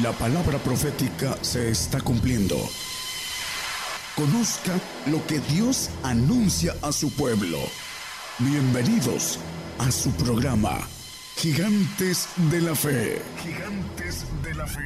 La 0.00 0.10
palabra 0.12 0.56
profética 0.56 1.36
se 1.42 1.68
está 1.68 2.00
cumpliendo. 2.00 2.54
Conozca 4.16 4.72
lo 5.10 5.18
que 5.26 5.38
Dios 5.52 5.90
anuncia 6.02 6.72
a 6.80 6.92
su 6.92 7.14
pueblo. 7.14 7.58
Bienvenidos 8.38 9.38
a 9.78 9.90
su 9.90 10.10
programa, 10.12 10.78
Gigantes 11.36 12.26
de 12.50 12.62
la 12.62 12.74
Fe. 12.74 13.20
Gigantes 13.36 14.24
de 14.42 14.54
la 14.54 14.66
Fe. 14.66 14.80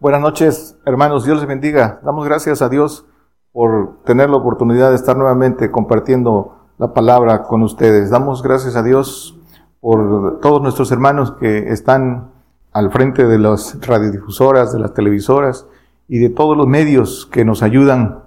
Buenas 0.00 0.20
noches, 0.20 0.76
hermanos. 0.84 1.24
Dios 1.24 1.38
les 1.38 1.48
bendiga. 1.48 1.98
Damos 2.04 2.26
gracias 2.26 2.60
a 2.60 2.68
Dios 2.68 3.06
por 3.52 4.02
tener 4.04 4.28
la 4.28 4.36
oportunidad 4.36 4.90
de 4.90 4.96
estar 4.96 5.16
nuevamente 5.16 5.70
compartiendo 5.70 6.58
la 6.76 6.92
palabra 6.92 7.44
con 7.44 7.62
ustedes. 7.62 8.10
Damos 8.10 8.42
gracias 8.42 8.76
a 8.76 8.82
Dios 8.82 9.37
por 9.80 10.40
todos 10.40 10.60
nuestros 10.62 10.90
hermanos 10.92 11.32
que 11.32 11.70
están 11.70 12.30
al 12.72 12.90
frente 12.90 13.26
de 13.26 13.38
las 13.38 13.78
radiodifusoras, 13.86 14.72
de 14.72 14.80
las 14.80 14.94
televisoras 14.94 15.66
y 16.08 16.18
de 16.18 16.30
todos 16.30 16.56
los 16.56 16.66
medios 16.66 17.28
que 17.30 17.44
nos 17.44 17.62
ayudan, 17.62 18.20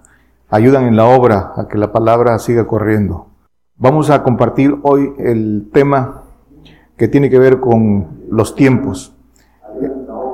ayudan 0.49 0.85
en 0.85 0.95
la 0.95 1.05
obra 1.05 1.53
a 1.55 1.67
que 1.67 1.77
la 1.77 1.91
palabra 1.91 2.37
siga 2.39 2.67
corriendo. 2.67 3.27
Vamos 3.77 4.09
a 4.09 4.23
compartir 4.23 4.77
hoy 4.83 5.13
el 5.17 5.69
tema 5.73 6.23
que 6.97 7.07
tiene 7.07 7.29
que 7.29 7.39
ver 7.39 7.59
con 7.59 8.21
los 8.29 8.55
tiempos. 8.55 9.15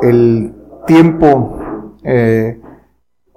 El 0.01 0.53
tiempo 0.85 1.57
eh, 2.03 2.59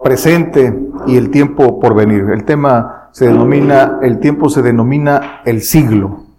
presente 0.02 0.76
y 1.06 1.16
el 1.16 1.30
tiempo 1.30 1.78
por 1.78 1.94
venir. 1.94 2.30
El 2.30 2.44
tema 2.44 3.08
se 3.12 3.26
denomina, 3.26 3.98
el 4.02 4.18
tiempo 4.18 4.48
se 4.48 4.62
denomina 4.62 5.42
el 5.44 5.62
siglo. 5.62 6.29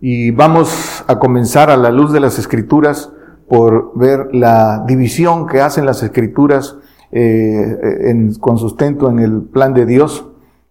Y 0.00 0.30
vamos 0.30 1.04
a 1.06 1.18
comenzar 1.18 1.68
a 1.70 1.76
la 1.76 1.90
luz 1.90 2.12
de 2.12 2.20
las 2.20 2.38
escrituras 2.38 3.12
por 3.48 3.92
ver 3.98 4.28
la 4.32 4.84
división 4.86 5.46
que 5.46 5.60
hacen 5.60 5.84
las 5.84 6.02
escrituras 6.02 6.76
eh, 7.12 7.76
en, 8.06 8.34
con 8.34 8.56
sustento 8.56 9.10
en 9.10 9.18
el 9.18 9.42
plan 9.42 9.74
de 9.74 9.84
Dios 9.84 10.26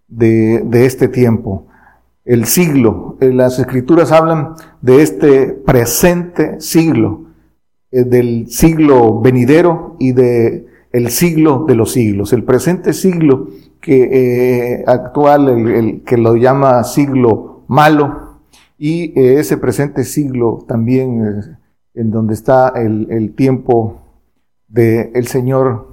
de, 0.08 0.66
este 0.86 1.10
tiempo. 1.10 1.68
El 2.26 2.46
siglo, 2.46 3.18
eh, 3.20 3.32
las 3.32 3.60
escrituras 3.60 4.12
hablan 4.12 4.56
de 4.82 5.04
este 5.04 5.48
presente 5.48 6.60
siglo, 6.60 7.26
eh, 7.92 8.06
del 8.06 8.48
siglo 8.50 9.20
venidero 9.20 9.96
y 10.00 10.14
de 10.14 10.66
el 10.92 11.10
siglo 11.10 11.66
de 11.68 11.76
los 11.76 11.92
siglos. 11.92 12.34
El 12.34 12.46
presente 12.46 12.94
siglo 12.94 13.50
que 13.80 14.84
actual, 14.88 15.50
el, 15.50 16.02
que 16.04 16.18
lo 16.18 16.36
llama 16.36 16.84
siglo 16.84 17.64
malo, 17.68 18.29
y 18.80 19.20
ese 19.20 19.58
presente 19.58 20.04
siglo 20.06 20.66
también 20.68 21.58
en 21.94 22.12
donde 22.12 22.34
está 22.34 22.70
el, 22.70 23.08
el 23.12 23.36
tiempo 23.36 24.02
del 24.68 25.12
el 25.14 25.28
Señor, 25.28 25.88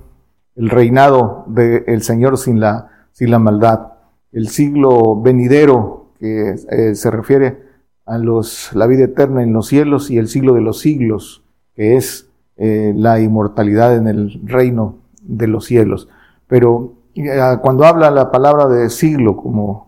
el 0.55 0.70
reinado 0.70 1.45
del 1.48 2.03
Señor 2.03 2.39
sin 2.39 2.61
la, 2.61 2.89
sin 3.12 3.31
la 3.31 3.39
maldad. 3.39 3.95
El 4.33 4.48
siglo 4.48 5.20
venidero 5.20 6.12
que 6.19 6.55
eh, 6.70 6.95
se 6.95 7.11
refiere 7.11 7.59
a 8.05 8.19
los, 8.19 8.70
la 8.75 8.87
vida 8.87 9.05
eterna 9.05 9.43
en 9.43 9.53
los 9.53 9.67
cielos 9.67 10.11
y 10.11 10.19
el 10.19 10.28
siglo 10.28 10.55
de 10.55 10.61
los 10.61 10.78
siglos, 10.78 11.43
que 11.75 11.97
es 11.97 12.28
eh, 12.56 12.93
la 12.95 13.21
inmortalidad 13.21 13.97
en 13.97 14.06
el 14.06 14.41
reino 14.45 14.98
de 15.23 15.48
los 15.48 15.65
cielos. 15.65 16.09
Pero 16.47 16.95
eh, 17.15 17.59
cuando 17.61 17.84
habla 17.84 18.11
la 18.11 18.31
palabra 18.31 18.69
de 18.69 18.91
siglo, 18.91 19.37
como 19.37 19.86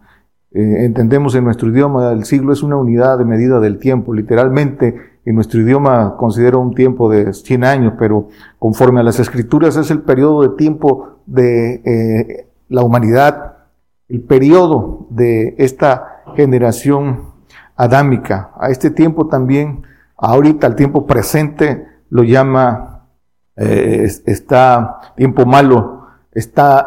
eh, 0.50 0.86
entendemos 0.86 1.34
en 1.34 1.44
nuestro 1.44 1.68
idioma, 1.68 2.10
el 2.10 2.24
siglo 2.24 2.54
es 2.54 2.62
una 2.62 2.76
unidad 2.76 3.18
de 3.18 3.24
medida 3.24 3.60
del 3.60 3.78
tiempo. 3.78 4.14
Literalmente, 4.14 4.96
en 5.24 5.34
nuestro 5.34 5.60
idioma 5.60 6.16
considera 6.16 6.56
un 6.56 6.74
tiempo 6.74 7.10
de 7.10 7.34
100 7.34 7.64
años, 7.64 7.94
pero 7.98 8.28
conforme 8.58 9.00
a 9.00 9.02
las 9.02 9.20
escrituras 9.20 9.76
es 9.76 9.90
el 9.90 10.00
periodo 10.00 10.42
de 10.42 10.56
tiempo 10.56 11.18
de 11.26 11.82
eh, 11.84 12.46
la 12.68 12.82
humanidad, 12.82 13.56
el 14.08 14.22
periodo 14.22 15.06
de 15.10 15.54
esta 15.58 16.22
generación 16.34 17.34
adámica. 17.76 18.52
A 18.58 18.70
este 18.70 18.90
tiempo 18.90 19.26
también, 19.26 19.82
ahorita, 20.16 20.66
al 20.66 20.76
tiempo 20.76 21.06
presente, 21.06 21.86
lo 22.08 22.22
llama, 22.22 23.06
eh, 23.54 24.08
está 24.24 25.12
tiempo 25.14 25.44
malo, 25.44 26.06
está 26.32 26.86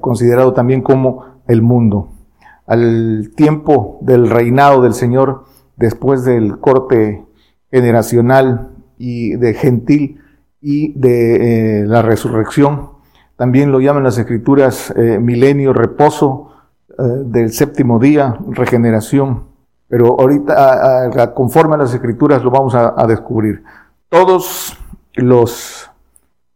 considerado 0.00 0.52
también 0.52 0.82
como 0.82 1.24
el 1.46 1.62
mundo 1.62 2.19
al 2.66 3.32
tiempo 3.34 3.98
del 4.02 4.30
reinado 4.30 4.82
del 4.82 4.94
Señor 4.94 5.44
después 5.76 6.24
del 6.24 6.58
corte 6.58 7.24
generacional 7.70 8.68
y 8.98 9.36
de 9.36 9.54
gentil 9.54 10.20
y 10.60 10.92
de 10.98 11.80
eh, 11.82 11.86
la 11.86 12.02
resurrección. 12.02 12.90
También 13.36 13.72
lo 13.72 13.80
llaman 13.80 14.04
las 14.04 14.18
escrituras 14.18 14.92
eh, 14.94 15.18
milenio, 15.18 15.72
reposo 15.72 16.50
eh, 16.90 17.02
del 17.24 17.52
séptimo 17.52 17.98
día, 17.98 18.36
regeneración. 18.48 19.44
Pero 19.88 20.20
ahorita, 20.20 21.32
conforme 21.34 21.74
a 21.74 21.78
las 21.78 21.92
escrituras, 21.92 22.44
lo 22.44 22.50
vamos 22.50 22.76
a, 22.76 22.94
a 22.96 23.06
descubrir. 23.08 23.64
Todos 24.08 24.78
los 25.14 25.90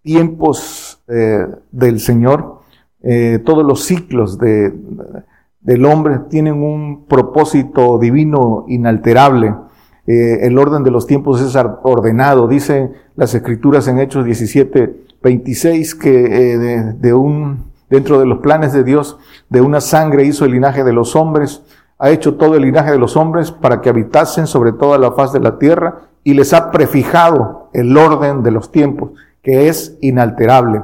tiempos 0.02 1.02
del 1.06 1.98
Señor, 1.98 2.60
todos 3.44 3.66
los 3.66 3.82
ciclos 3.82 4.38
de 4.38 4.72
del 5.64 5.86
hombre 5.86 6.20
tienen 6.28 6.62
un 6.62 7.06
propósito 7.06 7.98
divino 7.98 8.66
inalterable. 8.68 9.54
Eh, 10.06 10.40
el 10.42 10.58
orden 10.58 10.84
de 10.84 10.90
los 10.90 11.06
tiempos 11.06 11.40
es 11.40 11.56
ordenado. 11.82 12.46
Dice 12.46 12.92
las 13.16 13.34
escrituras 13.34 13.88
en 13.88 13.98
Hechos 13.98 14.26
17, 14.26 14.94
26 15.22 15.94
que 15.94 16.54
eh, 16.54 16.94
de, 16.98 17.14
un, 17.14 17.64
dentro 17.88 18.20
de 18.20 18.26
los 18.26 18.38
planes 18.40 18.74
de 18.74 18.84
Dios, 18.84 19.18
de 19.48 19.62
una 19.62 19.80
sangre 19.80 20.24
hizo 20.24 20.44
el 20.44 20.52
linaje 20.52 20.84
de 20.84 20.92
los 20.92 21.16
hombres, 21.16 21.62
ha 21.98 22.10
hecho 22.10 22.34
todo 22.34 22.56
el 22.56 22.62
linaje 22.62 22.90
de 22.90 22.98
los 22.98 23.16
hombres 23.16 23.50
para 23.50 23.80
que 23.80 23.88
habitasen 23.88 24.46
sobre 24.46 24.72
toda 24.72 24.98
la 24.98 25.12
faz 25.12 25.32
de 25.32 25.40
la 25.40 25.58
tierra 25.58 26.02
y 26.24 26.34
les 26.34 26.52
ha 26.52 26.70
prefijado 26.70 27.70
el 27.72 27.96
orden 27.96 28.42
de 28.42 28.50
los 28.50 28.70
tiempos, 28.70 29.12
que 29.42 29.68
es 29.68 29.96
inalterable 30.02 30.82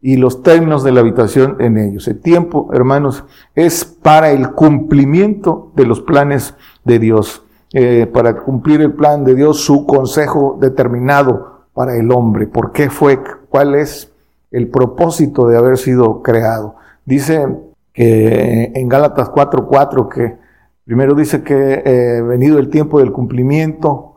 y 0.00 0.16
los 0.16 0.42
términos 0.42 0.84
de 0.84 0.92
la 0.92 1.00
habitación 1.00 1.56
en 1.60 1.76
ellos. 1.76 2.06
El 2.08 2.20
tiempo, 2.20 2.70
hermanos, 2.72 3.24
es 3.54 3.84
para 3.84 4.30
el 4.30 4.52
cumplimiento 4.52 5.72
de 5.74 5.86
los 5.86 6.00
planes 6.00 6.54
de 6.84 6.98
Dios, 6.98 7.42
eh, 7.72 8.08
para 8.12 8.36
cumplir 8.36 8.80
el 8.80 8.92
plan 8.92 9.24
de 9.24 9.34
Dios, 9.34 9.60
su 9.60 9.86
consejo 9.86 10.56
determinado 10.60 11.64
para 11.74 11.96
el 11.96 12.10
hombre. 12.12 12.46
¿Por 12.46 12.72
qué 12.72 12.90
fue? 12.90 13.18
¿Cuál 13.48 13.74
es 13.74 14.12
el 14.50 14.68
propósito 14.68 15.46
de 15.48 15.56
haber 15.56 15.78
sido 15.78 16.22
creado? 16.22 16.76
Dice 17.04 17.46
que 17.92 18.72
en 18.74 18.88
Gálatas 18.88 19.30
4:4 19.30 20.08
que 20.08 20.36
primero 20.84 21.14
dice 21.14 21.42
que 21.42 21.82
eh, 21.84 22.22
venido 22.22 22.58
el 22.58 22.70
tiempo 22.70 23.00
del 23.00 23.12
cumplimiento 23.12 24.07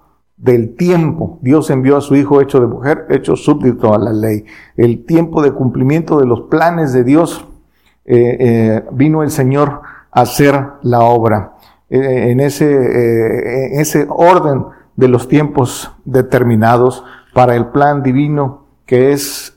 del 0.41 0.75
tiempo. 0.75 1.37
Dios 1.41 1.69
envió 1.69 1.97
a 1.97 2.01
su 2.01 2.15
Hijo 2.15 2.41
hecho 2.41 2.59
de 2.59 2.67
mujer, 2.67 3.05
hecho 3.09 3.35
súbdito 3.35 3.93
a 3.93 3.99
la 3.99 4.11
ley. 4.11 4.45
El 4.75 5.05
tiempo 5.05 5.41
de 5.41 5.51
cumplimiento 5.51 6.19
de 6.19 6.25
los 6.25 6.41
planes 6.41 6.93
de 6.93 7.03
Dios, 7.03 7.45
eh, 8.05 8.37
eh, 8.39 8.83
vino 8.91 9.21
el 9.21 9.29
Señor 9.29 9.81
a 10.11 10.21
hacer 10.21 10.59
la 10.81 11.01
obra. 11.01 11.53
Eh, 11.89 12.31
en, 12.31 12.39
ese, 12.39 13.79
ese 13.79 14.07
orden 14.09 14.65
de 14.95 15.07
los 15.09 15.27
tiempos 15.27 15.91
determinados 16.05 17.03
para 17.33 17.55
el 17.55 17.67
plan 17.67 18.01
divino 18.01 18.65
que 18.85 19.11
es 19.11 19.55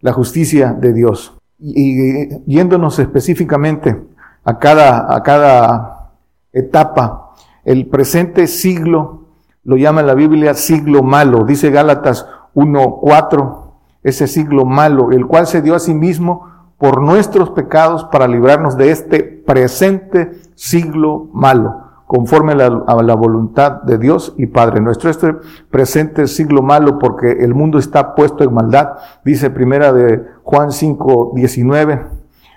la 0.00 0.12
justicia 0.12 0.72
de 0.72 0.92
Dios. 0.92 1.34
Y, 1.58 2.28
yéndonos 2.46 2.98
específicamente 2.98 3.96
a 4.44 4.58
cada, 4.58 5.14
a 5.14 5.22
cada 5.22 6.10
etapa, 6.52 7.34
el 7.64 7.86
presente 7.86 8.46
siglo 8.46 9.15
lo 9.66 9.76
llama 9.76 10.02
la 10.02 10.14
Biblia 10.14 10.54
siglo 10.54 11.02
malo, 11.02 11.44
dice 11.44 11.70
Gálatas 11.70 12.26
1.4, 12.54 13.64
ese 14.04 14.28
siglo 14.28 14.64
malo, 14.64 15.10
el 15.10 15.26
cual 15.26 15.48
se 15.48 15.60
dio 15.60 15.74
a 15.74 15.80
sí 15.80 15.92
mismo 15.92 16.48
por 16.78 17.02
nuestros 17.02 17.50
pecados 17.50 18.04
para 18.04 18.28
librarnos 18.28 18.76
de 18.76 18.92
este 18.92 19.24
presente 19.24 20.30
siglo 20.54 21.28
malo, 21.32 21.82
conforme 22.06 22.52
a 22.52 22.56
la, 22.56 23.14
voluntad 23.16 23.82
de 23.82 23.98
Dios 23.98 24.34
y 24.38 24.46
Padre 24.46 24.80
nuestro. 24.80 25.10
Este 25.10 25.34
presente 25.68 26.28
siglo 26.28 26.62
malo, 26.62 27.00
porque 27.00 27.32
el 27.32 27.52
mundo 27.52 27.78
está 27.80 28.14
puesto 28.14 28.44
en 28.44 28.54
maldad, 28.54 28.90
dice 29.24 29.50
primera 29.50 29.92
de 29.92 30.22
Juan 30.44 30.68
5.19, 30.68 32.06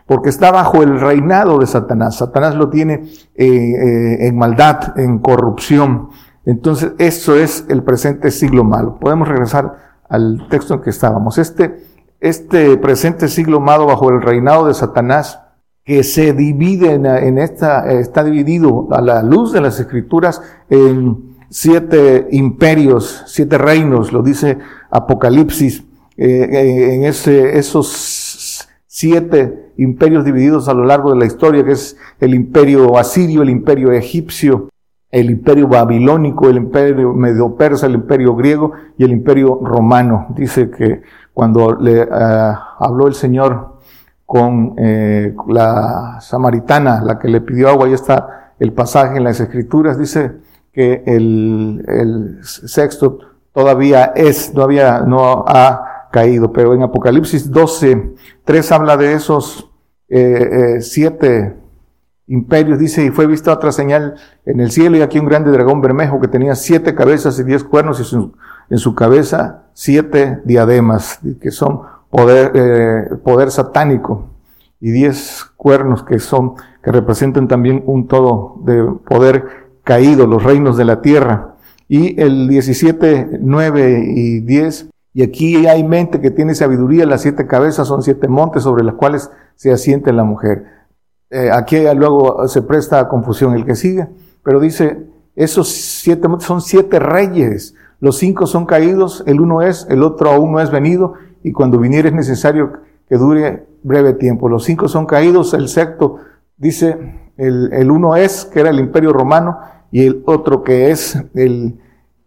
porque 0.05 0.29
está 0.29 0.51
bajo 0.51 0.83
el 0.83 0.99
reinado 0.99 1.57
de 1.57 1.65
Satanás. 1.65 2.17
Satanás 2.17 2.53
lo 2.53 2.69
tiene 2.69 3.05
eh, 3.35 3.47
eh, 3.47 4.27
en 4.27 4.37
maldad, 4.37 4.95
en 4.99 5.17
corrupción. 5.17 6.09
Entonces, 6.45 6.93
eso 6.97 7.35
es 7.35 7.65
el 7.69 7.83
presente 7.83 8.31
siglo 8.31 8.63
malo. 8.63 8.97
Podemos 8.99 9.27
regresar 9.27 9.99
al 10.07 10.47
texto 10.49 10.75
en 10.75 10.81
que 10.81 10.89
estábamos. 10.89 11.37
Este, 11.37 11.83
este 12.19 12.77
presente 12.77 13.27
siglo 13.27 13.59
malo 13.59 13.85
bajo 13.85 14.09
el 14.09 14.21
reinado 14.21 14.67
de 14.67 14.73
Satanás, 14.73 15.39
que 15.83 16.03
se 16.03 16.33
divide 16.33 16.93
en, 16.93 17.37
esta, 17.37 17.91
está 17.91 18.23
dividido 18.23 18.87
a 18.91 19.01
la 19.01 19.23
luz 19.23 19.53
de 19.53 19.61
las 19.61 19.79
escrituras 19.79 20.41
en 20.69 21.35
siete 21.49 22.27
imperios, 22.31 23.23
siete 23.25 23.57
reinos, 23.57 24.13
lo 24.13 24.21
dice 24.21 24.59
Apocalipsis, 24.91 25.83
eh, 26.15 26.93
en 26.93 27.05
ese, 27.05 27.57
esos 27.57 28.67
siete 28.85 29.71
imperios 29.77 30.25
divididos 30.25 30.67
a 30.67 30.73
lo 30.73 30.85
largo 30.85 31.11
de 31.11 31.19
la 31.19 31.25
historia, 31.25 31.63
que 31.63 31.71
es 31.71 31.97
el 32.19 32.35
imperio 32.35 32.97
asirio, 32.97 33.41
el 33.41 33.49
imperio 33.49 33.91
egipcio, 33.91 34.69
el 35.11 35.29
imperio 35.29 35.67
babilónico, 35.67 36.49
el 36.49 36.57
imperio 36.57 37.13
medio 37.13 37.55
persa, 37.55 37.87
el 37.87 37.95
imperio 37.95 38.35
griego 38.35 38.73
y 38.97 39.03
el 39.03 39.11
imperio 39.11 39.59
romano. 39.63 40.27
Dice 40.35 40.69
que 40.69 41.01
cuando 41.33 41.75
le 41.75 42.07
ah, 42.11 42.75
habló 42.79 43.07
el 43.07 43.15
Señor 43.15 43.79
con 44.25 44.75
eh, 44.77 45.35
la 45.47 46.19
samaritana, 46.21 47.01
la 47.01 47.17
que 47.17 47.27
le 47.27 47.41
pidió 47.41 47.69
agua, 47.69 47.87
ahí 47.87 47.93
está 47.93 48.53
el 48.59 48.73
pasaje 48.73 49.17
en 49.17 49.23
las 49.23 49.39
escrituras, 49.39 49.97
dice 49.97 50.33
que 50.71 51.03
el, 51.05 51.83
el 51.87 52.39
sexto 52.43 53.19
todavía 53.53 54.11
es, 54.15 54.53
todavía 54.53 54.99
no 54.99 55.45
ha 55.47 56.07
caído, 56.11 56.51
pero 56.51 56.73
en 56.73 56.83
Apocalipsis 56.83 57.49
12, 57.49 58.13
3 58.43 58.71
habla 58.71 58.97
de 58.97 59.13
esos 59.13 59.69
eh, 60.09 60.75
eh, 60.77 60.81
siete 60.81 61.55
imperios, 62.29 62.79
dice, 62.79 63.03
y 63.03 63.09
fue 63.09 63.27
vista 63.27 63.51
otra 63.51 63.71
señal 63.71 64.15
en 64.45 64.61
el 64.61 64.71
cielo 64.71 64.95
y 64.95 65.01
aquí 65.01 65.19
un 65.19 65.25
grande 65.25 65.51
dragón 65.51 65.81
bermejo 65.81 66.21
que 66.21 66.27
tenía 66.27 66.55
siete 66.55 66.95
cabezas 66.95 67.37
y 67.39 67.43
diez 67.43 67.63
cuernos 67.63 67.99
y 67.99 68.15
en 68.69 68.77
su 68.77 68.95
cabeza 68.95 69.63
siete 69.73 70.39
diademas, 70.45 71.19
que 71.41 71.51
son 71.51 71.81
poder, 72.09 72.51
eh, 72.53 73.15
poder 73.23 73.51
satánico, 73.51 74.29
y 74.79 74.91
diez 74.91 75.43
cuernos 75.57 76.03
que 76.03 76.19
son, 76.19 76.55
que 76.83 76.91
representan 76.91 77.47
también 77.47 77.83
un 77.85 78.07
todo 78.07 78.57
de 78.63 78.83
poder 79.07 79.45
caído, 79.83 80.27
los 80.27 80.43
reinos 80.43 80.77
de 80.77 80.85
la 80.85 81.01
tierra. 81.01 81.55
Y 81.87 82.21
el 82.21 82.47
17, 82.47 83.39
9 83.41 84.03
y 84.07 84.39
10, 84.41 84.89
y 85.13 85.23
aquí 85.23 85.65
hay 85.65 85.83
mente 85.83 86.21
que 86.21 86.31
tiene 86.31 86.53
sabiduría, 86.53 87.05
las 87.05 87.23
siete 87.23 87.47
cabezas 87.47 87.87
son 87.87 88.03
siete 88.03 88.27
montes 88.27 88.63
sobre 88.63 88.83
las 88.83 88.95
cuales 88.95 89.31
se 89.55 89.71
asiente 89.71 90.13
la 90.13 90.23
mujer. 90.23 90.78
Eh, 91.31 91.49
aquí 91.53 91.77
luego 91.95 92.47
se 92.47 92.61
presta 92.61 92.99
a 92.99 93.07
confusión 93.07 93.53
el 93.53 93.65
que 93.65 93.75
sigue, 93.75 94.07
pero 94.43 94.59
dice, 94.59 95.05
esos 95.35 95.69
siete 95.69 96.27
son 96.39 96.61
siete 96.61 96.99
reyes, 96.99 97.75
los 97.99 98.17
cinco 98.17 98.47
son 98.47 98.65
caídos, 98.65 99.23
el 99.27 99.39
uno 99.39 99.61
es, 99.61 99.85
el 99.89 100.03
otro 100.03 100.31
aún 100.31 100.51
no 100.51 100.59
es 100.59 100.71
venido, 100.71 101.13
y 101.43 101.51
cuando 101.51 101.79
viniera 101.79 102.09
es 102.09 102.15
necesario 102.15 102.73
que 103.07 103.17
dure 103.17 103.67
breve 103.83 104.13
tiempo. 104.13 104.49
Los 104.49 104.63
cinco 104.63 104.87
son 104.87 105.05
caídos, 105.05 105.53
el 105.53 105.67
sexto 105.67 106.17
dice, 106.57 106.97
el, 107.37 107.71
el 107.73 107.91
uno 107.91 108.15
es, 108.15 108.45
que 108.45 108.61
era 108.61 108.69
el 108.69 108.79
imperio 108.79 109.13
romano, 109.13 109.59
y 109.91 110.05
el 110.05 110.23
otro 110.25 110.63
que 110.63 110.91
es 110.91 111.17
el, 111.33 111.79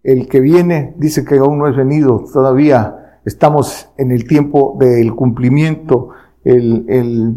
el 0.03 0.29
que 0.29 0.41
viene, 0.41 0.95
dice 0.97 1.25
que 1.25 1.39
aún 1.39 1.59
no 1.59 1.69
es 1.69 1.77
venido, 1.77 2.25
todavía 2.33 3.21
estamos 3.25 3.89
en 3.99 4.11
el 4.11 4.27
tiempo 4.27 4.77
del 4.79 5.15
cumplimiento, 5.15 6.11
el, 6.45 6.85
el, 6.89 7.35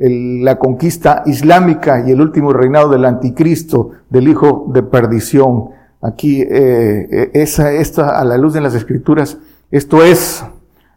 la 0.00 0.58
conquista 0.58 1.22
islámica 1.26 2.02
y 2.06 2.10
el 2.10 2.20
último 2.22 2.52
reinado 2.54 2.88
del 2.88 3.04
anticristo, 3.04 3.90
del 4.08 4.28
hijo 4.28 4.70
de 4.72 4.82
perdición. 4.82 5.70
Aquí, 6.00 6.40
eh, 6.40 7.30
esa, 7.34 7.70
esta, 7.72 8.18
a 8.18 8.24
la 8.24 8.38
luz 8.38 8.54
de 8.54 8.62
las 8.62 8.74
escrituras, 8.74 9.38
esto 9.70 10.02
es 10.02 10.42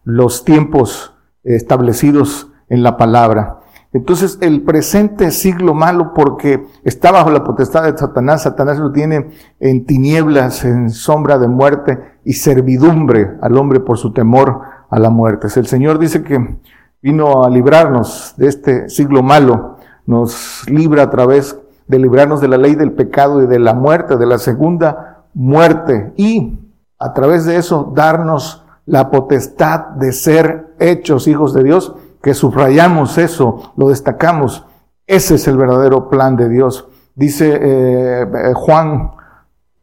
los 0.06 0.46
tiempos 0.46 1.14
establecidos 1.44 2.50
en 2.70 2.82
la 2.82 2.96
palabra. 2.96 3.60
Entonces, 3.92 4.40
el 4.42 4.64
presente 4.64 5.30
siglo 5.30 5.76
malo 5.76 6.14
porque 6.16 6.66
está 6.84 7.12
bajo 7.12 7.30
la 7.30 7.44
potestad 7.44 7.84
de 7.84 7.98
Satanás, 7.98 8.44
Satanás 8.44 8.80
lo 8.80 8.92
tiene 8.92 9.28
en 9.60 9.86
tinieblas, 9.86 10.66
en 10.66 10.90
sombra 10.90 11.38
de 11.38 11.48
muerte 11.48 12.00
y 12.26 12.34
servidumbre 12.34 13.38
al 13.42 13.56
hombre 13.56 13.82
por 13.82 14.00
su 14.00 14.12
temor 14.12 14.62
a 14.90 14.98
la 14.98 15.12
muerte. 15.12 15.48
El 15.56 15.68
Señor 15.68 16.00
dice 16.00 16.24
que 16.24 16.58
vino 17.04 17.44
a 17.44 17.50
librarnos 17.50 18.34
de 18.38 18.48
este 18.48 18.90
siglo 18.90 19.22
malo, 19.22 19.76
nos 20.06 20.64
libra 20.68 21.04
a 21.04 21.10
través 21.10 21.60
de 21.86 22.00
librarnos 22.00 22.40
de 22.40 22.48
la 22.48 22.58
ley 22.58 22.76
del 22.76 22.94
pecado 22.94 23.44
y 23.44 23.46
de 23.46 23.60
la 23.60 23.74
muerte, 23.74 24.16
de 24.16 24.26
la 24.26 24.38
segunda 24.38 25.26
muerte, 25.34 26.14
y 26.16 26.58
a 26.98 27.14
través 27.14 27.44
de 27.44 27.58
eso 27.58 27.92
darnos 27.94 28.64
la 28.86 29.12
potestad 29.12 29.90
de 29.98 30.14
ser 30.14 30.76
hechos 30.80 31.28
hijos 31.28 31.54
de 31.54 31.64
Dios, 31.64 31.94
que 32.22 32.34
subrayamos 32.34 33.18
eso, 33.18 33.74
lo 33.76 33.90
destacamos. 33.90 34.66
Ese 35.06 35.36
es 35.36 35.48
el 35.50 35.58
verdadero 35.58 36.10
plan 36.10 36.38
de 36.38 36.48
Dios. 36.48 36.88
Dice 37.16 37.60
eh, 37.62 38.22
eh, 38.22 38.54
Juan 38.56 39.12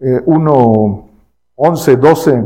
1, 0.01 1.09
11, 1.55 1.97
12, 1.97 2.45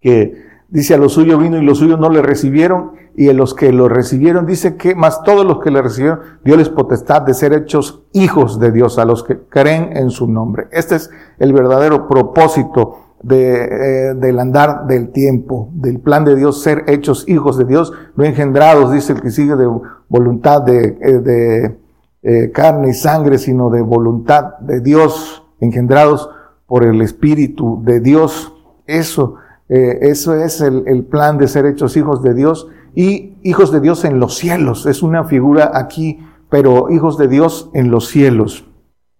que 0.00 0.45
dice 0.68 0.94
a 0.94 0.98
lo 0.98 1.08
suyo 1.08 1.38
vino 1.38 1.58
y 1.58 1.64
los 1.64 1.78
suyos 1.78 1.98
no 1.98 2.10
le 2.10 2.22
recibieron, 2.22 2.92
y 3.14 3.28
a 3.28 3.32
los 3.32 3.54
que 3.54 3.72
lo 3.72 3.88
recibieron 3.88 4.46
dice 4.46 4.76
que 4.76 4.94
más 4.94 5.22
todos 5.22 5.46
los 5.46 5.60
que 5.60 5.70
le 5.70 5.80
recibieron 5.80 6.20
dio 6.44 6.56
les 6.56 6.68
potestad 6.68 7.22
de 7.22 7.34
ser 7.34 7.52
hechos 7.52 8.02
hijos 8.12 8.60
de 8.60 8.72
Dios, 8.72 8.98
a 8.98 9.04
los 9.04 9.24
que 9.24 9.38
creen 9.48 9.96
en 9.96 10.10
su 10.10 10.30
nombre. 10.30 10.68
Este 10.70 10.96
es 10.96 11.10
el 11.38 11.52
verdadero 11.52 12.08
propósito 12.08 12.98
eh, 13.28 14.12
del 14.14 14.38
andar 14.38 14.86
del 14.86 15.10
tiempo, 15.10 15.70
del 15.72 16.00
plan 16.00 16.24
de 16.24 16.36
Dios, 16.36 16.62
ser 16.62 16.84
hechos 16.86 17.24
hijos 17.26 17.56
de 17.56 17.64
Dios, 17.64 17.92
no 18.14 18.24
engendrados, 18.24 18.92
dice 18.92 19.14
el 19.14 19.22
que 19.22 19.30
sigue 19.30 19.56
de 19.56 19.68
voluntad 20.08 20.62
de, 20.62 20.98
eh, 21.00 21.18
de 21.18 21.78
eh, 22.22 22.50
carne 22.52 22.90
y 22.90 22.92
sangre, 22.92 23.38
sino 23.38 23.70
de 23.70 23.80
voluntad 23.80 24.58
de 24.58 24.80
Dios, 24.80 25.44
engendrados 25.60 26.28
por 26.66 26.84
el 26.84 27.00
Espíritu 27.00 27.80
de 27.84 28.00
Dios. 28.00 28.52
Eso, 28.86 29.36
eso 29.68 30.34
es 30.34 30.60
el, 30.60 30.84
el 30.86 31.04
plan 31.04 31.38
de 31.38 31.48
ser 31.48 31.66
hechos 31.66 31.96
hijos 31.96 32.22
de 32.22 32.34
Dios 32.34 32.68
y 32.94 33.36
hijos 33.42 33.72
de 33.72 33.80
Dios 33.80 34.04
en 34.04 34.20
los 34.20 34.36
cielos. 34.36 34.86
Es 34.86 35.02
una 35.02 35.24
figura 35.24 35.72
aquí, 35.74 36.20
pero 36.48 36.90
hijos 36.90 37.18
de 37.18 37.28
Dios 37.28 37.70
en 37.74 37.90
los 37.90 38.08
cielos. 38.08 38.64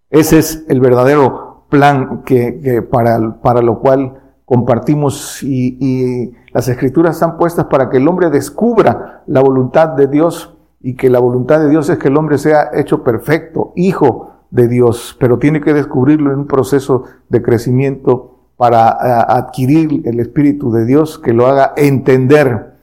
Ese 0.09 0.39
es 0.39 0.65
el 0.69 0.79
verdadero 0.79 1.65
plan 1.69 2.23
que, 2.23 2.81
para, 2.89 3.41
para 3.41 3.61
lo 3.61 3.79
cual 3.79 4.21
compartimos 4.45 5.43
y, 5.43 5.77
y, 5.79 6.33
las 6.53 6.67
escrituras 6.69 7.15
están 7.15 7.37
puestas 7.37 7.65
para 7.65 7.89
que 7.89 7.97
el 7.97 8.07
hombre 8.07 8.29
descubra 8.29 9.23
la 9.27 9.41
voluntad 9.41 9.89
de 9.89 10.07
Dios 10.07 10.57
y 10.79 10.95
que 10.95 11.09
la 11.09 11.19
voluntad 11.19 11.59
de 11.59 11.69
Dios 11.69 11.89
es 11.89 11.99
que 11.99 12.07
el 12.07 12.17
hombre 12.17 12.37
sea 12.37 12.71
hecho 12.73 13.03
perfecto, 13.03 13.73
hijo 13.75 14.31
de 14.49 14.67
Dios, 14.67 15.15
pero 15.19 15.37
tiene 15.37 15.61
que 15.61 15.73
descubrirlo 15.73 16.31
en 16.31 16.39
un 16.39 16.47
proceso 16.47 17.03
de 17.29 17.41
crecimiento 17.43 18.36
para 18.57 18.89
eh, 18.89 19.25
adquirir 19.29 20.01
el 20.05 20.19
Espíritu 20.19 20.71
de 20.71 20.85
Dios 20.85 21.19
que 21.19 21.33
lo 21.33 21.47
haga 21.47 21.73
entender 21.77 22.75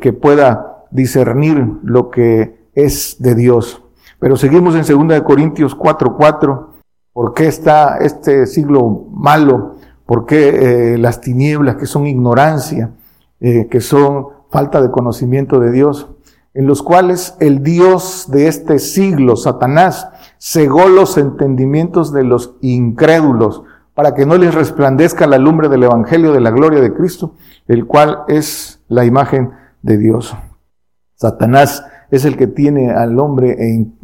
que 0.00 0.12
pueda 0.12 0.84
discernir 0.90 1.64
lo 1.84 2.10
que 2.10 2.68
es 2.74 3.16
de 3.20 3.34
Dios. 3.34 3.82
Pero 4.18 4.36
seguimos 4.36 4.74
en 4.74 5.08
2 5.08 5.22
Corintios 5.22 5.76
4:4. 5.76 6.16
4, 6.16 6.70
¿Por 7.12 7.34
qué 7.34 7.48
está 7.48 7.98
este 7.98 8.46
siglo 8.46 9.06
malo? 9.12 9.76
¿Por 10.06 10.26
qué 10.26 10.94
eh, 10.94 10.98
las 10.98 11.20
tinieblas 11.20 11.76
que 11.76 11.86
son 11.86 12.06
ignorancia, 12.06 12.90
eh, 13.40 13.68
que 13.70 13.80
son 13.80 14.26
falta 14.50 14.80
de 14.80 14.90
conocimiento 14.90 15.60
de 15.60 15.72
Dios? 15.72 16.08
En 16.54 16.66
los 16.66 16.82
cuales 16.82 17.36
el 17.40 17.62
Dios 17.62 18.26
de 18.30 18.48
este 18.48 18.78
siglo, 18.78 19.36
Satanás, 19.36 20.08
cegó 20.38 20.88
los 20.88 21.16
entendimientos 21.16 22.12
de 22.12 22.24
los 22.24 22.56
incrédulos 22.60 23.62
para 23.94 24.14
que 24.14 24.26
no 24.26 24.36
les 24.36 24.54
resplandezca 24.54 25.26
la 25.26 25.38
lumbre 25.38 25.68
del 25.68 25.84
Evangelio 25.84 26.32
de 26.32 26.40
la 26.40 26.50
gloria 26.50 26.80
de 26.80 26.92
Cristo, 26.92 27.34
el 27.66 27.86
cual 27.86 28.20
es 28.28 28.82
la 28.88 29.04
imagen 29.04 29.50
de 29.82 29.98
Dios. 29.98 30.34
Satanás 31.14 31.84
es 32.10 32.24
el 32.24 32.36
que 32.36 32.46
tiene 32.46 32.90
al 32.90 33.18
hombre 33.18 33.56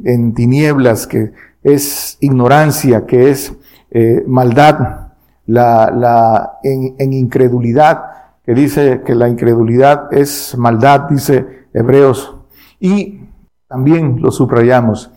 en, 0.05 0.35
tinieblas, 0.35 1.07
que 1.07 1.33
es 1.62 2.19
ignorancia, 2.21 3.07
que 3.07 3.31
es 3.31 3.55
eh, 3.90 4.23
maldad, 4.26 5.07
la, 5.47 6.59
en, 6.62 7.12
incredulidad, 7.12 8.05
que 8.45 8.55
dice 8.55 9.02
que 9.05 9.14
la 9.14 9.28
incredulidad 9.28 10.12
es 10.12 10.57
maldad, 10.57 11.09
dice 11.09 11.66
Hebreos. 11.73 12.37
Y 12.78 13.21
también 13.69 14.21
lo 14.21 14.31
subrayamos, 14.31 15.11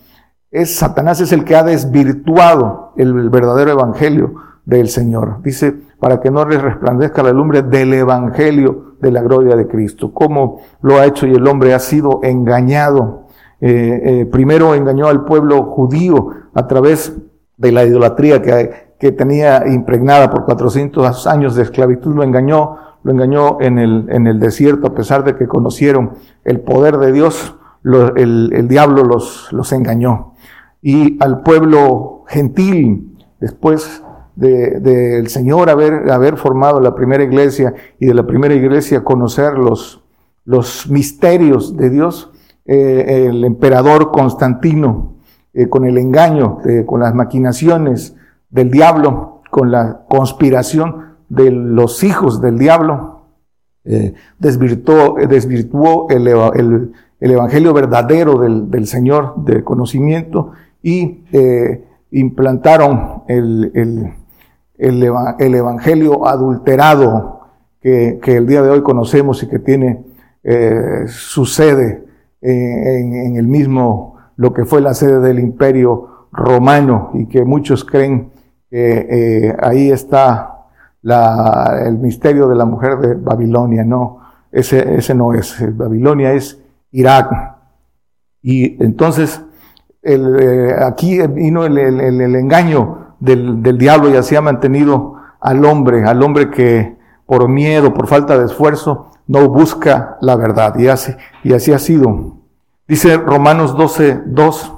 es 0.51 0.75
Satanás 0.77 1.21
es 1.21 1.31
el 1.31 1.43
que 1.43 1.55
ha 1.55 1.63
desvirtuado 1.63 2.93
el 2.97 3.29
verdadero 3.29 3.71
evangelio 3.71 4.48
del 4.69 4.87
Señor. 4.87 5.41
Dice, 5.41 5.73
para 5.99 6.21
que 6.21 6.29
no 6.29 6.45
les 6.45 6.61
resplandezca 6.61 7.23
la 7.23 7.33
lumbre 7.33 7.63
del 7.63 7.93
Evangelio 7.93 8.95
de 9.01 9.11
la 9.11 9.21
gloria 9.21 9.55
de 9.55 9.67
Cristo. 9.67 10.13
Cómo 10.13 10.61
lo 10.81 10.97
ha 10.97 11.05
hecho 11.05 11.25
y 11.25 11.33
el 11.33 11.47
hombre 11.47 11.73
ha 11.73 11.79
sido 11.79 12.19
engañado. 12.23 13.27
Eh, 13.61 14.01
eh, 14.03 14.25
primero 14.27 14.75
engañó 14.75 15.07
al 15.07 15.25
pueblo 15.25 15.63
judío 15.63 16.29
a 16.53 16.67
través 16.67 17.17
de 17.57 17.71
la 17.71 17.83
idolatría 17.83 18.41
que, 18.41 18.93
que 18.99 19.11
tenía 19.11 19.67
impregnada 19.67 20.29
por 20.29 20.45
400 20.45 21.25
años 21.25 21.55
de 21.55 21.63
esclavitud. 21.63 22.15
Lo 22.15 22.23
engañó, 22.23 22.77
lo 23.03 23.11
engañó 23.11 23.57
en 23.59 23.79
el, 23.79 24.05
en 24.09 24.27
el 24.27 24.39
desierto 24.39 24.87
a 24.87 24.93
pesar 24.93 25.23
de 25.23 25.35
que 25.35 25.47
conocieron 25.47 26.11
el 26.45 26.61
poder 26.61 26.97
de 26.97 27.11
Dios. 27.11 27.55
el, 27.83 28.51
el 28.53 28.67
diablo 28.67 29.03
los, 29.03 29.51
los 29.51 29.73
engañó. 29.73 30.33
Y 30.81 31.21
al 31.21 31.41
pueblo 31.41 32.23
gentil, 32.27 33.17
después 33.39 34.03
del 34.39 35.27
Señor 35.27 35.69
haber, 35.69 36.09
haber 36.11 36.37
formado 36.37 36.79
la 36.79 36.95
primera 36.95 37.23
iglesia 37.23 37.73
y 37.99 38.05
de 38.05 38.13
la 38.13 38.25
primera 38.25 38.53
iglesia 38.53 39.03
conocer 39.03 39.53
los, 39.57 40.01
los 40.45 40.89
misterios 40.89 41.75
de 41.75 41.89
Dios, 41.89 42.31
eh, 42.65 43.27
el 43.27 43.43
emperador 43.43 44.11
Constantino, 44.11 45.15
eh, 45.53 45.67
con 45.67 45.85
el 45.85 45.97
engaño, 45.97 46.59
con 46.85 47.01
las 47.01 47.13
maquinaciones 47.13 48.15
del 48.49 48.71
diablo, 48.71 49.41
con 49.51 49.71
la 49.71 50.05
conspiración 50.07 51.15
de 51.27 51.51
los 51.51 52.03
hijos 52.03 52.41
del 52.41 52.57
diablo, 52.57 53.25
eh, 53.83 54.13
desvirtuó, 54.37 55.15
desvirtuó 55.27 56.07
el, 56.09 56.27
el, 56.27 56.91
el, 57.19 57.31
evangelio 57.31 57.73
verdadero 57.73 58.39
del, 58.39 58.69
del, 58.69 58.87
Señor 58.87 59.43
de 59.43 59.63
conocimiento 59.63 60.51
y 60.81 61.23
implantaron 62.11 63.23
el, 63.27 63.71
el, 63.73 64.13
el, 64.79 65.53
evangelio 65.55 66.25
adulterado 66.25 67.41
que, 67.81 68.19
que, 68.21 68.37
el 68.37 68.47
día 68.47 68.61
de 68.61 68.69
hoy 68.69 68.81
conocemos 68.81 69.43
y 69.43 69.47
que 69.47 69.59
tiene 69.59 70.05
eh, 70.43 71.03
su 71.07 71.45
sede 71.45 72.05
en, 72.41 73.35
el 73.35 73.47
mismo, 73.47 74.15
lo 74.37 74.53
que 74.53 74.63
fue 74.63 74.79
la 74.79 74.93
sede 74.93 75.19
del 75.19 75.39
imperio 75.39 76.27
romano 76.31 77.11
y 77.13 77.25
que 77.25 77.43
muchos 77.43 77.83
creen 77.83 78.31
que 78.69 79.07
eh, 79.09 79.55
ahí 79.61 79.91
está 79.91 80.67
la, 81.01 81.83
el 81.85 81.97
misterio 81.97 82.47
de 82.47 82.55
la 82.55 82.65
mujer 82.65 82.99
de 82.99 83.15
Babilonia. 83.15 83.83
No, 83.83 84.19
ese, 84.51 84.95
ese 84.95 85.13
no 85.13 85.33
es. 85.33 85.57
Babilonia 85.75 86.31
es 86.31 86.61
Irak. 86.91 87.57
Y 88.41 88.81
entonces, 88.81 89.41
el, 90.01 90.39
eh, 90.39 90.75
aquí 90.81 91.19
vino 91.27 91.65
el, 91.65 91.77
el, 91.77 92.21
el 92.21 92.35
engaño 92.35 93.08
del, 93.19 93.61
del, 93.61 93.77
diablo 93.77 94.09
y 94.09 94.15
así 94.15 94.35
ha 94.35 94.41
mantenido 94.41 95.15
al 95.39 95.63
hombre, 95.65 96.05
al 96.05 96.21
hombre 96.23 96.49
que 96.49 96.97
por 97.25 97.47
miedo, 97.47 97.93
por 97.93 98.07
falta 98.07 98.37
de 98.37 98.45
esfuerzo, 98.45 99.11
no 99.27 99.47
busca 99.49 100.17
la 100.21 100.35
verdad. 100.35 100.77
Y 100.79 100.87
así, 100.87 101.13
y 101.43 101.53
así 101.53 101.71
ha 101.71 101.79
sido. 101.79 102.37
Dice 102.87 103.17
Romanos 103.17 103.77
12, 103.77 104.23
2, 104.25 104.73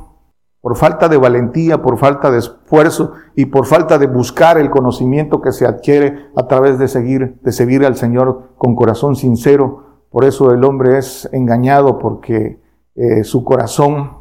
por 0.60 0.76
falta 0.76 1.08
de 1.08 1.18
valentía, 1.18 1.82
por 1.82 1.98
falta 1.98 2.30
de 2.30 2.40
esfuerzo 2.40 3.14
y 3.36 3.46
por 3.46 3.66
falta 3.66 3.98
de 3.98 4.08
buscar 4.08 4.58
el 4.58 4.70
conocimiento 4.70 5.42
que 5.42 5.54
se 5.54 5.66
adquiere 5.66 6.28
a 6.36 6.48
través 6.48 6.78
de 6.78 6.88
seguir, 6.88 7.40
de 7.42 7.52
seguir 7.52 7.86
al 7.86 7.96
Señor 7.96 8.52
con 8.58 8.76
corazón 8.76 9.16
sincero. 9.16 10.04
Por 10.12 10.26
eso 10.26 10.52
el 10.52 10.64
hombre 10.66 10.98
es 10.98 11.30
engañado 11.32 11.98
porque 11.98 12.60
eh, 12.96 13.24
su 13.24 13.44
corazón 13.44 14.12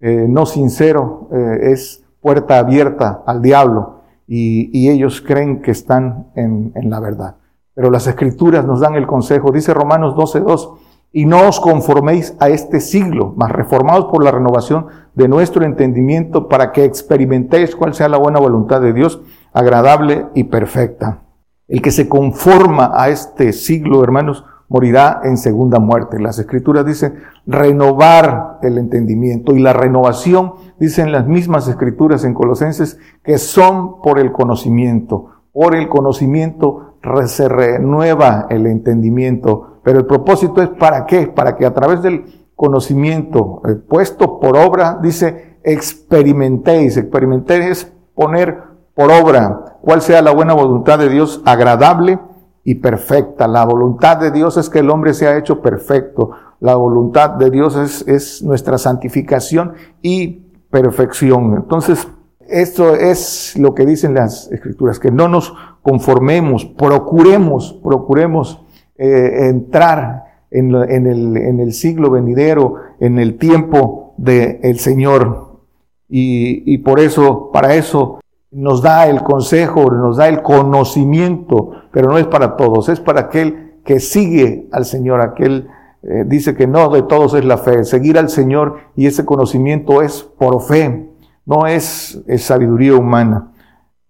eh, 0.00 0.26
no 0.28 0.44
sincero 0.44 1.28
eh, 1.32 1.70
es 1.72 2.04
puerta 2.20 2.58
abierta 2.58 3.22
al 3.26 3.42
diablo 3.42 4.02
y, 4.26 4.88
ellos 4.88 5.22
creen 5.26 5.62
que 5.62 5.70
están 5.70 6.28
en, 6.34 6.72
en, 6.74 6.90
la 6.90 7.00
verdad. 7.00 7.36
Pero 7.74 7.90
las 7.90 8.06
escrituras 8.06 8.64
nos 8.66 8.80
dan 8.80 8.94
el 8.94 9.06
consejo, 9.06 9.52
dice 9.52 9.72
Romanos 9.72 10.14
12.2, 10.14 10.76
y 11.12 11.24
no 11.24 11.48
os 11.48 11.58
conforméis 11.60 12.36
a 12.38 12.50
este 12.50 12.80
siglo, 12.80 13.32
mas 13.36 13.50
reformados 13.50 14.06
por 14.06 14.22
la 14.22 14.30
renovación 14.30 14.86
de 15.14 15.28
nuestro 15.28 15.64
entendimiento 15.64 16.48
para 16.48 16.72
que 16.72 16.84
experimentéis 16.84 17.74
cuál 17.74 17.94
sea 17.94 18.08
la 18.08 18.18
buena 18.18 18.38
voluntad 18.38 18.80
de 18.82 18.92
Dios, 18.92 19.22
agradable 19.52 20.26
y 20.34 20.44
perfecta. 20.44 21.22
El 21.66 21.80
que 21.82 21.90
se 21.90 22.08
conforma 22.08 22.92
a 22.94 23.08
este 23.08 23.52
siglo, 23.52 24.02
hermanos, 24.04 24.44
morirá 24.68 25.20
en 25.24 25.36
segunda 25.36 25.78
muerte. 25.78 26.20
Las 26.20 26.38
escrituras 26.38 26.84
dicen 26.84 27.14
renovar 27.46 28.58
el 28.62 28.78
entendimiento 28.78 29.54
y 29.54 29.60
la 29.60 29.72
renovación, 29.72 30.52
dicen 30.78 31.12
las 31.12 31.26
mismas 31.26 31.68
escrituras 31.68 32.24
en 32.24 32.34
Colosenses, 32.34 32.98
que 33.22 33.38
son 33.38 34.00
por 34.02 34.18
el 34.18 34.32
conocimiento. 34.32 35.30
Por 35.52 35.74
el 35.74 35.88
conocimiento 35.88 36.88
se 37.26 37.48
renueva 37.48 38.46
el 38.50 38.66
entendimiento. 38.66 39.80
Pero 39.82 40.00
el 40.00 40.06
propósito 40.06 40.62
es 40.62 40.68
para 40.68 41.06
qué? 41.06 41.26
Para 41.26 41.56
que 41.56 41.64
a 41.64 41.74
través 41.74 42.02
del 42.02 42.48
conocimiento 42.54 43.62
eh, 43.68 43.74
puesto 43.74 44.40
por 44.40 44.56
obra, 44.56 44.98
dice 45.00 45.58
experimentéis. 45.62 46.96
Experimentéis 46.96 47.66
es 47.66 47.92
poner 48.14 48.62
por 48.94 49.10
obra 49.10 49.78
cuál 49.80 50.02
sea 50.02 50.22
la 50.22 50.32
buena 50.32 50.54
voluntad 50.54 50.98
de 50.98 51.08
Dios 51.08 51.40
agradable 51.44 52.18
y 52.64 52.76
perfecta. 52.76 53.48
La 53.48 53.64
voluntad 53.64 54.18
de 54.18 54.30
Dios 54.30 54.56
es 54.56 54.68
que 54.68 54.80
el 54.80 54.90
hombre 54.90 55.14
sea 55.14 55.38
hecho 55.38 55.62
perfecto. 55.62 56.30
La 56.60 56.76
voluntad 56.76 57.30
de 57.30 57.50
Dios 57.50 57.76
es, 57.76 58.06
es 58.06 58.42
nuestra 58.42 58.78
santificación 58.78 59.74
y 60.02 60.42
perfección. 60.70 61.54
Entonces, 61.54 62.08
esto 62.48 62.94
es 62.94 63.56
lo 63.58 63.74
que 63.74 63.86
dicen 63.86 64.14
las 64.14 64.50
escrituras, 64.50 64.98
que 64.98 65.10
no 65.10 65.28
nos 65.28 65.54
conformemos, 65.82 66.64
procuremos, 66.64 67.78
procuremos 67.82 68.64
eh, 68.96 69.48
entrar 69.48 70.24
en, 70.50 70.74
en, 70.74 71.06
el, 71.06 71.36
en, 71.36 71.60
el, 71.60 71.72
siglo 71.72 72.10
venidero, 72.10 72.76
en 73.00 73.18
el 73.18 73.36
tiempo 73.36 74.14
del 74.16 74.78
Señor. 74.78 75.60
Y, 76.08 76.72
y 76.72 76.78
por 76.78 77.00
eso, 77.00 77.50
para 77.52 77.74
eso 77.74 78.18
nos 78.50 78.82
da 78.82 79.06
el 79.06 79.22
consejo, 79.22 79.90
nos 79.90 80.16
da 80.16 80.28
el 80.28 80.42
conocimiento, 80.42 81.72
pero 81.92 82.08
no 82.08 82.18
es 82.18 82.26
para 82.26 82.56
todos, 82.56 82.88
es 82.88 83.00
para 83.00 83.20
aquel 83.20 83.80
que 83.84 84.00
sigue 84.00 84.68
al 84.72 84.84
Señor, 84.84 85.20
aquel 85.20 85.68
eh, 86.02 86.24
dice 86.26 86.54
que 86.54 86.66
no 86.66 86.90
de 86.90 87.02
todos 87.02 87.34
es 87.34 87.44
la 87.44 87.58
fe, 87.58 87.84
seguir 87.84 88.18
al 88.18 88.28
Señor 88.28 88.78
y 88.94 89.06
ese 89.06 89.24
conocimiento 89.24 90.00
es 90.00 90.22
por 90.22 90.62
fe, 90.62 91.10
no 91.44 91.66
es, 91.66 92.22
sabiduría 92.38 92.94
humana. 92.94 93.52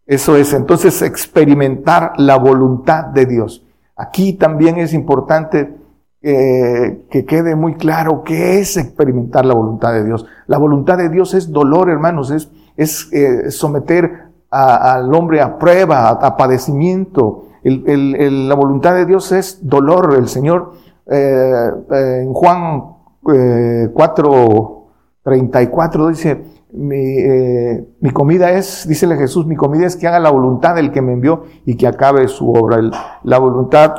Eso 0.07 0.37
es 0.37 0.52
entonces 0.52 1.02
experimentar 1.02 2.12
la 2.16 2.37
voluntad 2.37 3.04
de 3.07 3.26
Dios. 3.26 3.64
Aquí 3.97 4.35
también 4.35 4.78
es 4.78 4.92
importante 4.92 5.75
eh, 6.23 7.04
que 7.11 7.25
quede 7.25 7.54
muy 7.54 7.75
claro 7.75 8.23
qué 8.25 8.59
es 8.59 8.76
experimentar 8.76 9.45
la 9.45 9.54
voluntad 9.54 9.92
de 9.92 10.04
Dios. 10.04 10.26
La 10.47 10.59
voluntad 10.59 10.99
de 10.99 11.09
Dios 11.09 11.35
es 11.35 11.50
dolor, 11.50 11.90
hermanos, 11.90 12.30
es, 12.30 12.50
es 12.76 13.12
eh, 13.12 13.50
someter 13.50 14.27
al 14.50 15.12
hombre 15.14 15.40
a 15.40 15.59
prueba, 15.59 16.09
a, 16.09 16.37
padecimiento. 16.37 17.45
La 17.62 18.55
voluntad 18.55 18.95
de 18.95 19.07
Dios 19.07 19.33
es 19.33 19.67
dolor. 19.67 20.14
El 20.17 20.28
Señor 20.28 20.73
eh, 21.07 21.71
eh, 21.90 22.21
en 22.23 22.33
Juan 22.33 22.99
eh, 23.35 23.88
4, 23.93 24.87
34 25.23 26.09
dice, 26.09 26.45
mi, 26.73 27.19
eh, 27.19 27.87
mi, 28.00 28.11
comida 28.11 28.52
es, 28.52 28.87
dícele 28.87 29.17
Jesús, 29.17 29.47
mi 29.47 29.57
comida 29.57 29.87
es 29.87 29.97
que 29.97 30.07
haga 30.07 30.21
la 30.21 30.31
voluntad 30.31 30.75
del 30.75 30.93
que 30.93 31.02
me 31.02 31.12
envió 31.12 31.45
y 31.64 31.76
que 31.76 31.87
acabe 31.87 32.28
su 32.28 32.50
obra. 32.50 32.78
la 33.23 33.38
voluntad 33.38 33.95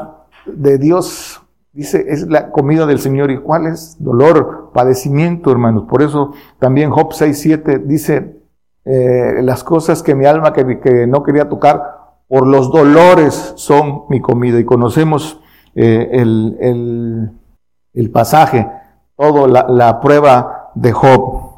de 0.46 0.78
Dios, 0.78 1.42
dice, 1.74 2.06
es 2.10 2.28
la 2.28 2.52
comida 2.52 2.86
del 2.86 3.00
Señor. 3.00 3.32
¿Y 3.32 3.40
cuál 3.40 3.68
es? 3.68 3.98
Dolor, 4.00 4.72
padecimiento, 4.74 5.52
hermanos. 5.52 5.86
Por 5.90 6.02
eso 6.02 6.34
también 6.60 6.92
Job 6.92 7.14
6, 7.14 7.40
7 7.40 7.80
dice, 7.80 8.39
eh, 8.86 9.42
las 9.42 9.64
cosas 9.64 10.02
que 10.02 10.16
mi 10.16 10.26
alma 10.26 10.54
que, 10.54 10.80
que, 10.80 11.06
no 11.06 11.24
quería 11.24 11.50
tocar, 11.50 12.00
por 12.28 12.48
los 12.48 12.72
dolores 12.72 13.54
son 13.56 14.04
mi 14.10 14.22
comida. 14.22 14.60
Y 14.60 14.66
conocemos 14.66 15.40
eh, 15.76 16.10
el, 16.14 16.58
el, 16.62 17.32
el, 17.94 18.12
pasaje, 18.12 18.70
toda 19.18 19.48
la, 19.48 19.66
la, 19.68 20.00
prueba 20.00 20.72
de 20.76 20.92
Job. 20.92 21.50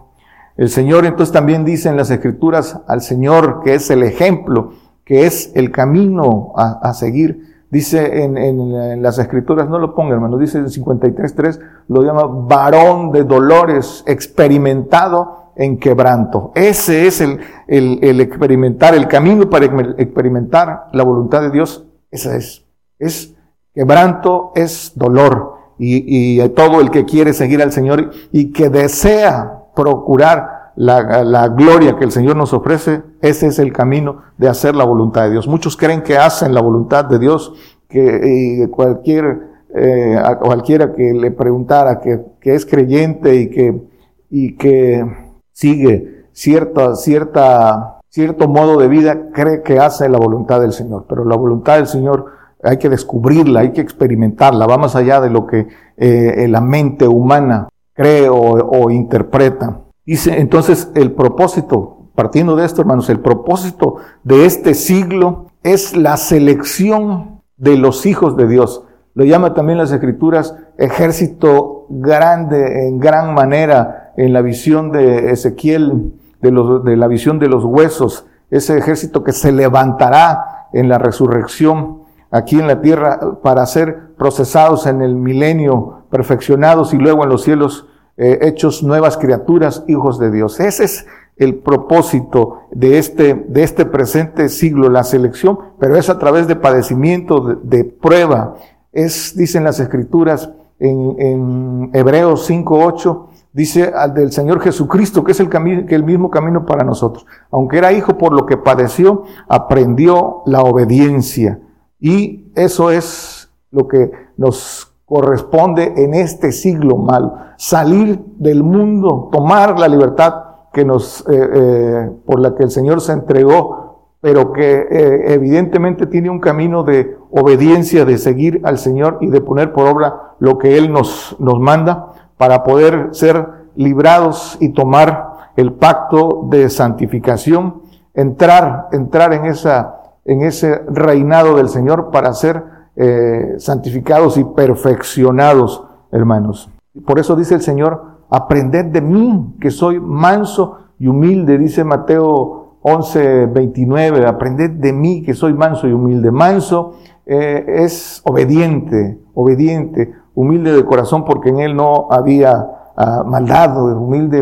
El 0.57 0.69
Señor 0.69 1.05
entonces 1.05 1.33
también 1.33 1.65
dice 1.65 1.89
en 1.89 1.97
las 1.97 2.09
escrituras 2.09 2.79
al 2.87 3.01
Señor 3.01 3.61
que 3.63 3.75
es 3.75 3.89
el 3.89 4.03
ejemplo, 4.03 4.73
que 5.05 5.25
es 5.25 5.51
el 5.55 5.71
camino 5.71 6.53
a, 6.55 6.79
a 6.81 6.93
seguir. 6.93 7.65
Dice 7.69 8.23
en, 8.23 8.37
en, 8.37 8.59
en, 8.75 9.01
las 9.01 9.17
escrituras, 9.17 9.69
no 9.69 9.79
lo 9.79 9.95
ponga 9.95 10.13
hermano, 10.13 10.37
dice 10.37 10.57
en 10.57 10.65
53.3, 10.65 11.59
lo 11.87 12.03
llama 12.03 12.23
varón 12.25 13.13
de 13.13 13.23
dolores, 13.23 14.03
experimentado 14.07 15.40
en 15.55 15.77
quebranto. 15.77 16.51
Ese 16.55 17.07
es 17.07 17.21
el, 17.21 17.39
el, 17.67 18.21
experimentar, 18.21 18.95
el 18.95 19.07
camino 19.07 19.49
para 19.49 19.65
experimentar 19.97 20.87
la 20.93 21.03
voluntad 21.03 21.41
de 21.41 21.51
Dios. 21.51 21.85
Ese 22.09 22.37
es. 22.37 22.65
Es 22.99 23.33
quebranto, 23.73 24.51
es 24.55 24.93
dolor. 24.95 25.55
Y, 25.77 26.39
y 26.39 26.49
todo 26.49 26.79
el 26.81 26.91
que 26.91 27.05
quiere 27.05 27.33
seguir 27.33 27.61
al 27.61 27.71
Señor 27.71 28.11
y 28.31 28.51
que 28.51 28.69
desea 28.69 29.63
procurar 29.75 30.61
la, 30.75 31.23
la, 31.23 31.47
gloria 31.47 31.97
que 31.97 32.05
el 32.05 32.11
Señor 32.11 32.35
nos 32.35 32.53
ofrece, 32.53 33.01
ese 33.21 33.47
es 33.47 33.59
el 33.59 33.73
camino 33.73 34.21
de 34.37 34.47
hacer 34.47 34.75
la 34.75 34.83
voluntad 34.83 35.23
de 35.23 35.31
Dios. 35.31 35.47
Muchos 35.47 35.75
creen 35.75 36.01
que 36.01 36.17
hacen 36.17 36.53
la 36.53 36.61
voluntad 36.61 37.05
de 37.05 37.19
Dios, 37.19 37.53
que 37.89 38.67
cualquier, 38.71 39.49
eh, 39.75 40.17
cualquiera 40.39 40.93
que 40.93 41.13
le 41.13 41.31
preguntara 41.31 41.99
que, 41.99 42.21
que 42.39 42.55
es 42.55 42.65
creyente 42.65 43.35
y 43.35 43.49
que, 43.49 43.81
y 44.29 44.55
que 44.55 45.05
sigue 45.51 46.25
cierta, 46.31 46.95
cierta, 46.95 47.99
cierto 48.09 48.47
modo 48.47 48.79
de 48.79 48.87
vida, 48.87 49.31
cree 49.33 49.63
que 49.63 49.79
hace 49.79 50.09
la 50.09 50.17
voluntad 50.17 50.61
del 50.61 50.73
Señor. 50.73 51.05
Pero 51.07 51.25
la 51.25 51.35
voluntad 51.35 51.75
del 51.75 51.87
Señor 51.87 52.25
hay 52.63 52.77
que 52.77 52.89
descubrirla, 52.89 53.61
hay 53.61 53.71
que 53.71 53.81
experimentarla, 53.81 54.67
va 54.67 54.77
más 54.77 54.95
allá 54.95 55.19
de 55.21 55.29
lo 55.29 55.47
que 55.47 55.67
eh, 55.97 56.47
la 56.47 56.61
mente 56.61 57.07
humana 57.07 57.69
cree 57.93 58.29
o, 58.29 58.37
o 58.37 58.89
interpreta. 58.89 59.79
Dice 60.05 60.39
entonces 60.39 60.91
el 60.95 61.11
propósito 61.11 62.01
partiendo 62.15 62.55
de 62.55 62.65
esto, 62.65 62.81
hermanos, 62.81 63.09
el 63.09 63.19
propósito 63.19 63.95
de 64.23 64.45
este 64.45 64.73
siglo 64.73 65.47
es 65.63 65.95
la 65.95 66.17
selección 66.17 67.41
de 67.57 67.77
los 67.77 68.05
hijos 68.05 68.37
de 68.37 68.47
Dios. 68.47 68.83
Lo 69.13 69.25
llama 69.25 69.53
también 69.53 69.77
las 69.77 69.91
escrituras 69.91 70.55
ejército 70.77 71.85
grande 71.89 72.87
en 72.87 72.99
gran 72.99 73.33
manera 73.33 74.10
en 74.21 74.33
la 74.33 74.43
visión 74.43 74.91
de 74.91 75.31
Ezequiel, 75.31 76.13
de, 76.41 76.51
los, 76.51 76.85
de 76.85 76.95
la 76.95 77.07
visión 77.07 77.39
de 77.39 77.47
los 77.47 77.65
huesos, 77.65 78.27
ese 78.51 78.77
ejército 78.77 79.23
que 79.23 79.31
se 79.31 79.51
levantará 79.51 80.67
en 80.73 80.89
la 80.89 80.99
resurrección 80.99 82.03
aquí 82.29 82.59
en 82.59 82.67
la 82.67 82.81
tierra 82.81 83.39
para 83.41 83.65
ser 83.65 84.13
procesados 84.19 84.85
en 84.85 85.01
el 85.01 85.15
milenio, 85.15 86.03
perfeccionados 86.11 86.93
y 86.93 86.97
luego 86.97 87.23
en 87.23 87.29
los 87.29 87.41
cielos 87.41 87.87
eh, 88.15 88.37
hechos 88.43 88.83
nuevas 88.83 89.17
criaturas, 89.17 89.83
hijos 89.87 90.19
de 90.19 90.29
Dios. 90.29 90.59
Ese 90.59 90.83
es 90.83 91.07
el 91.37 91.55
propósito 91.55 92.59
de 92.69 92.99
este, 92.99 93.33
de 93.33 93.63
este 93.63 93.85
presente 93.85 94.49
siglo, 94.49 94.89
la 94.89 95.03
selección, 95.03 95.57
pero 95.79 95.95
es 95.95 96.11
a 96.11 96.19
través 96.19 96.47
de 96.47 96.55
padecimiento, 96.55 97.59
de, 97.63 97.85
prueba. 97.85 98.53
Es, 98.91 99.35
dicen 99.35 99.63
las 99.63 99.79
escrituras 99.79 100.51
en, 100.77 101.15
en 101.17 101.89
Hebreos 101.93 102.47
5.8, 102.47 103.30
dice 103.53 103.91
al 103.95 104.13
del 104.13 104.31
Señor 104.31 104.61
Jesucristo, 104.61 105.23
que 105.23 105.33
es 105.33 105.39
el, 105.39 105.49
camino, 105.49 105.85
que 105.85 105.95
el 105.95 106.03
mismo 106.03 106.29
camino 106.29 106.65
para 106.65 106.83
nosotros. 106.83 107.25
Aunque 107.51 107.77
era 107.77 107.91
hijo 107.91 108.17
por 108.17 108.33
lo 108.33 108.45
que 108.45 108.57
padeció, 108.57 109.23
aprendió 109.47 110.41
la 110.45 110.61
obediencia. 110.61 111.59
Y 111.99 112.51
eso 112.55 112.91
es 112.91 113.51
lo 113.71 113.87
que 113.87 114.11
nos 114.37 114.93
corresponde 115.05 115.93
en 115.97 116.13
este 116.13 116.51
siglo 116.51 116.97
malo. 116.97 117.35
Salir 117.57 118.19
del 118.37 118.63
mundo, 118.63 119.29
tomar 119.31 119.77
la 119.77 119.87
libertad 119.87 120.33
que 120.73 120.85
nos, 120.85 121.21
eh, 121.27 121.49
eh, 121.53 122.11
por 122.25 122.39
la 122.39 122.55
que 122.55 122.63
el 122.63 122.71
Señor 122.71 123.01
se 123.01 123.11
entregó, 123.11 123.81
pero 124.21 124.53
que 124.53 124.87
eh, 124.89 125.33
evidentemente 125.33 126.05
tiene 126.05 126.29
un 126.29 126.39
camino 126.39 126.83
de 126.83 127.17
obediencia, 127.31 128.05
de 128.05 128.17
seguir 128.17 128.61
al 128.63 128.77
Señor 128.77 129.17
y 129.19 129.27
de 129.27 129.41
poner 129.41 129.73
por 129.73 129.87
obra 129.87 130.35
lo 130.39 130.57
que 130.57 130.77
Él 130.77 130.91
nos, 130.93 131.35
nos 131.39 131.59
manda 131.59 132.10
para 132.41 132.63
poder 132.63 133.09
ser 133.11 133.67
librados 133.75 134.57
y 134.59 134.69
tomar 134.69 135.51
el 135.55 135.73
pacto 135.73 136.47
de 136.49 136.71
santificación, 136.71 137.83
entrar, 138.15 138.87
entrar 138.93 139.31
en 139.35 139.45
esa 139.45 139.99
en 140.25 140.41
ese 140.41 140.81
reinado 140.87 141.55
del 141.55 141.69
Señor 141.69 142.09
para 142.09 142.33
ser 142.33 142.63
eh, 142.95 143.57
santificados 143.59 144.37
y 144.37 144.43
perfeccionados, 144.43 145.83
hermanos. 146.11 146.67
Por 147.05 147.19
eso 147.19 147.35
dice 147.35 147.53
el 147.53 147.61
Señor, 147.61 148.21
aprended 148.31 148.85
de 148.85 149.01
mí, 149.01 149.55
que 149.61 149.69
soy 149.69 149.99
manso 149.99 150.79
y 150.97 151.05
humilde, 151.05 151.59
dice 151.59 151.83
Mateo 151.83 152.77
11, 152.81 153.45
29, 153.53 154.25
aprended 154.25 154.71
de 154.71 154.93
mí, 154.93 155.21
que 155.21 155.35
soy 155.35 155.53
manso 155.53 155.87
y 155.87 155.93
humilde. 155.93 156.31
Manso 156.31 156.95
eh, 157.27 157.65
es 157.67 158.23
obediente, 158.25 159.19
obediente, 159.35 160.11
humilde 160.35 160.73
de 160.73 160.85
corazón, 160.85 161.25
porque 161.25 161.49
en 161.49 161.59
él 161.59 161.75
no 161.75 162.07
había 162.09 162.91
uh, 162.97 163.25
maldad, 163.25 163.77
humilde, 163.83 164.39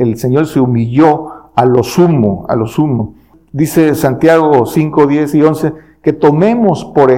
el 0.00 0.16
Señor 0.18 0.46
se 0.46 0.60
humilló 0.60 1.26
a 1.54 1.64
lo 1.64 1.82
sumo, 1.82 2.46
a 2.48 2.56
lo 2.56 2.66
sumo. 2.66 3.14
Dice 3.52 3.94
Santiago 3.94 4.66
5, 4.66 5.06
10 5.06 5.34
y 5.34 5.42
11, 5.42 5.72
que 6.02 6.12
tomemos 6.12 6.84
por, 6.86 7.10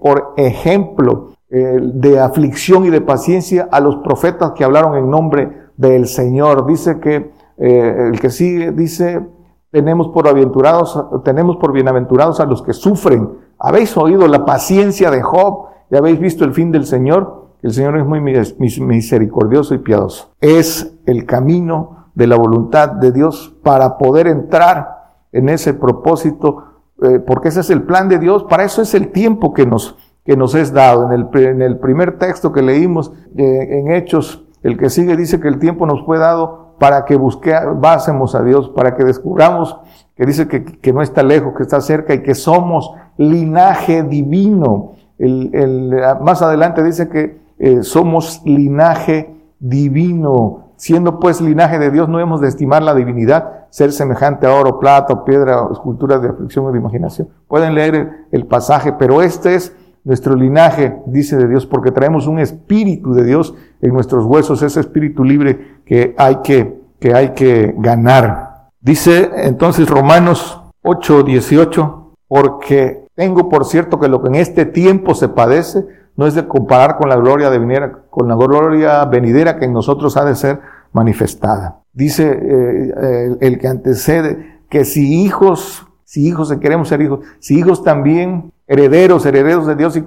por 0.00 0.34
ejemplo 0.36 1.34
de 1.50 2.18
aflicción 2.18 2.84
y 2.84 2.90
de 2.90 3.00
paciencia 3.00 3.68
a 3.70 3.78
los 3.78 3.96
profetas 3.96 4.52
que 4.52 4.64
hablaron 4.64 4.96
en 4.96 5.08
nombre 5.08 5.68
del 5.76 6.06
Señor. 6.06 6.66
Dice 6.66 6.98
que 6.98 7.30
eh, 7.58 8.08
el 8.12 8.20
que 8.20 8.30
sigue 8.30 8.72
dice, 8.72 9.24
tenemos 9.70 10.08
por 10.08 10.26
aventurados, 10.26 11.00
tenemos 11.24 11.56
por 11.56 11.72
bienaventurados 11.72 12.40
a 12.40 12.46
los 12.46 12.62
que 12.62 12.72
sufren. 12.72 13.38
Habéis 13.58 13.96
oído 13.96 14.26
la 14.26 14.44
paciencia 14.44 15.10
de 15.10 15.22
Job 15.22 15.66
y 15.90 15.96
habéis 15.96 16.18
visto 16.18 16.44
el 16.44 16.52
fin 16.52 16.72
del 16.72 16.86
Señor. 16.86 17.43
El 17.64 17.72
Señor 17.72 17.96
es 17.96 18.04
muy 18.04 18.20
misericordioso 18.20 19.74
y 19.74 19.78
piadoso. 19.78 20.34
Es 20.38 20.92
el 21.06 21.24
camino 21.24 22.10
de 22.14 22.26
la 22.26 22.36
voluntad 22.36 22.90
de 22.90 23.10
Dios 23.10 23.56
para 23.62 23.96
poder 23.96 24.26
entrar 24.26 25.14
en 25.32 25.48
ese 25.48 25.72
propósito, 25.72 26.82
eh, 27.02 27.20
porque 27.20 27.48
ese 27.48 27.60
es 27.60 27.70
el 27.70 27.84
plan 27.84 28.10
de 28.10 28.18
Dios, 28.18 28.44
para 28.44 28.64
eso 28.64 28.82
es 28.82 28.92
el 28.92 29.12
tiempo 29.12 29.54
que 29.54 29.64
nos, 29.64 29.96
que 30.26 30.36
nos 30.36 30.54
es 30.54 30.74
dado. 30.74 31.10
En 31.10 31.12
el, 31.18 31.42
en 31.42 31.62
el 31.62 31.78
primer 31.78 32.18
texto 32.18 32.52
que 32.52 32.60
leímos 32.60 33.14
eh, 33.34 33.80
en 33.80 33.92
Hechos, 33.92 34.44
el 34.62 34.76
que 34.76 34.90
sigue 34.90 35.16
dice 35.16 35.40
que 35.40 35.48
el 35.48 35.58
tiempo 35.58 35.86
nos 35.86 36.04
fue 36.04 36.18
dado 36.18 36.74
para 36.78 37.06
que 37.06 37.16
busquemos 37.16 38.34
a 38.34 38.42
Dios, 38.42 38.68
para 38.76 38.94
que 38.94 39.04
descubramos 39.04 39.78
que 40.14 40.26
dice 40.26 40.48
que, 40.48 40.64
que, 40.64 40.92
no 40.92 41.00
está 41.00 41.22
lejos, 41.22 41.54
que 41.56 41.62
está 41.62 41.80
cerca 41.80 42.12
y 42.12 42.22
que 42.22 42.34
somos 42.34 42.92
linaje 43.16 44.02
divino. 44.02 44.92
El, 45.18 45.50
el, 45.54 45.96
más 46.20 46.42
adelante 46.42 46.84
dice 46.84 47.08
que 47.08 47.42
eh, 47.64 47.82
somos 47.82 48.42
linaje 48.44 49.34
divino. 49.58 50.74
Siendo 50.76 51.18
pues 51.18 51.40
linaje 51.40 51.78
de 51.78 51.90
Dios, 51.90 52.10
no 52.10 52.20
hemos 52.20 52.42
de 52.42 52.48
estimar 52.48 52.82
la 52.82 52.94
divinidad, 52.94 53.68
ser 53.70 53.90
semejante 53.92 54.46
a 54.46 54.52
oro, 54.52 54.78
plata, 54.78 55.24
piedra, 55.24 55.62
o 55.62 55.72
escultura 55.72 56.18
de 56.18 56.28
aflicción 56.28 56.66
o 56.66 56.72
de 56.72 56.78
imaginación. 56.78 57.30
Pueden 57.48 57.74
leer 57.74 58.26
el, 58.30 58.44
pasaje, 58.44 58.92
pero 58.92 59.22
este 59.22 59.54
es 59.54 59.74
nuestro 60.04 60.34
linaje, 60.34 60.94
dice 61.06 61.38
de 61.38 61.48
Dios, 61.48 61.64
porque 61.64 61.90
traemos 61.90 62.26
un 62.26 62.38
espíritu 62.38 63.14
de 63.14 63.24
Dios 63.24 63.54
en 63.80 63.94
nuestros 63.94 64.26
huesos, 64.26 64.60
ese 64.60 64.80
espíritu 64.80 65.24
libre 65.24 65.80
que 65.86 66.14
hay 66.18 66.42
que, 66.42 66.82
que, 67.00 67.14
hay 67.14 67.30
que 67.30 67.74
ganar. 67.78 68.68
Dice 68.78 69.30
entonces 69.36 69.88
Romanos 69.88 70.60
8, 70.82 71.22
18, 71.22 72.12
porque 72.28 73.06
tengo 73.14 73.48
por 73.48 73.64
cierto 73.64 73.98
que 73.98 74.08
lo 74.08 74.20
que 74.20 74.28
en 74.28 74.34
este 74.34 74.66
tiempo 74.66 75.14
se 75.14 75.28
padece, 75.30 75.86
no 76.16 76.26
es 76.26 76.34
de 76.34 76.46
comparar 76.46 76.96
con 76.96 77.08
la 77.08 77.16
gloria 77.16 77.50
de 77.50 77.58
venidera, 77.58 77.92
con 78.10 78.28
la 78.28 78.34
gloria 78.34 79.04
venidera 79.04 79.58
que 79.58 79.64
en 79.64 79.72
nosotros 79.72 80.16
ha 80.16 80.24
de 80.24 80.34
ser 80.34 80.60
manifestada. 80.92 81.80
Dice 81.92 82.24
eh, 82.30 83.36
el, 83.40 83.58
que 83.58 83.68
antecede 83.68 84.60
que 84.68 84.84
si 84.84 85.22
hijos, 85.22 85.86
si 86.04 86.26
hijos, 86.26 86.52
queremos 86.60 86.88
ser 86.88 87.02
hijos, 87.02 87.20
si 87.38 87.58
hijos 87.58 87.82
también 87.82 88.52
herederos, 88.66 89.26
herederos 89.26 89.66
de 89.66 89.76
Dios 89.76 89.96
y 89.96 90.04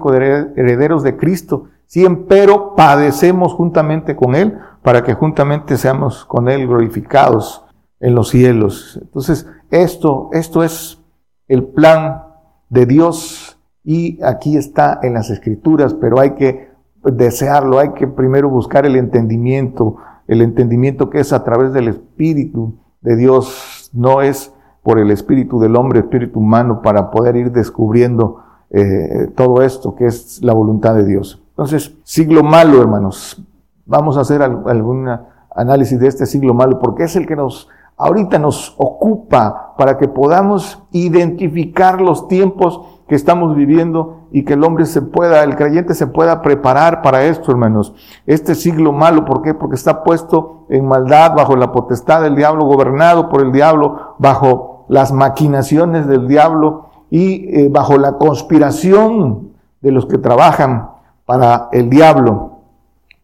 herederos 0.56 1.02
de 1.02 1.16
Cristo, 1.16 1.66
si 1.86 2.04
empero 2.04 2.74
padecemos 2.74 3.54
juntamente 3.54 4.16
con 4.16 4.34
Él, 4.34 4.58
para 4.82 5.02
que 5.02 5.14
juntamente 5.14 5.76
seamos 5.76 6.24
con 6.24 6.48
Él 6.48 6.66
glorificados 6.66 7.64
en 8.00 8.14
los 8.14 8.28
cielos. 8.28 8.98
Entonces, 9.00 9.46
esto, 9.70 10.30
esto 10.32 10.62
es 10.62 11.00
el 11.48 11.64
plan 11.64 12.24
de 12.68 12.86
Dios 12.86 13.57
y 13.84 14.22
aquí 14.22 14.56
está 14.56 15.00
en 15.02 15.14
las 15.14 15.30
escrituras, 15.30 15.94
pero 15.94 16.20
hay 16.20 16.32
que 16.32 16.70
desearlo, 17.02 17.78
hay 17.78 17.92
que 17.92 18.06
primero 18.06 18.48
buscar 18.48 18.86
el 18.86 18.96
entendimiento, 18.96 19.96
el 20.26 20.42
entendimiento 20.42 21.10
que 21.10 21.20
es 21.20 21.32
a 21.32 21.44
través 21.44 21.72
del 21.72 21.88
Espíritu 21.88 22.74
de 23.00 23.16
Dios, 23.16 23.90
no 23.92 24.20
es 24.22 24.52
por 24.82 24.98
el 24.98 25.10
Espíritu 25.10 25.58
del 25.58 25.76
hombre, 25.76 26.00
Espíritu 26.00 26.40
humano, 26.40 26.82
para 26.82 27.10
poder 27.10 27.36
ir 27.36 27.52
descubriendo 27.52 28.42
eh, 28.70 29.30
todo 29.34 29.62
esto 29.62 29.94
que 29.94 30.06
es 30.06 30.42
la 30.42 30.52
voluntad 30.52 30.94
de 30.94 31.06
Dios. 31.06 31.42
Entonces, 31.50 31.96
siglo 32.04 32.42
malo, 32.42 32.80
hermanos. 32.80 33.42
Vamos 33.86 34.18
a 34.18 34.20
hacer 34.20 34.42
algún 34.42 35.08
análisis 35.54 35.98
de 35.98 36.08
este 36.08 36.26
siglo 36.26 36.52
malo, 36.52 36.78
porque 36.78 37.04
es 37.04 37.16
el 37.16 37.26
que 37.26 37.36
nos 37.36 37.68
ahorita 37.98 38.38
nos 38.38 38.74
ocupa 38.78 39.74
para 39.76 39.98
que 39.98 40.08
podamos 40.08 40.82
identificar 40.92 42.00
los 42.00 42.28
tiempos 42.28 42.97
que 43.08 43.14
estamos 43.14 43.56
viviendo 43.56 44.28
y 44.30 44.44
que 44.44 44.52
el 44.52 44.62
hombre 44.62 44.84
se 44.84 45.00
pueda, 45.00 45.42
el 45.42 45.56
creyente 45.56 45.94
se 45.94 46.06
pueda 46.06 46.42
preparar 46.42 47.00
para 47.00 47.24
esto, 47.24 47.50
hermanos. 47.50 47.94
Este 48.26 48.54
siglo 48.54 48.92
malo, 48.92 49.24
¿por 49.24 49.40
qué? 49.40 49.54
Porque 49.54 49.76
está 49.76 50.04
puesto 50.04 50.66
en 50.68 50.86
maldad, 50.86 51.34
bajo 51.34 51.56
la 51.56 51.72
potestad 51.72 52.22
del 52.22 52.36
diablo, 52.36 52.66
gobernado 52.66 53.30
por 53.30 53.40
el 53.40 53.50
diablo, 53.50 54.14
bajo 54.18 54.84
las 54.88 55.10
maquinaciones 55.10 56.06
del 56.06 56.28
diablo 56.28 56.90
y 57.10 57.60
eh, 57.60 57.68
bajo 57.70 57.96
la 57.96 58.18
conspiración 58.18 59.52
de 59.80 59.90
los 59.90 60.04
que 60.04 60.18
trabajan 60.18 60.90
para 61.24 61.70
el 61.72 61.88
diablo. 61.88 62.58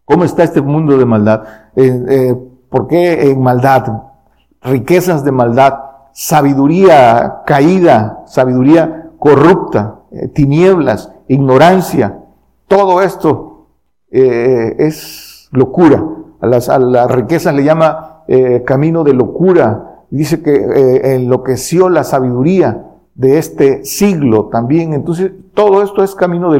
¿Cómo 0.03 0.23
está 0.23 0.43
este 0.43 0.61
mundo 0.61 0.97
de 0.97 1.05
maldad? 1.05 1.43
Eh, 1.75 2.05
eh, 2.09 2.35
¿Por 2.69 2.87
qué 2.87 3.29
en 3.29 3.41
maldad? 3.41 3.85
Riquezas 4.63 5.23
de 5.23 5.31
maldad, 5.31 5.75
sabiduría 6.11 7.43
caída, 7.45 8.23
sabiduría 8.25 9.04
corrupta, 9.25 10.01
eh, 10.11 10.27
tinieblas, 10.27 11.11
ignorancia. 11.27 12.19
Todo 12.67 13.01
esto 13.01 13.69
eh, 14.11 14.75
es 14.77 15.49
locura. 15.51 16.05
A 16.41 16.45
las, 16.45 16.69
a 16.69 17.07
riquezas 17.07 17.55
le 17.55 17.63
llama 17.63 18.21
eh, 18.27 18.61
camino 18.63 19.03
de 19.03 19.13
locura. 19.13 20.03
Dice 20.11 20.43
que 20.43 21.15
enloqueció 21.15 21.89
la 21.89 22.03
sabiduría 22.03 22.85
de 23.15 23.39
este 23.39 23.83
siglo 23.83 24.49
también. 24.51 24.93
Entonces, 24.93 25.31
todo 25.55 25.81
esto 25.81 26.03
es 26.03 26.13
camino 26.13 26.51
de, 26.51 26.59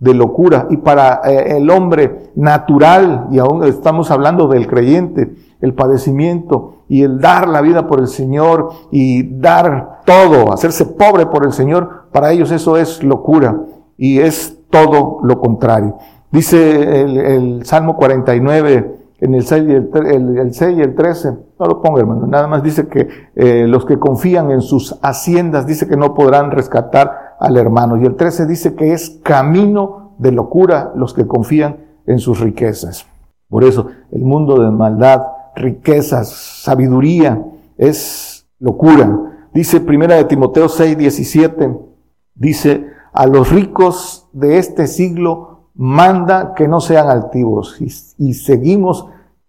de 0.00 0.14
locura. 0.14 0.66
Y 0.68 0.78
para 0.78 1.20
el 1.22 1.70
hombre 1.70 2.32
natural, 2.34 3.28
y 3.30 3.38
aún 3.38 3.62
estamos 3.62 4.10
hablando 4.10 4.48
del 4.48 4.66
creyente, 4.66 5.32
el 5.60 5.74
padecimiento 5.74 6.74
y 6.88 7.02
el 7.02 7.20
dar 7.20 7.48
la 7.48 7.60
vida 7.60 7.86
por 7.86 8.00
el 8.00 8.08
Señor 8.08 8.70
y 8.90 9.22
dar 9.38 10.00
todo, 10.04 10.52
hacerse 10.52 10.86
pobre 10.86 11.26
por 11.26 11.44
el 11.44 11.52
Señor, 11.52 11.99
para 12.12 12.32
ellos 12.32 12.50
eso 12.50 12.76
es 12.76 13.02
locura 13.02 13.60
y 13.96 14.20
es 14.20 14.58
todo 14.70 15.18
lo 15.22 15.40
contrario. 15.40 15.96
Dice 16.32 17.02
el, 17.02 17.64
Salmo 17.64 17.96
49, 17.96 18.96
en 19.20 19.34
el 19.34 19.44
6, 19.44 19.64
y 19.68 19.72
el, 19.72 20.54
6 20.54 20.78
y 20.78 20.80
el 20.80 20.94
13, 20.94 21.30
no 21.58 21.66
lo 21.66 21.82
ponga 21.82 22.00
hermano, 22.00 22.26
nada 22.26 22.46
más 22.46 22.62
dice 22.62 22.86
que 22.88 23.08
eh, 23.34 23.66
los 23.66 23.84
que 23.84 23.98
confían 23.98 24.50
en 24.50 24.62
sus 24.62 24.98
haciendas, 25.02 25.66
dice 25.66 25.88
que 25.88 25.96
no 25.96 26.14
podrán 26.14 26.52
rescatar 26.52 27.36
al 27.38 27.56
hermano. 27.56 27.96
Y 27.96 28.06
el 28.06 28.16
13 28.16 28.46
dice 28.46 28.74
que 28.74 28.92
es 28.92 29.20
camino 29.22 30.14
de 30.18 30.32
locura 30.32 30.92
los 30.94 31.14
que 31.14 31.26
confían 31.26 31.78
en 32.06 32.18
sus 32.18 32.40
riquezas. 32.40 33.06
Por 33.48 33.64
eso 33.64 33.88
el 34.12 34.24
mundo 34.24 34.60
de 34.62 34.70
maldad 34.70 35.22
riquezas, 35.56 36.28
sabiduría, 36.62 37.42
es 37.76 38.46
locura. 38.58 39.48
Dice 39.52 39.80
primera 39.80 40.14
de 40.14 40.24
Timoteo 40.24 40.68
6, 40.68 40.96
17, 40.96 41.89
dice, 42.40 42.86
a 43.12 43.26
los 43.26 43.50
ricos 43.50 44.26
de 44.32 44.58
este 44.58 44.88
siglo 44.88 45.68
manda 45.74 46.54
que 46.54 46.66
no 46.66 46.80
sean 46.80 47.08
altivos. 47.08 47.76
Y, 48.18 48.34
seguimos 48.34 49.06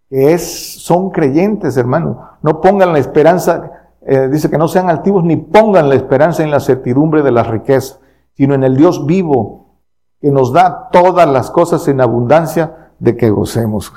que 0.09 0.33
es, 0.33 0.83
son 0.83 1.09
creyentes, 1.09 1.77
hermano. 1.77 2.21
No 2.43 2.61
pongan 2.61 2.93
la 2.93 2.99
esperanza, 2.99 3.71
eh, 4.05 4.27
dice 4.29 4.49
que 4.49 4.57
no 4.57 4.67
sean 4.67 4.89
altivos 4.89 5.23
ni 5.23 5.37
pongan 5.37 5.89
la 5.89 5.95
esperanza 5.95 6.43
en 6.43 6.51
la 6.51 6.59
certidumbre 6.59 7.23
de 7.23 7.31
la 7.31 7.43
riqueza, 7.43 7.97
sino 8.33 8.53
en 8.53 8.63
el 8.63 8.77
Dios 8.77 9.05
vivo 9.05 9.79
que 10.19 10.29
nos 10.29 10.53
da 10.53 10.89
todas 10.91 11.27
las 11.27 11.49
cosas 11.49 11.87
en 11.87 12.01
abundancia 12.01 12.91
de 12.99 13.17
que 13.17 13.31
gocemos 13.31 13.91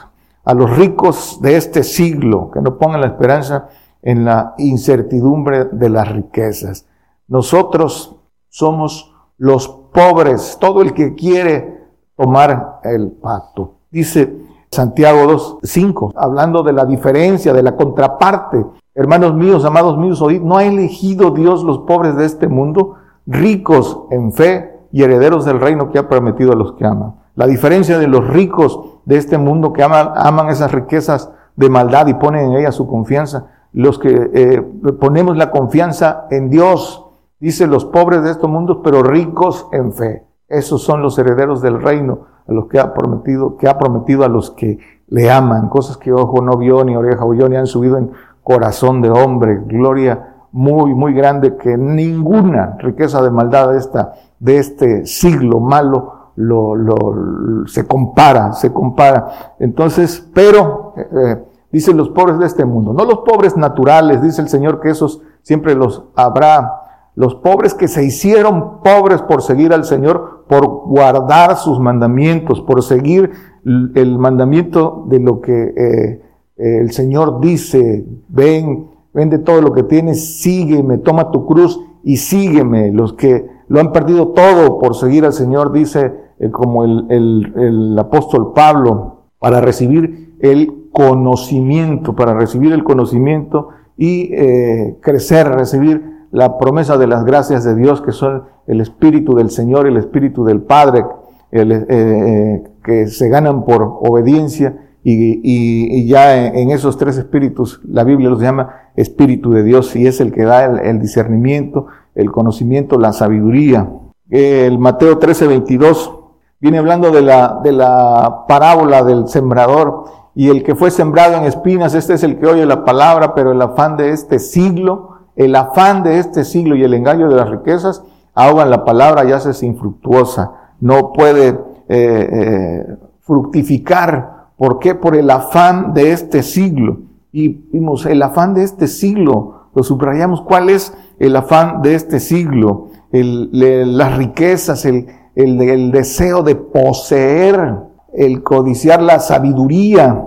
a 0.45 0.55
los 0.55 0.77
ricos 0.77 1.41
de 1.41 1.57
este 1.57 1.83
siglo, 1.83 2.51
que 2.53 2.61
no 2.61 2.79
pongan 2.79 3.01
la 3.01 3.09
esperanza 3.09 3.69
en 4.03 4.25
la 4.25 4.55
incertidumbre 4.59 5.65
de 5.65 5.89
las 5.89 6.09
riquezas. 6.13 6.87
Nosotros 7.27 8.14
somos 8.55 9.13
los 9.37 9.67
pobres, 9.93 10.59
todo 10.61 10.81
el 10.81 10.95
que 10.95 11.17
quiere 11.17 11.89
tomar 12.17 12.79
el 12.85 13.11
pacto. 13.11 13.79
Dice 13.91 14.33
Santiago 14.71 15.25
2.5, 15.25 16.13
hablando 16.15 16.63
de 16.63 16.73
la 16.73 16.85
diferencia, 16.85 17.53
de 17.53 17.65
la 17.65 17.75
contraparte. 17.75 18.65
Hermanos 18.95 19.35
míos, 19.35 19.65
amados 19.65 19.99
míos, 19.99 20.23
oíd, 20.23 20.41
¿no 20.41 20.57
ha 20.57 20.65
elegido 20.65 21.33
Dios 21.33 21.65
los 21.65 21.79
pobres 21.79 22.15
de 22.15 22.27
este 22.27 22.47
mundo, 22.47 22.95
ricos 23.27 23.99
en 24.13 24.33
fe 24.33 24.79
y 24.93 25.03
herederos 25.03 25.45
del 25.45 25.59
reino 25.59 25.91
que 25.91 25.99
ha 25.99 26.09
prometido 26.09 26.53
a 26.53 26.57
los 26.57 26.75
que 26.75 26.87
aman? 26.87 27.17
La 27.35 27.49
diferencia 27.49 27.99
de 27.99 28.07
los 28.07 28.25
ricos 28.25 28.79
de 29.05 29.17
este 29.17 29.37
mundo 29.37 29.73
que 29.73 29.83
aman, 29.83 30.49
esas 30.49 30.71
riquezas 30.71 31.29
de 31.57 31.69
maldad 31.69 32.07
y 32.07 32.15
ponen 32.15 32.53
en 32.53 32.59
ellas 32.61 32.77
su 32.77 32.87
confianza, 32.87 33.47
los 33.73 33.99
que 33.99 34.31
eh, 34.33 34.63
ponemos 35.01 35.37
la 35.37 35.51
confianza 35.51 36.29
en 36.31 36.51
Dios, 36.51 37.04
dice 37.45 37.67
los 37.67 37.85
pobres 37.85 38.23
de 38.23 38.31
estos 38.31 38.49
mundos, 38.49 38.79
pero 38.83 39.03
ricos 39.03 39.69
en 39.73 39.93
fe. 39.93 40.27
Esos 40.49 40.83
son 40.83 41.03
los 41.03 41.19
herederos 41.19 41.61
del 41.61 41.81
reino, 41.81 42.21
a 42.49 42.53
los 42.53 42.69
que 42.69 42.79
ha 42.79 42.95
prometido, 42.95 43.57
que 43.57 43.69
ha 43.69 43.79
prometido 43.79 44.25
a 44.25 44.29
los 44.29 44.51
que 44.51 44.79
le 45.09 45.31
aman, 45.31 45.69
cosas 45.69 45.99
que 45.99 46.13
ojo 46.13 46.41
no 46.41 46.57
vio, 46.57 46.85
ni 46.85 46.97
oreja 46.97 47.25
oyó, 47.25 47.49
ni 47.49 47.57
han 47.57 47.67
subido 47.67 47.99
en 47.99 48.13
corazón 48.43 49.03
de 49.03 49.11
hombre, 49.11 49.61
gloria 49.67 50.35
muy, 50.53 50.95
muy 50.95 51.13
grande 51.13 51.57
que 51.57 51.77
ninguna 51.77 52.77
riqueza 52.79 53.21
de 53.21 53.31
maldad 53.31 53.73
de 53.73 53.79
esta, 53.79 54.15
de 54.39 54.59
este 54.59 55.05
siglo 55.05 55.61
malo 55.61 56.31
lo, 56.37 56.75
lo, 56.75 57.67
se 57.67 57.87
compara, 57.87 58.53
se 58.53 58.73
compara. 58.73 59.57
Entonces, 59.59 60.27
pero, 60.33 60.95
eh, 60.97 61.09
eh, 61.13 61.45
dicen 61.73 61.97
los 61.97 62.09
pobres 62.09 62.39
de 62.39 62.47
este 62.47 62.65
mundo, 62.65 62.93
no 62.93 63.05
los 63.05 63.19
pobres 63.19 63.57
naturales, 63.57 64.23
dice 64.23 64.41
el 64.41 64.49
Señor 64.49 64.81
que 64.81 64.91
esos 64.91 65.21
siempre 65.43 65.75
los 65.75 66.05
habrá. 66.17 66.81
Los 67.17 67.37
pobres 67.37 67.75
que 67.75 67.89
se 67.89 68.05
hicieron 68.05 68.83
pobres 68.83 69.23
por 69.23 69.43
seguir 69.43 69.73
al 69.73 69.85
Señor, 69.85 70.45
por 70.49 70.67
guardar 70.67 71.57
sus 71.57 71.79
mandamientos, 71.79 72.61
por 72.61 72.83
seguir 72.83 73.31
el 73.65 74.19
mandamiento 74.19 75.07
de 75.09 75.21
lo 75.21 75.41
que 75.41 75.75
eh, 75.77 76.21
el 76.57 76.93
Señor 76.93 77.41
dice, 77.41 78.05
ven, 78.29 78.91
vende 79.13 79.39
todo 79.39 79.61
lo 79.61 79.73
que 79.73 79.85
tienes, 79.85 80.41
sígueme, 80.41 80.99
toma 80.99 81.31
tu 81.31 81.47
cruz 81.47 81.81
y 82.03 82.17
sígueme. 82.17 82.93
Los 82.93 83.15
que 83.15 83.47
lo 83.69 83.81
han 83.81 83.93
perdido 83.93 84.29
todo 84.29 84.79
por 84.79 84.95
seguir 84.95 85.25
al 85.25 85.33
Señor, 85.33 85.73
dice 85.73 86.13
eh, 86.39 86.51
como 86.51 86.85
el, 86.85 87.07
el, 87.11 87.99
apóstol 87.99 88.53
Pablo, 88.55 89.23
para 89.39 89.61
recibir 89.61 90.37
el 90.41 90.89
conocimiento, 90.93 92.15
para 92.15 92.35
recibir 92.35 92.73
el 92.73 92.85
conocimiento 92.85 93.69
y 93.97 94.33
eh, 94.33 94.99
crecer, 95.01 95.49
recibir 95.49 96.14
la 96.35 96.59
promesa 96.59 96.99
de 96.99 97.07
las 97.07 97.25
gracias 97.25 97.65
de 97.65 97.75
Dios, 97.77 98.03
que 98.03 98.13
son 98.13 98.45
el 98.67 98.81
Espíritu 98.81 99.35
del 99.35 99.51
Señor, 99.51 99.87
el 99.87 99.97
Espíritu 99.97 100.45
del 100.45 100.63
Padre, 100.63 101.05
eh, 101.53 102.65
que 102.83 103.07
se 103.07 103.29
ganan 103.29 103.65
por 103.65 103.83
obediencia 104.01 104.77
y, 105.05 105.41
y, 105.45 106.07
ya 106.07 106.47
en, 106.47 106.71
esos 106.71 106.99
tres 106.99 107.17
espíritus 107.19 107.81
la 107.87 108.03
Biblia 108.03 108.31
los 108.31 108.41
llama 108.41 108.91
Espíritu 108.97 109.53
de 109.53 109.63
Dios 109.63 109.95
y 109.95 110.07
es 110.07 110.21
el 110.21 110.33
que 110.33 110.43
da 110.45 110.65
el, 110.65 110.81
el 110.81 111.01
discernimiento, 111.01 111.87
el 112.15 112.33
conocimiento, 112.33 112.99
la 112.99 113.13
sabiduría. 113.13 113.89
El 114.29 114.79
Mateo 114.79 115.19
13, 115.19 115.47
22 115.47 116.25
Viene 116.65 116.79
hablando 116.79 117.11
de 117.11 117.21
la, 117.21 117.61
de 117.63 117.73
la 117.73 118.47
parábola 118.49 119.05
del 119.05 119.29
sembrador 119.29 120.05
y 120.35 120.49
el 120.49 120.63
que 120.63 120.75
fue 120.75 120.91
sembrado 120.91 121.37
en 121.37 121.45
espinas, 121.45 121.95
este 121.95 122.15
es 122.15 122.23
el 122.23 122.39
que 122.39 122.47
oye 122.47 122.65
la 122.65 122.87
palabra, 122.87 123.35
pero 123.35 123.53
el 123.53 123.61
afán 123.61 123.99
de 123.99 124.13
este 124.13 124.39
siglo, 124.39 125.14
el 125.37 125.57
afán 125.57 126.03
de 126.03 126.19
este 126.19 126.45
siglo 126.45 126.77
y 126.77 126.85
el 126.85 126.95
engaño 126.95 127.29
de 127.29 127.37
las 127.37 127.51
riquezas 127.51 128.03
ahogan 128.35 128.71
la 128.71 128.85
palabra 128.85 129.25
y 129.25 129.33
hace 129.33 129.67
infructuosa. 129.67 130.53
No 130.81 131.13
puede 131.13 131.49
eh, 131.49 131.59
eh, 131.89 132.97
fructificar. 133.21 134.49
¿Por 134.57 134.79
qué? 134.79 134.95
Por 134.95 135.17
el 135.17 135.31
afán 135.31 135.95
de 135.95 136.13
este 136.13 136.43
siglo. 136.43 136.99
Y 137.33 137.49
vimos, 137.49 138.07
el 138.07 138.23
afán 138.23 138.55
de 138.55 138.63
este 138.63 138.87
siglo, 138.87 139.69
lo 139.75 139.83
subrayamos, 139.83 140.43
¿cuál 140.43 140.71
es 140.71 140.95
el 141.19 141.35
afán 141.35 141.83
de 141.83 141.97
este 141.97 142.21
siglo? 142.21 142.89
El, 143.11 143.97
las 143.97 144.17
riquezas, 144.17 144.85
el, 144.85 145.07
el, 145.35 145.91
deseo 145.91 146.43
de 146.45 146.55
poseer, 146.55 147.75
el 148.13 148.43
codiciar 148.45 149.03
la 149.03 149.19
sabiduría, 149.19 150.23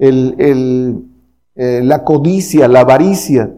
el, 0.00 1.04
eh, 1.54 1.80
la 1.84 2.02
codicia, 2.02 2.66
la 2.66 2.80
avaricia. 2.80 3.52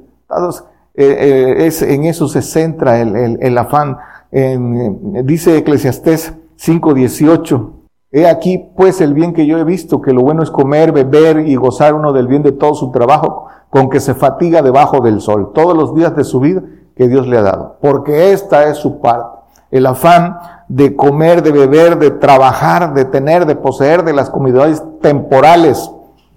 Eh, 0.94 1.16
eh, 1.18 1.66
es, 1.66 1.82
en 1.82 2.04
eso 2.04 2.28
se 2.28 2.42
centra 2.42 3.00
el, 3.00 3.58
afán. 3.58 3.98
dice 4.30 5.56
Eclesiastés 5.58 6.34
5.18. 6.58 7.72
He 8.12 8.26
aquí 8.26 8.70
pues 8.76 9.00
el 9.00 9.14
bien 9.14 9.32
que 9.32 9.46
yo 9.46 9.58
he 9.58 9.64
visto, 9.64 10.02
que 10.02 10.12
lo 10.12 10.22
bueno 10.22 10.42
es 10.42 10.50
comer, 10.50 10.90
beber 10.90 11.46
y 11.46 11.54
gozar 11.54 11.94
uno 11.94 12.12
del 12.12 12.26
bien 12.26 12.42
de 12.42 12.50
todo 12.50 12.74
su 12.74 12.90
trabajo, 12.90 13.46
con 13.70 13.88
que 13.88 14.00
se 14.00 14.14
fatiga 14.14 14.62
debajo 14.62 15.00
del 15.00 15.20
sol, 15.20 15.52
todos 15.54 15.76
los 15.76 15.94
días 15.94 16.16
de 16.16 16.24
su 16.24 16.40
vida 16.40 16.62
que 16.96 17.06
Dios 17.06 17.28
le 17.28 17.38
ha 17.38 17.42
dado, 17.42 17.78
porque 17.80 18.32
esta 18.32 18.68
es 18.68 18.78
su 18.78 19.00
parte. 19.00 19.38
El 19.70 19.86
afán 19.86 20.38
de 20.68 20.96
comer, 20.96 21.42
de 21.42 21.52
beber, 21.52 21.98
de 21.98 22.10
trabajar, 22.10 22.94
de 22.94 23.04
tener, 23.04 23.46
de 23.46 23.54
poseer, 23.54 24.02
de 24.02 24.12
las 24.12 24.28
comodidades 24.28 24.82
temporales, 25.00 25.90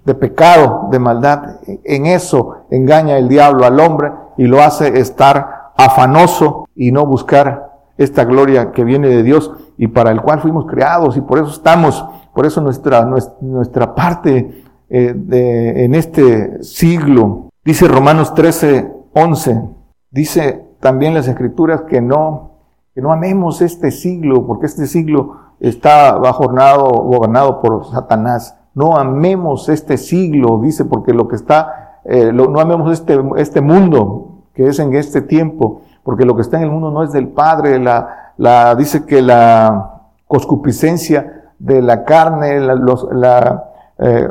de 0.04 0.14
pecado, 0.14 0.88
de 0.90 0.98
maldad. 0.98 1.60
En 1.84 2.06
eso 2.06 2.66
engaña 2.70 3.18
el 3.18 3.28
diablo 3.28 3.64
al 3.64 3.80
hombre 3.80 4.12
y 4.36 4.44
lo 4.44 4.62
hace 4.62 4.98
estar 4.98 5.72
afanoso 5.76 6.68
y 6.74 6.92
no 6.92 7.06
buscar 7.06 7.72
esta 7.96 8.24
gloria 8.24 8.72
que 8.72 8.84
viene 8.84 9.08
de 9.08 9.22
Dios 9.22 9.52
y 9.76 9.88
para 9.88 10.10
el 10.10 10.20
cual 10.20 10.40
fuimos 10.40 10.66
creados 10.66 11.16
y 11.16 11.20
por 11.20 11.38
eso 11.38 11.50
estamos, 11.50 12.04
por 12.34 12.46
eso 12.46 12.60
nuestra, 12.60 13.04
nuestra, 13.40 13.94
parte 13.94 14.64
eh, 14.88 15.12
de, 15.14 15.84
en 15.84 15.94
este 15.94 16.62
siglo. 16.62 17.50
Dice 17.64 17.88
Romanos 17.88 18.34
13, 18.34 18.92
11, 19.14 19.62
dice 20.10 20.64
también 20.80 21.14
las 21.14 21.28
escrituras 21.28 21.82
que 21.82 22.00
no 22.00 22.54
que 22.94 23.02
no 23.02 23.12
amemos 23.12 23.60
este 23.60 23.90
siglo, 23.90 24.46
porque 24.46 24.66
este 24.66 24.86
siglo 24.86 25.36
está 25.58 26.12
gobernado, 26.12 26.86
gobernado 26.86 27.60
por 27.60 27.84
Satanás. 27.86 28.56
No 28.74 28.96
amemos 28.96 29.68
este 29.68 29.96
siglo, 29.96 30.60
dice, 30.62 30.84
porque 30.84 31.12
lo 31.12 31.28
que 31.28 31.36
está, 31.36 32.00
eh, 32.04 32.32
no 32.32 32.58
amemos 32.60 32.92
este, 32.92 33.22
este 33.36 33.60
mundo 33.60 34.34
que 34.54 34.66
es 34.68 34.78
en 34.78 34.94
este 34.94 35.20
tiempo, 35.20 35.82
porque 36.02 36.24
lo 36.24 36.36
que 36.36 36.42
está 36.42 36.56
en 36.58 36.64
el 36.64 36.70
mundo 36.70 36.90
no 36.90 37.02
es 37.02 37.12
del 37.12 37.28
Padre, 37.28 37.78
la, 37.78 38.32
la, 38.36 38.74
dice 38.74 39.04
que 39.04 39.20
la 39.20 40.02
coscupiscencia 40.26 41.52
de 41.58 41.82
la 41.82 42.04
carne, 42.04 42.60
la, 42.60 42.74
los, 42.74 43.08
la 43.12 43.64
eh, 43.98 44.28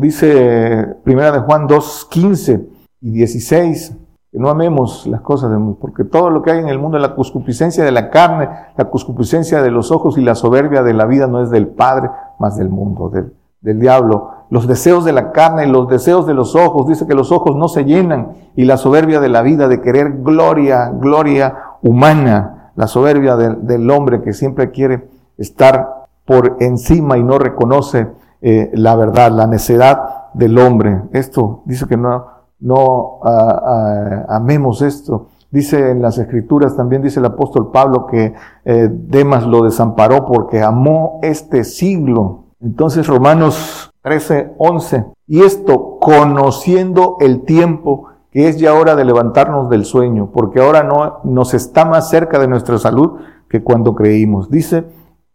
dice 0.00 0.96
primera 1.04 1.32
de 1.32 1.40
Juan 1.40 1.66
2, 1.66 2.08
15 2.10 2.68
y 3.00 3.10
16, 3.10 3.96
que 4.30 4.38
no 4.38 4.48
amemos 4.48 5.06
las 5.06 5.20
cosas 5.20 5.50
del 5.50 5.58
mundo, 5.58 5.78
porque 5.80 6.04
todo 6.04 6.30
lo 6.30 6.42
que 6.42 6.52
hay 6.52 6.58
en 6.58 6.68
el 6.68 6.78
mundo, 6.78 6.98
la 6.98 7.14
cuscupiscencia 7.14 7.84
de 7.84 7.92
la 7.92 8.10
carne, 8.10 8.48
la 8.76 8.84
cuscupiscencia 8.86 9.62
de 9.62 9.70
los 9.70 9.90
ojos 9.90 10.18
y 10.18 10.22
la 10.22 10.34
soberbia 10.34 10.82
de 10.82 10.94
la 10.94 11.06
vida 11.06 11.26
no 11.26 11.42
es 11.42 11.50
del 11.50 11.68
Padre, 11.68 12.10
más 12.38 12.56
del 12.56 12.68
mundo, 12.68 13.08
del, 13.08 13.32
del 13.64 13.80
diablo. 13.80 14.30
Los 14.50 14.68
deseos 14.68 15.04
de 15.04 15.12
la 15.12 15.32
carne 15.32 15.66
los 15.66 15.88
deseos 15.88 16.26
de 16.26 16.34
los 16.34 16.54
ojos, 16.54 16.86
dice 16.86 17.06
que 17.06 17.14
los 17.14 17.32
ojos 17.32 17.56
no 17.56 17.66
se 17.66 17.84
llenan, 17.84 18.34
y 18.54 18.66
la 18.66 18.76
soberbia 18.76 19.18
de 19.18 19.30
la 19.30 19.42
vida, 19.42 19.66
de 19.66 19.80
querer 19.80 20.18
gloria, 20.22 20.90
gloria 20.94 21.56
humana, 21.82 22.70
la 22.76 22.86
soberbia 22.86 23.36
del 23.36 23.90
hombre 23.90 24.22
que 24.22 24.32
siempre 24.32 24.70
quiere 24.70 25.08
estar 25.38 26.06
por 26.24 26.56
encima 26.60 27.18
y 27.18 27.24
no 27.24 27.38
reconoce 27.38 28.08
eh, 28.42 28.70
la 28.74 28.94
verdad, 28.96 29.32
la 29.32 29.46
necedad 29.46 30.30
del 30.34 30.58
hombre. 30.58 31.02
Esto 31.12 31.62
dice 31.64 31.86
que 31.86 31.96
no, 31.96 32.26
no 32.60 33.20
ah, 33.24 33.62
ah, 33.64 34.36
amemos 34.36 34.82
esto. 34.82 35.28
Dice 35.50 35.90
en 35.90 36.02
las 36.02 36.18
escrituras, 36.18 36.76
también 36.76 37.00
dice 37.00 37.20
el 37.20 37.26
apóstol 37.26 37.70
Pablo 37.70 38.06
que 38.06 38.34
eh, 38.64 38.88
Demas 38.90 39.46
lo 39.46 39.62
desamparó 39.62 40.26
porque 40.26 40.62
amó 40.62 41.20
este 41.22 41.64
siglo. 41.64 42.43
Entonces 42.64 43.06
Romanos 43.06 43.92
13, 44.02 44.54
11. 44.58 45.04
Y 45.26 45.42
esto 45.42 45.98
conociendo 46.00 47.16
el 47.20 47.42
tiempo 47.42 48.08
que 48.30 48.48
es 48.48 48.58
ya 48.58 48.74
hora 48.74 48.96
de 48.96 49.04
levantarnos 49.04 49.70
del 49.70 49.84
sueño, 49.84 50.30
porque 50.32 50.60
ahora 50.60 50.82
no 50.82 51.20
nos 51.22 51.54
está 51.54 51.84
más 51.84 52.10
cerca 52.10 52.40
de 52.40 52.48
nuestra 52.48 52.78
salud 52.78 53.20
que 53.48 53.62
cuando 53.62 53.94
creímos. 53.94 54.50
Dice 54.50 54.86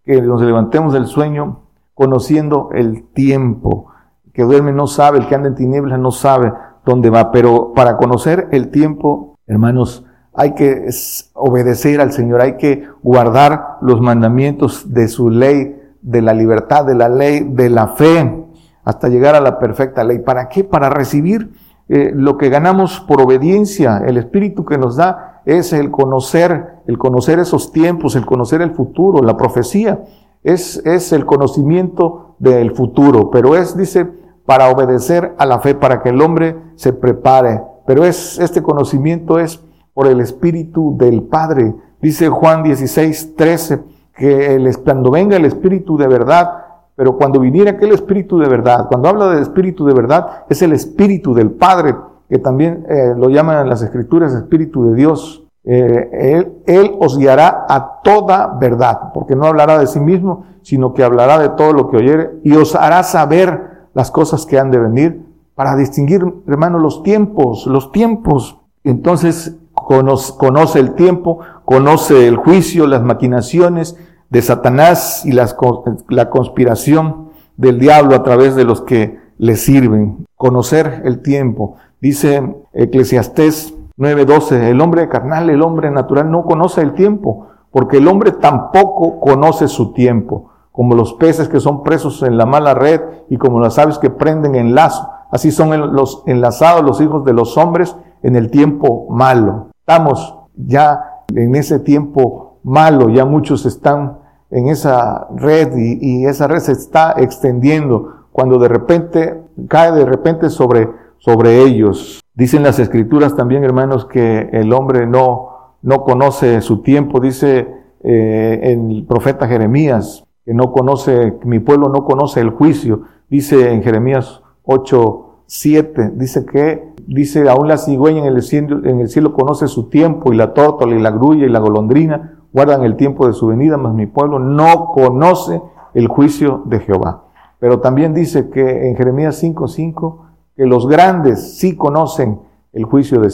que 0.04 0.22
nos 0.22 0.42
levantemos 0.42 0.92
del 0.92 1.06
sueño 1.06 1.62
conociendo 1.94 2.70
el 2.74 3.08
tiempo. 3.14 3.88
Que 4.34 4.44
duerme 4.44 4.74
no 4.74 4.88
sabe, 4.88 5.20
el 5.20 5.28
que 5.28 5.36
anda 5.36 5.48
en 5.48 5.56
tinieblas 5.56 5.98
no 5.98 6.12
sabe 6.12 6.52
dónde 6.84 7.10
va, 7.10 7.32
pero 7.32 7.74
para 7.74 7.96
conocer 7.96 8.50
el 8.52 8.70
tiempo, 8.70 9.38
hermanos, 9.48 10.06
hay 10.34 10.54
que 10.56 10.90
obedecer 11.34 12.02
al 12.02 12.12
Señor, 12.12 12.42
hay 12.42 12.58
que 12.58 12.88
guardar 13.02 13.78
los 13.82 14.02
mandamientos 14.02 14.94
de 14.94 15.08
su 15.08 15.30
ley, 15.30 15.79
de 16.02 16.22
la 16.22 16.34
libertad, 16.34 16.86
de 16.86 16.96
la 16.96 17.10
ley, 17.10 17.42
de 17.42 17.70
la 17.70 17.88
fe, 17.88 18.46
hasta 18.84 19.08
llegar 19.10 19.36
a 19.36 19.42
la 19.42 19.60
perfecta 19.60 20.04
ley. 20.04 20.20
¿Para 20.20 20.50
qué? 20.50 20.64
Para 20.64 20.90
recibir 20.90 21.52
eh, 21.88 22.12
lo 22.14 22.38
que 22.38 22.50
ganamos 22.50 23.00
por 23.02 23.22
obediencia, 23.22 24.04
el 24.06 24.18
espíritu 24.18 24.66
que 24.66 24.78
nos 24.78 24.96
da 24.96 25.42
es 25.46 25.74
el 25.74 25.92
conocer, 25.92 26.82
el 26.88 26.98
conocer 26.98 27.40
esos 27.40 27.72
tiempos, 27.72 28.16
el 28.16 28.26
conocer 28.26 28.62
el 28.62 28.72
futuro, 28.72 29.24
la 29.24 29.38
profecía 29.38 30.04
es, 30.44 30.78
es 30.86 31.12
el 31.12 31.26
conocimiento 31.26 32.36
del 32.40 32.72
futuro, 32.72 33.30
pero 33.30 33.56
es, 33.56 33.76
dice, 33.76 34.08
para 34.46 34.70
obedecer 34.70 35.36
a 35.38 35.46
la 35.46 35.60
fe, 35.60 35.76
para 35.76 36.02
que 36.02 36.10
el 36.10 36.22
hombre 36.22 36.56
se 36.76 36.94
prepare. 36.94 37.62
Pero 37.86 38.06
es, 38.06 38.40
este 38.40 38.62
conocimiento 38.62 39.40
es 39.40 39.60
por 39.94 40.08
el 40.08 40.22
Espíritu 40.22 40.96
del 40.98 41.24
Padre. 41.24 41.76
Dice 42.02 42.30
Juan 42.30 42.64
16, 42.64 43.36
13, 43.36 43.80
que 44.20 44.54
el, 44.54 44.78
cuando 44.80 45.12
venga 45.12 45.38
el 45.38 45.46
Espíritu 45.46 45.98
de 45.98 46.06
verdad, 46.06 46.66
pero 46.94 47.16
cuando 47.16 47.40
viniera 47.40 47.72
aquel 47.72 47.94
Espíritu 47.94 48.38
de 48.38 48.50
verdad, 48.50 48.88
cuando 48.90 49.08
habla 49.08 49.30
del 49.30 49.42
Espíritu 49.42 49.86
de 49.86 49.94
verdad, 49.94 50.44
es 50.50 50.62
el 50.62 50.74
Espíritu 50.74 51.34
del 51.34 51.52
Padre, 51.52 51.96
que 52.28 52.38
también 52.38 52.86
eh, 52.90 53.14
lo 53.18 53.30
llaman 53.30 53.62
en 53.62 53.70
las 53.70 53.82
Escrituras 53.82 54.34
Espíritu 54.34 54.90
de 54.90 54.96
Dios. 54.96 55.46
Eh, 55.64 56.10
él, 56.12 56.54
él 56.66 56.92
os 57.00 57.18
guiará 57.18 57.66
a 57.70 58.02
toda 58.04 58.58
verdad, 58.60 59.14
porque 59.14 59.38
no 59.38 59.46
hablará 59.46 59.80
de 59.80 59.88
sí 59.88 60.02
mismo, 60.02 60.46
sino 60.64 60.94
que 60.94 61.06
hablará 61.06 61.40
de 61.40 61.50
todo 61.50 61.72
lo 61.72 61.90
que 61.90 61.98
oyere 61.98 62.32
y 62.44 62.54
os 62.58 62.76
hará 62.76 63.04
saber 63.04 63.88
las 63.94 64.12
cosas 64.12 64.46
que 64.46 64.60
han 64.60 64.70
de 64.70 64.80
venir 64.80 65.26
para 65.56 65.78
distinguir, 65.78 66.26
hermano, 66.46 66.78
los 66.78 67.04
tiempos, 67.04 67.66
los 67.68 67.94
tiempos. 67.94 68.60
Entonces 68.84 69.56
conoce, 69.74 70.34
conoce 70.38 70.80
el 70.80 70.96
tiempo, 70.96 71.40
conoce 71.64 72.28
el 72.28 72.36
juicio, 72.36 72.86
las 72.86 73.02
maquinaciones, 73.02 73.96
de 74.30 74.42
Satanás 74.42 75.26
y 75.26 75.32
la 75.32 76.30
conspiración 76.30 77.30
del 77.58 77.80
diablo 77.80 78.16
a 78.16 78.24
través 78.24 78.56
de 78.56 78.64
los 78.64 78.82
que 78.82 79.20
le 79.38 79.56
sirven. 79.56 80.26
Conocer 80.36 81.02
el 81.06 81.22
tiempo. 81.22 81.76
Dice 82.00 82.56
Eclesiastés 82.74 83.74
9:12, 83.98 84.70
el 84.70 84.80
hombre 84.80 85.10
carnal, 85.10 85.50
el 85.50 85.62
hombre 85.62 85.92
natural 85.92 86.32
no 86.32 86.44
conoce 86.44 86.82
el 86.82 86.94
tiempo, 86.94 87.48
porque 87.72 87.98
el 87.98 88.08
hombre 88.08 88.32
tampoco 88.32 89.20
conoce 89.20 89.68
su 89.68 89.92
tiempo, 89.94 90.52
como 90.72 90.96
los 90.96 91.14
peces 91.16 91.50
que 91.50 91.60
son 91.60 91.84
presos 91.84 92.24
en 92.24 92.38
la 92.38 92.46
mala 92.46 92.74
red 92.74 93.02
y 93.30 93.38
como 93.38 93.60
las 93.60 93.78
aves 93.78 93.98
que 93.98 94.10
prenden 94.10 94.56
en 94.56 94.76
lazo. 94.76 95.10
Así 95.32 95.52
son 95.52 95.94
los 95.94 96.24
enlazados 96.26 96.84
los 96.84 97.02
hijos 97.02 97.26
de 97.26 97.34
los 97.34 97.58
hombres 97.58 97.96
en 98.24 98.36
el 98.36 98.50
tiempo 98.50 99.08
malo. 99.10 99.68
Estamos 99.80 100.36
ya 100.56 101.24
en 101.36 101.56
ese 101.56 101.80
tiempo 101.80 102.49
malo, 102.64 103.10
ya 103.10 103.26
muchos 103.26 103.66
están 103.66 104.20
en 104.52 104.68
esa 104.68 105.28
red 105.36 105.76
y, 105.78 106.26
esa 106.26 106.48
red 106.48 106.60
se 106.60 106.72
está 106.72 107.14
extendiendo 107.18 108.26
cuando 108.32 108.58
de 108.58 108.68
repente 108.68 109.42
cae 109.68 109.92
de 109.92 110.06
repente 110.06 110.50
sobre, 110.50 110.90
sobre 111.18 111.62
ellos. 111.62 112.22
Dicen 112.34 112.64
las 112.64 112.80
escrituras 112.80 113.36
también, 113.36 113.64
hermanos, 113.64 114.06
que 114.06 114.50
el 114.52 114.72
hombre 114.74 115.06
no, 115.06 115.76
no 115.82 116.04
conoce 116.04 116.62
su 116.62 116.82
tiempo. 116.82 117.20
Dice 117.20 117.68
eh, 118.04 118.60
el 118.64 119.06
profeta 119.08 119.48
Jeremías 119.48 120.24
que 120.46 120.54
no 120.54 120.72
conoce, 120.72 121.38
mi 121.44 121.60
pueblo 121.60 121.90
no 121.90 122.06
conoce 122.06 122.40
el 122.40 122.50
juicio. 122.52 123.02
Dice 123.30 123.72
en 123.72 123.84
Jeremías 123.84 124.42
8, 124.64 125.26
7, 125.46 126.12
dice 126.16 126.46
que, 126.46 126.94
dice, 127.06 127.48
aún 127.50 127.68
la 127.68 127.78
cigüeña 127.78 128.26
en 128.26 128.36
el, 128.36 128.42
cielo, 128.42 128.84
en 128.84 129.00
el 129.00 129.10
cielo 129.10 129.34
conoce 129.34 129.68
su 129.68 129.90
tiempo 129.90 130.32
y 130.32 130.38
la 130.38 130.54
tórtola 130.54 130.96
y 130.96 131.00
la 131.00 131.12
grulla 131.12 131.46
y 131.46 131.50
la 131.50 131.60
golondrina 131.60 132.39
guardan 132.54 132.84
el 132.84 132.96
tiempo 132.96 133.28
de 133.28 133.34
su 133.34 133.48
venida, 133.48 133.78
mas 133.78 133.94
mi 133.94 134.06
pueblo 134.06 134.40
no 134.40 134.88
conoce 134.94 135.62
el 135.94 136.08
juicio 136.08 136.64
de 136.66 136.80
Jehová. 136.80 137.26
Pero 137.60 137.80
también 137.80 138.14
dice 138.14 138.50
que 138.50 138.90
en 138.90 138.96
Jeremías 138.96 139.42
5:5 139.44 140.30
que 140.56 140.66
los 140.66 140.88
grandes 140.88 141.58
sí 141.58 141.78
conocen 141.78 142.42
el 142.74 142.84
juicio 142.86 143.22
de, 143.22 143.30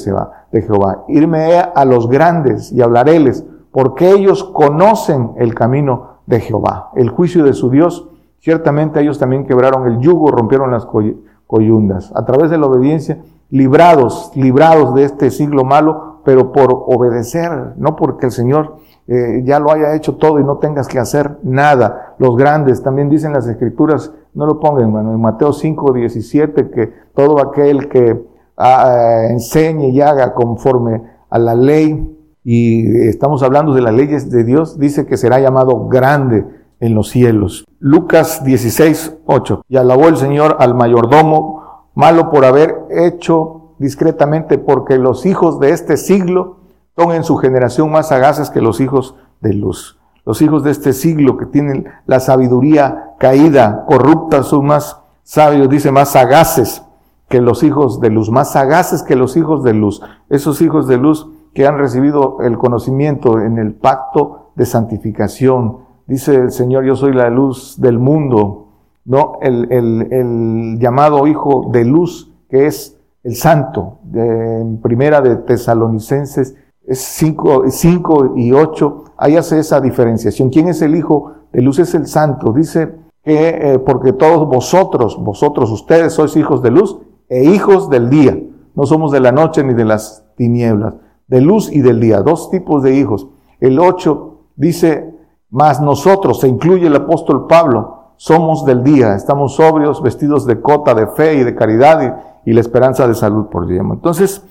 Jehová. 0.62 1.06
Irme 1.08 1.58
a 1.58 1.86
los 1.86 2.08
grandes 2.08 2.72
y 2.72 2.82
hablaréles, 2.82 3.44
porque 3.72 4.12
ellos 4.12 4.44
conocen 4.44 5.32
el 5.38 5.54
camino 5.54 6.20
de 6.26 6.40
Jehová, 6.40 6.92
el 6.96 7.10
juicio 7.10 7.44
de 7.44 7.54
su 7.54 7.70
Dios. 7.70 8.08
Ciertamente 8.40 9.02
ellos 9.02 9.20
también 9.20 9.46
quebraron 9.46 9.88
el 9.88 10.00
yugo, 10.00 10.32
rompieron 10.32 10.72
las 10.72 10.88
coyundas. 11.48 12.14
A 12.16 12.26
través 12.26 12.50
de 12.50 12.58
la 12.58 12.68
obediencia, 12.68 13.20
librados, 13.50 14.32
librados 14.36 14.94
de 14.94 15.04
este 15.04 15.32
siglo 15.32 15.64
malo, 15.64 16.22
pero 16.24 16.52
por 16.52 16.86
obedecer, 16.88 17.74
no 17.78 17.96
porque 17.96 18.28
el 18.28 18.32
Señor 18.32 18.78
eh, 19.08 19.44
ya 19.46 19.60
lo 19.60 19.72
haya 19.72 19.96
hecho 19.96 20.16
todo 20.16 20.40
y 20.40 20.44
no 20.44 20.58
tengas 20.58 20.88
que 20.88 20.98
hacer 20.98 21.38
nada. 21.44 22.16
Los 22.18 22.36
grandes, 22.36 22.82
también 22.82 23.10
dicen 23.10 23.34
las 23.34 23.48
escrituras, 23.48 24.12
no 24.34 24.46
lo 24.46 24.60
pongan, 24.60 24.86
hermano, 24.86 25.14
en 25.14 25.22
Mateo 25.22 25.54
5, 25.54 25.94
17, 25.94 26.70
que 26.72 26.92
todo 27.14 27.40
aquel 27.40 27.88
que 27.88 28.26
ah, 28.58 29.28
enseñe 29.30 29.90
y 29.90 30.02
haga 30.02 30.34
conforme 30.34 31.04
a 31.30 31.38
la 31.38 31.56
ley, 31.56 32.12
y 32.44 33.08
estamos 33.08 33.42
hablando 33.44 33.74
de 33.74 33.82
las 33.82 33.94
leyes 33.94 34.30
de 34.30 34.44
Dios, 34.44 34.80
dice 34.80 35.06
que 35.06 35.18
será 35.18 35.40
llamado 35.40 35.88
grande 35.88 36.46
en 36.80 36.94
los 36.94 37.10
cielos. 37.10 37.66
Lucas 37.80 38.44
16, 38.44 39.18
8. 39.26 39.64
Y 39.68 39.78
alabó 39.78 40.08
el 40.08 40.18
Señor 40.18 40.58
al 40.60 40.76
mayordomo, 40.76 41.90
malo 41.96 42.30
por 42.30 42.46
haber 42.46 42.76
hecho 42.90 43.76
discretamente, 43.80 44.58
porque 44.58 44.98
los 44.98 45.26
hijos 45.26 45.60
de 45.60 45.72
este 45.72 45.98
siglo 45.98 46.65
son 46.96 47.12
en 47.12 47.24
su 47.24 47.36
generación 47.38 47.92
más 47.92 48.10
sagaces 48.10 48.50
que 48.50 48.62
los 48.62 48.80
hijos 48.80 49.16
de 49.42 49.54
luz. 49.54 50.00
Los 50.26 50.42
hijos 50.42 50.64
de 50.64 50.72
este 50.72 50.94
siglo 50.94 51.38
que 51.38 51.46
tienen 51.46 51.86
la 52.06 52.20
sabiduría 52.20 53.14
caída, 53.20 53.86
corrupta, 53.88 54.44
son 54.44 54.66
más 54.66 55.00
sabios, 55.24 55.70
dice, 55.70 55.92
más 55.92 56.10
sagaces 56.10 56.84
que 57.28 57.42
los 57.42 57.64
hijos 57.64 58.00
de 58.00 58.10
luz, 58.10 58.32
más 58.32 58.52
sagaces 58.52 59.04
que 59.04 59.16
los 59.16 59.38
hijos 59.38 59.64
de 59.64 59.74
luz. 59.74 60.02
Esos 60.30 60.62
hijos 60.62 60.88
de 60.88 60.98
luz 60.98 61.28
que 61.54 61.68
han 61.68 61.78
recibido 61.78 62.38
el 62.42 62.58
conocimiento 62.58 63.40
en 63.40 63.58
el 63.58 63.74
pacto 63.74 64.52
de 64.56 64.66
santificación. 64.66 65.80
Dice 66.08 66.36
el 66.36 66.52
Señor, 66.52 66.86
yo 66.86 66.96
soy 66.96 67.14
la 67.14 67.30
luz 67.30 67.80
del 67.80 68.00
mundo, 68.00 68.68
¿no? 69.06 69.38
El, 69.42 69.72
el, 69.72 70.08
el 70.12 70.80
llamado 70.80 71.28
hijo 71.28 71.70
de 71.72 71.86
luz, 71.86 72.32
que 72.50 72.68
es 72.68 72.98
el 73.24 73.36
santo, 73.36 74.00
de, 74.04 74.78
primera 74.84 75.22
de 75.22 75.36
Tesalonicenses 75.36 76.56
es 76.88 77.00
5 77.00 78.34
y 78.36 78.52
8, 78.52 79.04
ahí 79.18 79.36
hace 79.36 79.60
esa 79.60 79.82
diferenciación. 79.82 80.50
¿Quién 80.50 80.68
es 80.68 80.82
el 80.82 80.96
Hijo 80.96 81.32
de 81.52 81.62
luz? 81.62 81.80
Es 81.80 81.96
el 81.96 82.08
Santo. 82.08 82.52
Dice 82.54 82.96
que 83.24 83.74
eh, 83.74 83.80
porque 83.80 84.14
todos 84.14 84.48
vosotros, 84.48 85.18
vosotros, 85.20 85.72
ustedes 85.72 86.14
sois 86.14 86.36
hijos 86.36 86.62
de 86.62 86.72
luz 86.72 86.98
e 87.28 87.44
hijos 87.44 87.90
del 87.90 88.10
día. 88.10 88.38
No 88.76 88.86
somos 88.86 89.12
de 89.12 89.20
la 89.20 89.32
noche 89.32 89.64
ni 89.64 89.74
de 89.74 89.86
las 89.86 90.26
tinieblas, 90.36 90.96
de 91.28 91.42
luz 91.42 91.72
y 91.72 91.82
del 91.82 92.00
día. 92.00 92.22
Dos 92.22 92.52
tipos 92.52 92.84
de 92.84 92.96
hijos. 92.96 93.28
El 93.60 93.80
8 93.80 94.40
dice, 94.56 95.16
más 95.50 95.82
nosotros, 95.82 96.42
se 96.42 96.48
incluye 96.48 96.88
el 96.88 96.96
apóstol 96.96 97.48
Pablo, 97.48 98.12
somos 98.18 98.66
del 98.66 98.84
día, 98.84 99.16
estamos 99.16 99.56
sobrios, 99.56 100.02
vestidos 100.02 100.46
de 100.46 100.62
cota 100.62 100.94
de 100.94 101.08
fe 101.08 101.36
y 101.36 101.44
de 101.44 101.56
caridad 101.56 102.22
y, 102.46 102.54
la 102.54 102.62
esperanza 102.62 103.08
de 103.08 103.16
salud 103.16 103.48
por 103.48 103.66
día. 103.66 103.82
Entonces, 103.82 104.46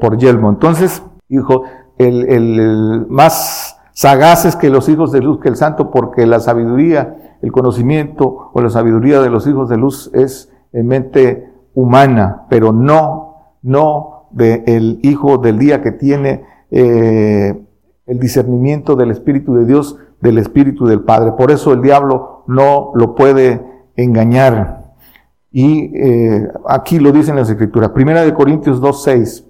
por 0.00 0.16
yelmo. 0.18 0.50
Entonces, 0.50 1.02
hijo, 1.28 1.64
el, 1.98 2.28
el, 2.28 3.06
más 3.08 3.78
sagaces 3.92 4.56
que 4.56 4.70
los 4.70 4.88
hijos 4.88 5.12
de 5.12 5.20
luz 5.20 5.40
que 5.40 5.48
el 5.48 5.56
santo, 5.56 5.90
porque 5.90 6.26
la 6.26 6.40
sabiduría, 6.40 7.38
el 7.42 7.52
conocimiento 7.52 8.50
o 8.52 8.60
la 8.60 8.70
sabiduría 8.70 9.20
de 9.20 9.30
los 9.30 9.46
hijos 9.46 9.68
de 9.68 9.76
luz 9.76 10.10
es 10.14 10.52
en 10.72 10.86
mente 10.88 11.52
humana, 11.74 12.46
pero 12.48 12.72
no, 12.72 13.56
no 13.62 14.28
del 14.30 14.98
hijo 15.02 15.38
del 15.38 15.58
día 15.58 15.80
que 15.80 15.92
tiene 15.92 16.44
eh, 16.70 17.56
el 18.06 18.18
discernimiento 18.18 18.96
del 18.96 19.10
Espíritu 19.12 19.54
de 19.54 19.64
Dios, 19.64 19.96
del 20.20 20.38
Espíritu 20.38 20.86
del 20.86 21.02
Padre. 21.02 21.32
Por 21.32 21.50
eso 21.50 21.72
el 21.72 21.82
diablo 21.82 22.44
no 22.46 22.90
lo 22.94 23.14
puede 23.14 23.64
engañar. 23.96 24.83
Y 25.54 25.92
eh, 25.94 26.48
aquí 26.68 26.98
lo 26.98 27.12
dicen 27.12 27.36
las 27.36 27.48
Escrituras. 27.48 27.90
Primera 27.90 28.22
de 28.22 28.34
Corintios 28.34 28.82
2.6. 28.82 29.44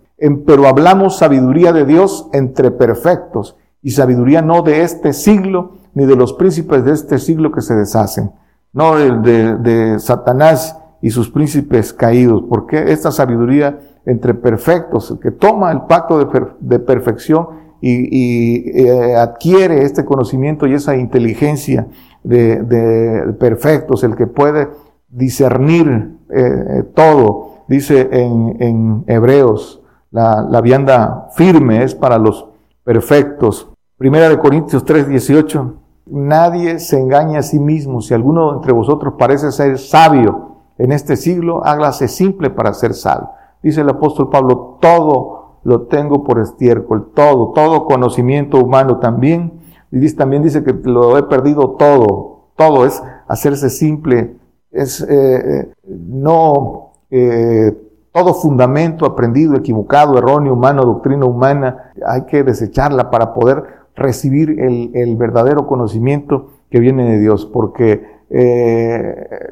Pero 0.47 0.69
hablamos 0.69 1.17
sabiduría 1.17 1.73
de 1.73 1.87
Dios 1.87 2.29
entre 2.33 2.71
perfectos 2.71 3.57
y 3.83 3.91
sabiduría 3.91 4.43
no 4.43 4.63
de 4.63 4.83
este 4.83 5.15
siglo 5.15 5.79
ni 5.95 6.05
de 6.05 6.15
los 6.15 6.35
príncipes 6.35 6.85
de 6.85 6.93
este 6.93 7.19
siglo 7.19 7.51
que 7.53 7.63
se 7.63 7.75
deshacen, 7.75 8.33
no 8.73 8.97
de, 8.97 9.57
de 9.57 9.99
Satanás 9.99 10.77
y 11.01 11.11
sus 11.11 11.31
príncipes 11.31 11.93
caídos, 11.93 12.45
porque 12.49 12.93
esta 12.93 13.11
sabiduría 13.11 13.79
entre 14.07 14.35
perfectos, 14.35 15.17
que 15.23 15.31
toma 15.31 15.73
el 15.73 15.83
pacto 15.83 16.19
de, 16.61 16.79
perfección 16.79 17.47
y, 17.81 18.71
eh, 18.81 19.15
adquiere 19.17 19.83
este 19.83 20.05
conocimiento 20.05 20.67
y 20.67 20.75
esa 20.75 20.97
inteligencia 20.97 21.87
de, 22.23 23.35
perfectos, 23.39 24.05
el 24.05 24.15
que 24.17 24.27
puede 24.27 24.69
discernir 25.15 26.17
eh, 26.31 26.83
todo, 26.95 27.65
dice 27.69 28.09
en, 28.13 29.05
Hebreos, 29.07 29.83
la, 30.11 30.43
la, 30.43 30.61
vianda 30.61 31.29
firme 31.35 31.83
es 31.83 31.95
para 31.95 32.19
los 32.19 32.47
perfectos. 32.85 33.69
Primera 33.97 34.29
de 34.29 34.39
Corintios 34.39 34.85
3, 34.85 35.09
18. 35.09 35.75
Nadie 36.07 36.79
se 36.79 37.01
engaña 37.01 37.39
a 37.39 37.43
sí 37.43 37.59
mismo. 37.59 38.01
Si 38.01 38.13
alguno 38.13 38.55
entre 38.55 38.73
vosotros 38.73 39.15
parece 39.19 39.51
ser 39.51 39.79
sabio 39.79 40.57
en 40.79 40.93
este 40.93 41.17
siglo, 41.17 41.65
hágase 41.65 42.09
simple 42.09 42.51
para 42.51 42.75
ser 42.75 42.95
sabio. 42.95 43.31
Dice 43.63 43.81
el 43.81 43.89
apóstol 43.89 44.29
Pablo, 44.31 44.79
todo 44.81 45.59
lo 45.65 45.83
tengo 45.83 46.25
por 46.25 46.39
estiércol, 46.41 47.11
todo, 47.15 47.53
todo 47.53 47.87
conocimiento 47.87 48.59
humano 48.59 48.99
también. 48.99 49.61
Y 49.91 50.13
también 50.15 50.43
dice 50.43 50.63
que 50.65 50.73
lo 50.73 51.17
he 51.17 51.23
perdido 51.23 51.71
todo, 51.71 52.49
todo 52.57 52.85
es 52.85 53.03
hacerse 53.29 53.71
simple, 53.71 54.37
es 54.75 55.01
eh, 55.01 55.07
eh, 55.11 55.73
no 55.87 56.93
eh, 57.11 57.73
todo 58.13 58.35
fundamento 58.35 59.07
aprendido, 59.07 59.57
equivocado, 59.57 60.19
erróneo, 60.19 60.53
humano, 60.53 60.85
doctrina 60.85 61.25
humana, 61.25 61.93
hay 62.07 62.23
que 62.27 62.43
desecharla 62.43 63.11
para 63.11 63.33
poder 63.33 63.65
recibir 63.97 64.61
el, 64.61 64.91
el 64.95 65.17
verdadero 65.17 65.67
conocimiento 65.67 66.51
que 66.71 66.81
viene 66.81 67.11
de 67.11 67.21
Dios, 67.21 67.47
porque 67.47 68.15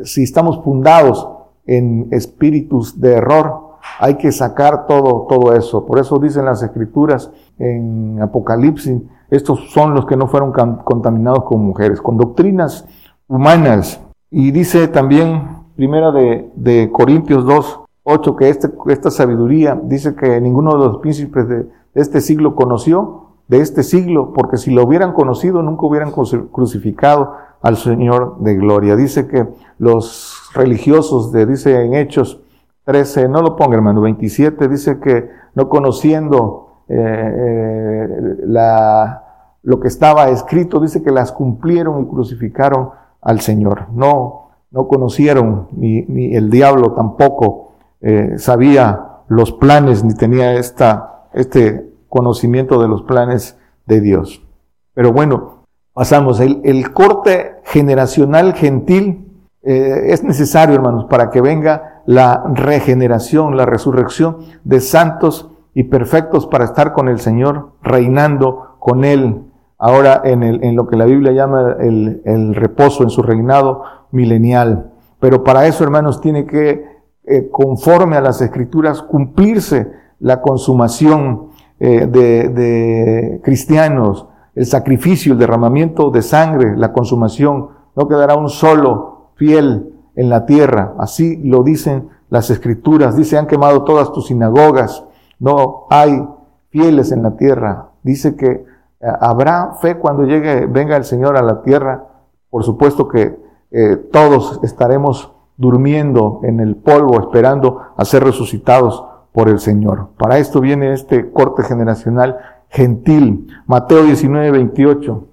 si 0.03 0.25
estamos 0.25 0.63
fundados 0.65 1.29
en 1.67 2.09
espíritus 2.11 3.01
de 3.01 3.15
error, 3.15 3.77
hay 3.99 4.17
que 4.17 4.33
sacar 4.33 4.87
todo, 4.87 5.27
todo 5.29 5.55
eso. 5.55 5.87
Por 5.87 5.99
eso 5.99 6.19
dicen 6.19 6.45
las 6.45 6.63
escrituras 6.63 7.31
en 7.59 8.21
Apocalipsis, 8.21 9.01
estos 9.31 9.71
son 9.71 9.95
los 9.95 10.07
que 10.07 10.17
no 10.17 10.27
fueron 10.27 10.53
contaminados 10.85 11.45
con 11.45 11.65
mujeres, 11.65 12.01
con 12.01 12.17
doctrinas 12.17 12.87
humanas. 13.29 14.02
Y 14.35 14.51
dice 14.51 14.89
también, 14.89 15.59
primera 15.77 16.11
de, 16.11 16.51
de 16.57 16.91
Corintios 16.91 17.45
2, 17.45 17.81
8, 18.05 18.37
que 18.37 18.49
este, 18.49 18.71
esta 18.89 19.11
sabiduría 19.11 19.79
dice 19.85 20.15
que 20.15 20.41
ninguno 20.41 20.73
de 20.73 20.87
los 20.87 20.99
príncipes 20.99 21.47
de, 21.49 21.67
este 21.95 22.23
siglo 22.23 22.55
conoció, 22.55 23.27
de 23.49 23.61
este 23.61 23.83
siglo, 23.83 24.33
porque 24.33 24.57
si 24.57 24.71
lo 24.71 24.85
hubieran 24.85 25.13
conocido 25.13 25.63
nunca 25.63 25.85
hubieran 25.85 26.13
crucificado 26.13 27.35
al 27.61 27.77
Señor 27.77 28.39
de 28.39 28.55
gloria. 28.55 28.97
Dice 28.97 29.29
que 29.29 29.47
los 29.79 30.51
religiosos 30.55 31.31
de, 31.31 31.45
dice 31.45 31.85
en 31.85 31.93
Hechos 31.93 32.41
13, 32.85 33.29
no 33.29 33.43
lo 33.43 33.55
ponga 33.55 33.77
hermano, 33.77 34.01
27 34.01 34.67
dice 34.67 34.99
que 34.99 35.29
no 35.55 35.69
conociendo 35.69 36.85
eh, 36.89 36.97
eh, 36.97 38.37
la, 38.47 39.25
lo 39.63 39.79
que 39.79 39.89
estaba 39.89 40.31
escrito, 40.31 40.81
dice 40.81 41.03
que 41.03 41.11
las 41.11 41.33
cumplieron 41.33 42.01
y 42.01 42.07
crucificaron 42.07 43.02
al 43.23 43.41
Señor. 43.41 43.87
No, 43.93 44.51
no 44.71 44.89
conocieron, 44.89 45.69
ni, 45.73 46.03
ni 46.03 46.35
el 46.35 46.51
diablo 46.51 46.93
tampoco 46.93 47.73
eh, 48.01 48.35
sabía 48.37 49.21
los 49.29 49.53
planes, 49.53 50.05
ni 50.05 50.15
tenía 50.15 50.55
esta, 50.55 51.29
este 51.33 51.91
conocimiento 52.09 52.81
de 52.83 52.89
los 52.89 53.03
planes 53.03 53.59
de 53.87 54.01
Dios. 54.01 54.45
Pero 54.93 55.13
bueno, 55.13 55.65
pasamos. 55.95 56.41
El, 56.41 56.61
el 56.65 56.93
corte 56.93 57.61
generacional 57.65 58.53
gentil 58.55 59.29
es 59.65 60.25
necesario, 60.25 60.75
hermanos, 60.75 61.05
para 61.05 61.31
que 61.31 61.41
venga 61.41 62.03
la 62.05 62.43
regeneración, 62.53 63.57
la 63.57 63.65
resurrección 63.65 64.39
de 64.65 64.81
santos 64.81 65.51
y 65.75 65.85
perfectos 65.85 66.47
para 66.47 66.65
estar 66.65 66.93
con 66.93 67.09
el 67.09 67.21
Señor, 67.21 67.73
reinando 67.83 68.77
con 68.79 69.05
Él, 69.05 69.45
ahora 69.83 70.23
en, 70.25 70.45
el, 70.45 70.63
en 70.63 70.77
lo 70.77 70.87
que 70.87 70.95
la 70.95 71.07
Biblia 71.07 71.33
llama 71.33 71.75
el, 71.81 72.55
reposo, 72.55 73.03
en 73.03 73.11
su 73.11 73.21
reinado 73.21 73.83
milenial. 74.13 74.93
Pero 75.19 75.43
para 75.43 75.67
eso, 75.67 75.83
hermanos, 75.83 76.21
tiene 76.21 76.47
que, 76.47 76.87
eh, 77.25 77.49
conforme 77.51 78.17
a 78.17 78.21
las 78.21 78.41
escrituras, 78.41 79.03
cumplirse 79.03 79.91
la 80.21 80.41
consumación 80.41 81.49
eh, 81.81 82.07
de, 82.07 82.49
de 82.49 83.41
cristianos, 83.43 84.29
el 84.55 84.67
sacrificio, 84.67 85.33
el 85.33 85.41
derramamiento 85.41 86.13
de 86.13 86.23
sangre, 86.23 86.77
la 86.77 86.93
consumación. 86.93 87.71
No 87.97 88.07
quedará 88.07 88.37
un 88.37 88.51
solo 88.51 89.33
fiel 89.35 89.93
en 90.15 90.31
la 90.31 90.47
tierra. 90.47 90.95
Así 91.01 91.39
lo 91.43 91.65
dicen 91.65 92.09
las 92.31 92.51
escrituras. 92.51 93.17
Dice, 93.17 93.37
han 93.37 93.49
quemado 93.49 93.83
todas 93.83 94.13
tus 94.13 94.29
sinagogas. 94.29 95.05
No 95.41 95.87
hay 95.91 96.25
fieles 96.71 97.11
en 97.11 97.25
la 97.25 97.37
tierra. 97.37 97.89
Dice 98.05 98.37
que 98.37 98.71
habrá 99.03 99.75
fe 99.81 99.99
cuando 99.99 100.25
llegue, 100.25 100.67
venga 100.67 100.97
el 100.97 101.05
Señor 101.05 101.37
a 101.37 101.43
la 101.43 101.63
tierra. 101.63 102.07
Por 102.51 102.65
supuesto 102.65 103.09
que 103.09 103.37
eh, 103.71 103.97
todos 104.13 104.61
estaremos 104.63 105.33
durmiendo 105.57 106.41
en 106.45 106.61
el 106.61 106.77
polvo, 106.77 107.21
esperando 107.21 107.81
a 107.97 108.05
ser 108.05 108.25
resucitados 108.25 109.05
por 109.33 109.49
el 109.49 109.59
Señor. 109.59 110.09
Para 110.19 110.39
esto 110.39 110.61
viene 110.61 110.93
este 110.93 111.31
corte 111.31 111.63
generacional 111.63 112.39
gentil. 112.69 113.49
Mateo 113.67 114.03
19, 114.05 114.51
28. 114.51 115.25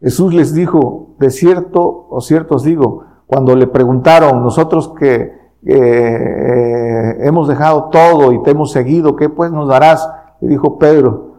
Jesús 0.00 0.34
les 0.34 0.54
dijo, 0.54 1.14
de 1.18 1.30
cierto 1.30 2.06
o 2.08 2.20
cierto 2.20 2.56
os 2.56 2.64
digo, 2.64 3.04
cuando 3.26 3.54
le 3.54 3.66
preguntaron, 3.66 4.42
nosotros 4.42 4.92
que 4.98 5.32
eh, 5.66 7.16
hemos 7.20 7.48
dejado 7.48 7.90
todo 7.90 8.32
y 8.32 8.42
te 8.42 8.52
hemos 8.52 8.72
seguido, 8.72 9.14
¿qué 9.14 9.28
pues 9.28 9.52
nos 9.52 9.68
darás? 9.68 10.08
Le 10.40 10.48
dijo 10.48 10.78
Pedro, 10.78 11.29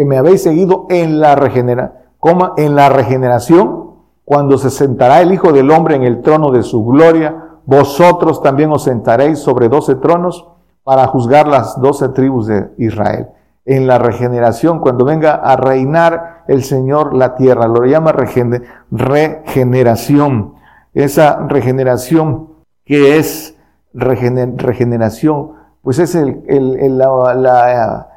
que 0.00 0.06
me 0.06 0.16
habéis 0.16 0.42
seguido 0.42 0.86
en 0.88 1.20
la, 1.20 1.34
regenera 1.34 2.06
en 2.56 2.74
la 2.74 2.88
regeneración, 2.88 3.90
cuando 4.24 4.56
se 4.56 4.70
sentará 4.70 5.20
el 5.20 5.30
Hijo 5.30 5.52
del 5.52 5.70
Hombre 5.70 5.94
en 5.94 6.04
el 6.04 6.22
trono 6.22 6.52
de 6.52 6.62
su 6.62 6.82
gloria, 6.86 7.58
vosotros 7.66 8.42
también 8.42 8.72
os 8.72 8.84
sentaréis 8.84 9.40
sobre 9.40 9.68
doce 9.68 9.96
tronos 9.96 10.48
para 10.84 11.06
juzgar 11.06 11.46
las 11.46 11.78
doce 11.82 12.08
tribus 12.08 12.46
de 12.46 12.70
Israel. 12.78 13.26
En 13.66 13.86
la 13.86 13.98
regeneración, 13.98 14.78
cuando 14.78 15.04
venga 15.04 15.34
a 15.34 15.56
reinar 15.56 16.44
el 16.48 16.64
Señor 16.64 17.14
la 17.14 17.34
tierra, 17.34 17.68
lo 17.68 17.84
llama 17.84 18.14
regeneración 18.90 20.54
esa 20.94 21.46
regeneración 21.46 22.48
que 22.86 23.18
es 23.18 23.54
regeneración, 23.92 25.50
pues 25.82 25.98
es 25.98 26.14
el, 26.14 26.42
el, 26.48 26.96
la, 26.96 28.09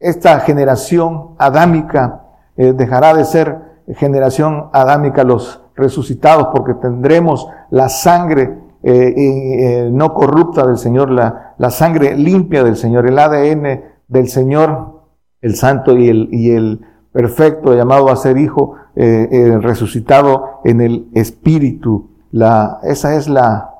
esta 0.00 0.40
generación 0.40 1.34
adámica 1.38 2.22
eh, 2.56 2.72
dejará 2.72 3.14
de 3.14 3.24
ser 3.24 3.58
generación 3.96 4.68
adámica 4.72 5.24
los 5.24 5.62
resucitados 5.74 6.48
porque 6.52 6.74
tendremos 6.74 7.48
la 7.70 7.88
sangre 7.88 8.58
eh, 8.82 9.14
eh, 9.16 9.90
no 9.92 10.14
corrupta 10.14 10.66
del 10.66 10.78
Señor, 10.78 11.10
la, 11.10 11.54
la, 11.58 11.70
sangre 11.70 12.16
limpia 12.16 12.62
del 12.62 12.76
Señor, 12.76 13.06
el 13.06 13.18
ADN 13.18 13.82
del 14.06 14.28
Señor, 14.28 15.02
el 15.40 15.56
santo 15.56 15.96
y 15.96 16.08
el, 16.08 16.28
y 16.32 16.52
el 16.52 16.80
perfecto 17.12 17.74
llamado 17.74 18.10
a 18.10 18.16
ser 18.16 18.38
hijo, 18.38 18.76
resucitado 18.94 20.60
en 20.64 20.80
el 20.80 21.08
Espíritu. 21.14 22.10
La, 22.32 22.80
esa 22.82 23.14
es 23.14 23.28
la, 23.28 23.70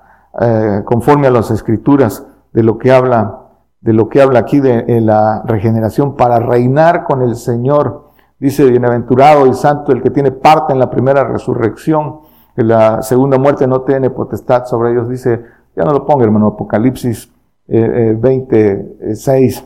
conforme 0.85 1.27
a 1.27 1.31
las 1.31 1.51
escrituras, 1.51 2.25
de 2.53 2.63
lo 2.63 2.79
que 2.79 2.91
habla, 2.91 3.38
de 3.81 3.93
lo 3.93 4.09
que 4.09 4.21
habla 4.21 4.41
aquí 4.41 4.61
de, 4.61 5.01
la 5.01 5.43
regeneración 5.45 6.17
para 6.17 6.39
reinar 6.41 7.05
con 7.05 7.23
el 7.23 7.37
Señor. 7.37 8.09
Dice, 8.39 8.65
bienaventurado 8.65 9.47
y 9.47 9.55
santo 9.55 9.93
el 9.93 10.03
que 10.03 10.11
tiene 10.11 10.31
parte 10.31 10.73
en 10.73 10.79
la 10.79 10.91
primera 10.91 11.25
resurrección, 11.25 12.21
en 12.57 12.69
la 12.69 13.03
segunda 13.03 13.39
muerte 13.39 13.67
no 13.67 13.83
tiene 13.83 14.11
potestad 14.11 14.65
sobre 14.65 14.93
ellos. 14.93 15.09
Dice, 15.09 15.43
ya 15.77 15.85
no 15.85 15.93
lo 15.93 16.07
ponga 16.07 16.25
hermano, 16.25 16.49
Apocalipsis 16.49 17.33
26. 17.67 19.65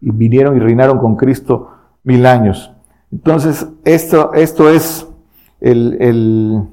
y 0.00 0.10
vinieron 0.10 0.56
y 0.56 0.60
reinaron 0.60 0.98
con 0.98 1.16
Cristo 1.16 1.68
mil 2.04 2.24
años. 2.26 2.74
Entonces, 3.10 3.66
esto, 3.84 4.32
esto 4.34 4.68
es 4.70 5.06
el, 5.60 6.68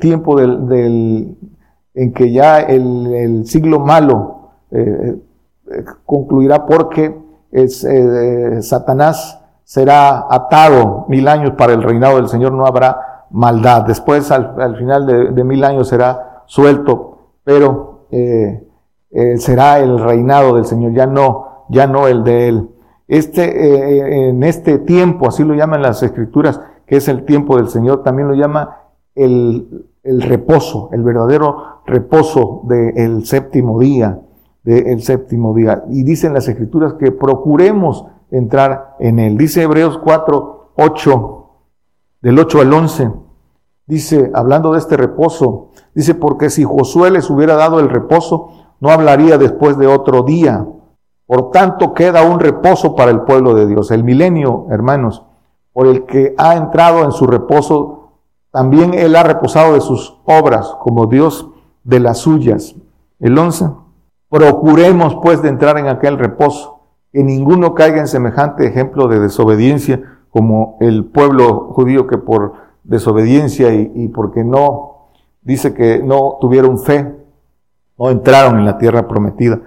tiempo 0.00 0.38
del, 0.38 1.36
en 1.94 2.12
que 2.12 2.32
ya 2.32 2.60
el, 2.60 3.42
siglo 3.46 3.80
malo 3.80 4.50
eh, 4.70 4.80
eh, 4.80 5.16
concluirá 6.04 6.66
porque 6.66 7.16
es, 7.50 7.84
eh, 7.84 8.62
Satanás 8.62 9.40
será 9.64 10.26
atado 10.30 11.06
mil 11.08 11.28
años 11.28 11.52
para 11.56 11.72
el 11.72 11.82
reinado 11.82 12.16
del 12.16 12.28
Señor, 12.28 12.52
no 12.52 12.66
habrá 12.66 13.26
maldad. 13.30 13.82
Después, 13.82 14.30
al, 14.30 14.76
final 14.76 15.06
de, 15.34 15.44
mil 15.44 15.62
años, 15.64 15.88
será 15.88 16.42
suelto, 16.46 17.18
pero 17.44 18.06
será 19.36 19.78
el 19.80 19.98
reinado 19.98 20.54
del 20.56 20.64
Señor, 20.64 20.92
ya 20.92 21.06
no, 21.06 21.66
ya 21.68 21.86
no 21.86 22.06
el 22.06 22.24
de 22.24 22.48
él. 22.48 22.70
Este, 23.06 24.28
en 24.28 24.42
este 24.42 24.78
tiempo, 24.78 25.28
así 25.28 25.44
lo 25.44 25.54
llaman 25.54 25.82
las 25.82 26.02
escrituras, 26.02 26.60
que 26.88 26.96
es 26.96 27.08
el 27.08 27.24
tiempo 27.24 27.56
del 27.56 27.68
Señor, 27.68 28.02
también 28.02 28.28
lo 28.28 28.34
llama 28.34 28.78
el, 29.14 29.86
reposo, 30.02 30.88
el 30.92 31.02
verdadero 31.02 31.82
reposo 31.86 32.62
del 32.64 33.26
séptimo 33.26 33.78
día, 33.78 34.18
del 34.68 35.02
séptimo 35.02 35.54
día. 35.54 35.84
Y 35.88 36.02
dicen 36.02 36.34
las 36.34 36.46
escrituras 36.46 36.94
que 36.94 37.10
procuremos 37.10 38.04
entrar 38.30 38.96
en 38.98 39.18
él. 39.18 39.38
Dice 39.38 39.62
Hebreos 39.62 39.98
4, 40.04 40.72
8, 40.76 41.46
del 42.20 42.38
8 42.38 42.60
al 42.60 42.72
11. 42.72 43.10
Dice, 43.86 44.30
hablando 44.34 44.72
de 44.72 44.78
este 44.78 44.98
reposo, 44.98 45.70
dice, 45.94 46.14
porque 46.14 46.50
si 46.50 46.64
Josué 46.64 47.10
les 47.10 47.30
hubiera 47.30 47.54
dado 47.54 47.80
el 47.80 47.88
reposo, 47.88 48.50
no 48.80 48.90
hablaría 48.90 49.38
después 49.38 49.78
de 49.78 49.86
otro 49.86 50.22
día. 50.22 50.66
Por 51.26 51.50
tanto, 51.50 51.94
queda 51.94 52.22
un 52.22 52.38
reposo 52.38 52.94
para 52.94 53.10
el 53.10 53.22
pueblo 53.22 53.54
de 53.54 53.66
Dios. 53.66 53.90
El 53.90 54.04
milenio, 54.04 54.66
hermanos, 54.70 55.24
por 55.72 55.86
el 55.86 56.04
que 56.04 56.34
ha 56.36 56.56
entrado 56.56 57.04
en 57.04 57.12
su 57.12 57.26
reposo, 57.26 58.10
también 58.50 58.92
él 58.92 59.16
ha 59.16 59.22
reposado 59.22 59.72
de 59.72 59.80
sus 59.80 60.18
obras, 60.26 60.76
como 60.80 61.06
Dios 61.06 61.48
de 61.84 62.00
las 62.00 62.18
suyas. 62.18 62.74
El 63.18 63.38
11. 63.38 63.87
Procuremos 64.28 65.16
pues 65.22 65.40
de 65.42 65.48
entrar 65.48 65.78
en 65.78 65.88
aquel 65.88 66.18
reposo, 66.18 66.80
que 67.12 67.22
ninguno 67.24 67.74
caiga 67.74 67.98
en 67.98 68.08
semejante 68.08 68.66
ejemplo 68.66 69.08
de 69.08 69.20
desobediencia 69.20 70.02
como 70.30 70.76
el 70.80 71.06
pueblo 71.06 71.72
judío 71.72 72.06
que 72.06 72.18
por 72.18 72.52
desobediencia 72.84 73.72
y, 73.72 74.08
porque 74.08 74.44
no, 74.44 75.08
dice 75.42 75.74
que 75.74 76.02
no 76.02 76.36
tuvieron 76.40 76.78
fe, 76.78 77.14
no 77.98 78.10
entraron 78.10 78.58
en 78.58 78.64
la 78.64 78.78
tierra 78.78 79.08
prometida, 79.08 79.60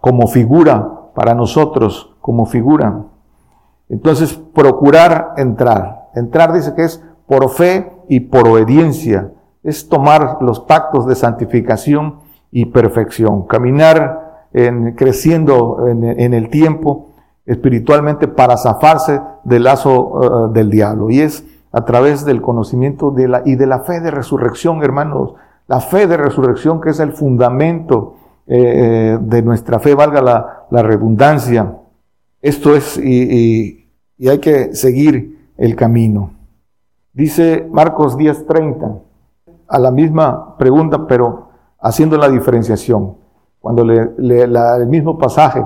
como 0.00 0.26
figura 0.26 1.10
para 1.14 1.34
nosotros, 1.34 2.16
como 2.20 2.46
figura. 2.46 3.04
Entonces, 3.88 4.34
procurar 4.54 5.34
entrar. 5.36 6.08
Entrar 6.14 6.52
dice 6.52 6.74
que 6.74 6.84
es 6.84 7.02
por 7.26 7.48
fe 7.50 7.92
y 8.08 8.20
por 8.20 8.46
obediencia. 8.46 9.32
Es 9.62 9.88
tomar 9.88 10.38
los 10.40 10.60
pactos 10.60 11.06
de 11.06 11.14
santificación 11.14 12.20
y 12.50 12.66
perfección. 12.66 13.46
Caminar 13.46 14.46
en, 14.52 14.92
creciendo 14.92 15.86
en, 15.88 16.34
el 16.34 16.48
tiempo 16.48 17.10
espiritualmente 17.46 18.28
para 18.28 18.56
zafarse 18.56 19.20
del 19.44 19.64
lazo 19.64 20.48
eh, 20.48 20.52
del 20.52 20.70
diablo. 20.70 21.10
Y 21.10 21.20
es 21.20 21.44
a 21.72 21.84
través 21.84 22.24
del 22.24 22.40
conocimiento 22.40 23.10
de 23.10 23.28
la, 23.28 23.42
y 23.44 23.56
de 23.56 23.66
la 23.66 23.80
fe 23.80 24.00
de 24.00 24.10
resurrección, 24.10 24.82
hermanos. 24.82 25.34
La 25.66 25.80
fe 25.80 26.06
de 26.06 26.16
resurrección 26.16 26.80
que 26.80 26.90
es 26.90 27.00
el 27.00 27.12
fundamento 27.12 28.16
eh, 28.46 28.56
eh, 28.56 29.18
de 29.20 29.42
nuestra 29.42 29.78
fe, 29.78 29.94
valga 29.94 30.22
la, 30.22 30.66
la 30.70 30.82
redundancia. 30.82 31.74
Esto 32.40 32.74
es, 32.74 32.98
y, 32.98 33.90
y 34.16 34.28
hay 34.28 34.38
que 34.38 34.74
seguir 34.74 35.50
el 35.58 35.76
camino. 35.76 36.30
Dice 37.12 37.68
Marcos 37.70 38.16
10:30, 38.16 39.00
a 39.68 39.78
la 39.78 39.90
misma 39.90 40.56
pregunta, 40.56 41.06
pero 41.06 41.47
haciendo 41.80 42.16
la 42.16 42.28
diferenciación. 42.28 43.16
Cuando 43.60 43.84
le, 43.84 44.42
el 44.42 44.86
mismo 44.86 45.18
pasaje, 45.18 45.64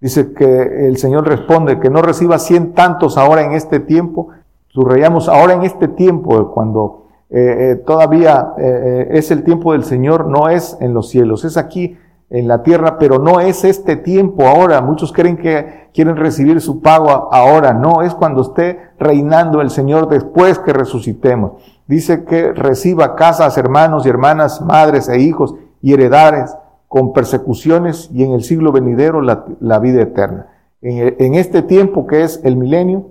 dice 0.00 0.32
que 0.32 0.88
el 0.88 0.96
Señor 0.96 1.26
responde 1.26 1.78
que 1.80 1.90
no 1.90 2.02
reciba 2.02 2.38
cien 2.38 2.74
tantos 2.74 3.16
ahora 3.16 3.42
en 3.42 3.52
este 3.52 3.80
tiempo. 3.80 4.28
Subrayamos 4.68 5.28
ahora 5.28 5.54
en 5.54 5.62
este 5.62 5.88
tiempo, 5.88 6.50
cuando 6.52 7.06
eh, 7.30 7.72
eh, 7.72 7.76
todavía 7.86 8.54
eh, 8.58 9.08
es 9.12 9.30
el 9.30 9.44
tiempo 9.44 9.72
del 9.72 9.84
Señor, 9.84 10.26
no 10.26 10.48
es 10.48 10.76
en 10.80 10.94
los 10.94 11.08
cielos, 11.08 11.44
es 11.44 11.56
aquí 11.56 11.96
en 12.30 12.46
la 12.46 12.62
tierra, 12.62 12.98
pero 12.98 13.18
no 13.18 13.40
es 13.40 13.64
este 13.64 13.96
tiempo 13.96 14.46
ahora. 14.46 14.82
Muchos 14.82 15.12
creen 15.12 15.36
que 15.38 15.88
quieren 15.94 16.16
recibir 16.16 16.60
su 16.60 16.80
pago 16.80 17.32
ahora. 17.32 17.72
No, 17.72 18.02
es 18.02 18.14
cuando 18.14 18.42
esté 18.42 18.78
reinando 18.98 19.60
el 19.60 19.70
Señor 19.70 20.08
después 20.08 20.58
que 20.58 20.72
resucitemos. 20.72 21.52
Dice 21.86 22.24
que 22.24 22.52
reciba 22.52 23.16
casas, 23.16 23.56
hermanos 23.56 24.04
y 24.04 24.10
hermanas, 24.10 24.60
madres 24.60 25.08
e 25.08 25.20
hijos 25.20 25.54
y 25.80 25.94
heredares 25.94 26.54
con 26.86 27.12
persecuciones 27.12 28.10
y 28.12 28.24
en 28.24 28.32
el 28.32 28.42
siglo 28.42 28.72
venidero 28.72 29.22
la, 29.22 29.78
vida 29.78 30.02
eterna. 30.02 30.48
En, 30.82 31.16
en, 31.18 31.34
este 31.34 31.62
tiempo 31.62 32.06
que 32.06 32.22
es 32.22 32.40
el 32.44 32.56
milenio, 32.56 33.06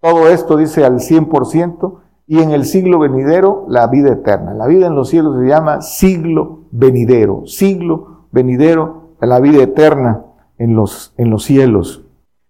todo 0.00 0.28
esto 0.28 0.56
dice 0.56 0.84
al 0.84 0.98
100% 0.98 1.94
y 2.26 2.40
en 2.40 2.50
el 2.50 2.64
siglo 2.64 2.98
venidero 2.98 3.64
la 3.68 3.86
vida 3.86 4.12
eterna. 4.12 4.54
La 4.54 4.66
vida 4.66 4.86
en 4.86 4.94
los 4.94 5.08
cielos 5.08 5.38
se 5.38 5.46
llama 5.46 5.80
siglo 5.80 6.60
venidero, 6.70 7.46
siglo 7.46 8.11
venidero, 8.32 9.02
a 9.20 9.26
la 9.26 9.38
vida 9.38 9.62
eterna 9.62 10.24
en 10.58 10.74
los, 10.74 11.14
en 11.16 11.30
los 11.30 11.44
cielos. 11.44 12.02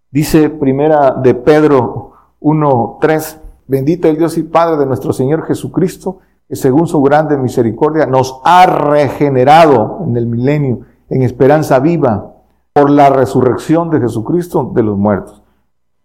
Dice 0.09 0.49
primera 0.49 1.11
de 1.11 1.35
Pedro 1.35 2.13
1.3, 2.41 3.37
bendito 3.67 4.07
el 4.07 4.17
Dios 4.17 4.37
y 4.37 4.43
Padre 4.43 4.77
de 4.77 4.85
nuestro 4.85 5.13
Señor 5.13 5.45
Jesucristo, 5.45 6.19
que 6.47 6.55
según 6.55 6.87
su 6.87 7.01
grande 7.01 7.37
misericordia 7.37 8.05
nos 8.05 8.41
ha 8.43 8.65
regenerado 8.65 9.99
en 10.07 10.17
el 10.17 10.25
milenio, 10.25 10.81
en 11.09 11.21
esperanza 11.21 11.79
viva, 11.79 12.33
por 12.73 12.89
la 12.89 13.09
resurrección 13.09 13.89
de 13.91 13.99
Jesucristo 13.99 14.71
de 14.73 14.83
los 14.83 14.97
muertos. 14.97 15.43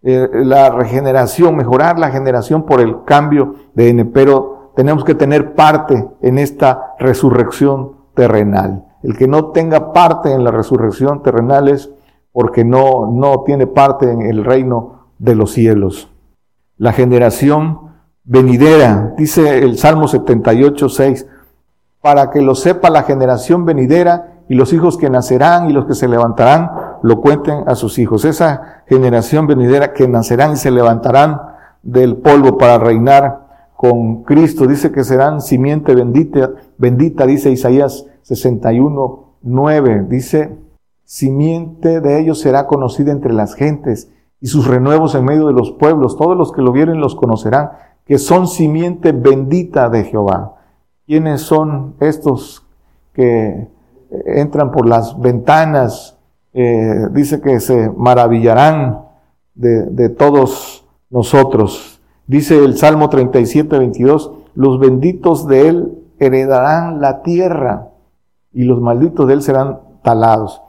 Eh, 0.03 0.29
la 0.45 0.71
regeneración, 0.71 1.57
mejorar 1.57 1.99
la 1.99 2.11
generación 2.11 2.65
por 2.65 2.81
el 2.81 3.05
cambio 3.05 3.55
de 3.75 3.89
N, 3.89 4.05
pero 4.07 4.73
tenemos 4.77 5.05
que 5.05 5.15
tener 5.15 5.55
parte 5.55 6.09
en 6.21 6.39
esta 6.39 6.95
resurrección 6.99 7.97
terrenal. 8.15 8.85
El 9.03 9.17
que 9.17 9.29
no 9.29 9.47
tenga 9.47 9.93
parte 9.93 10.33
en 10.33 10.45
la 10.45 10.51
resurrección 10.51 11.23
terrenal 11.23 11.69
es 11.69 11.91
porque 12.33 12.65
no, 12.65 13.11
no 13.11 13.43
tiene 13.45 13.67
parte 13.67 14.11
en 14.11 14.23
el 14.23 14.45
reino 14.45 15.07
de 15.19 15.35
los 15.35 15.53
cielos. 15.53 16.09
La 16.77 16.93
generación 16.93 17.81
venidera, 18.25 19.15
dice 19.17 19.59
el 19.59 19.79
Salmo 19.79 20.07
78, 20.07 20.89
6, 20.89 21.27
para 22.01 22.31
que 22.31 22.43
lo 22.43 22.55
sepa 22.55 22.91
la 22.91 23.03
generación 23.03 23.65
venidera 23.65 24.43
y 24.49 24.55
los 24.55 24.73
hijos 24.73 24.97
que 24.97 25.11
nacerán 25.11 25.69
y 25.69 25.73
los 25.73 25.87
que 25.87 25.95
se 25.95 26.09
levantarán, 26.09 26.71
lo 27.03 27.21
cuenten 27.21 27.65
a 27.67 27.75
sus 27.75 27.99
hijos. 27.99 28.25
Esa 28.25 28.83
generación 28.87 29.47
venidera 29.47 29.93
que 29.93 30.09
nacerán 30.09 30.53
y 30.53 30.57
se 30.57 30.71
levantarán 30.71 31.41
del 31.83 32.17
polvo 32.17 32.59
para 32.59 32.79
reinar 32.79 33.49
con 33.77 34.25
Cristo, 34.25 34.67
dice 34.67 34.91
que 34.91 35.05
serán 35.05 35.41
simiente 35.41 35.95
bendita, 35.95 36.51
bendita, 36.79 37.27
dice 37.27 37.51
Isaías 37.51 38.07
61, 38.29 39.25
9. 39.41 40.05
Dice, 40.07 40.55
simiente 41.05 42.03
de 42.03 42.21
ellos 42.21 42.41
será 42.41 42.67
conocida 42.67 43.11
entre 43.11 43.33
las 43.33 43.55
gentes 43.55 44.11
y 44.39 44.49
sus 44.49 44.67
renuevos 44.67 45.15
en 45.15 45.25
medio 45.25 45.47
de 45.47 45.55
los 45.55 45.73
pueblos. 45.73 46.19
Todos 46.19 46.37
los 46.37 46.53
que 46.53 46.61
lo 46.61 46.71
vieren 46.71 47.01
los 47.01 47.15
conocerán, 47.15 47.71
que 48.05 48.19
son 48.19 48.47
simiente 48.47 49.13
bendita 49.13 49.89
de 49.89 50.05
Jehová. 50.05 50.57
¿Quiénes 51.07 51.41
son 51.41 51.95
estos 52.01 52.67
que 53.15 53.69
entran 54.27 54.73
por 54.73 54.87
las 54.87 55.19
ventanas? 55.19 56.19
Eh, 56.53 57.07
dice 57.13 57.41
que 57.41 57.61
se 57.61 57.89
maravillarán 57.89 59.07
de, 59.55 59.87
de 59.87 60.11
todos 60.11 60.87
nosotros. 61.09 62.03
Dice 62.27 62.63
el 62.63 62.77
Salmo 62.77 63.09
37, 63.09 63.79
22, 63.79 64.33
los 64.55 64.79
benditos 64.79 65.49
de 65.49 65.69
él 65.69 65.99
heredarán 66.19 67.01
la 67.01 67.23
tierra 67.23 67.89
y 68.53 68.65
los 68.65 68.81
malditos 68.81 69.27
de 69.27 69.35
él 69.35 69.43
serán 69.43 69.81
talados. 70.03 70.63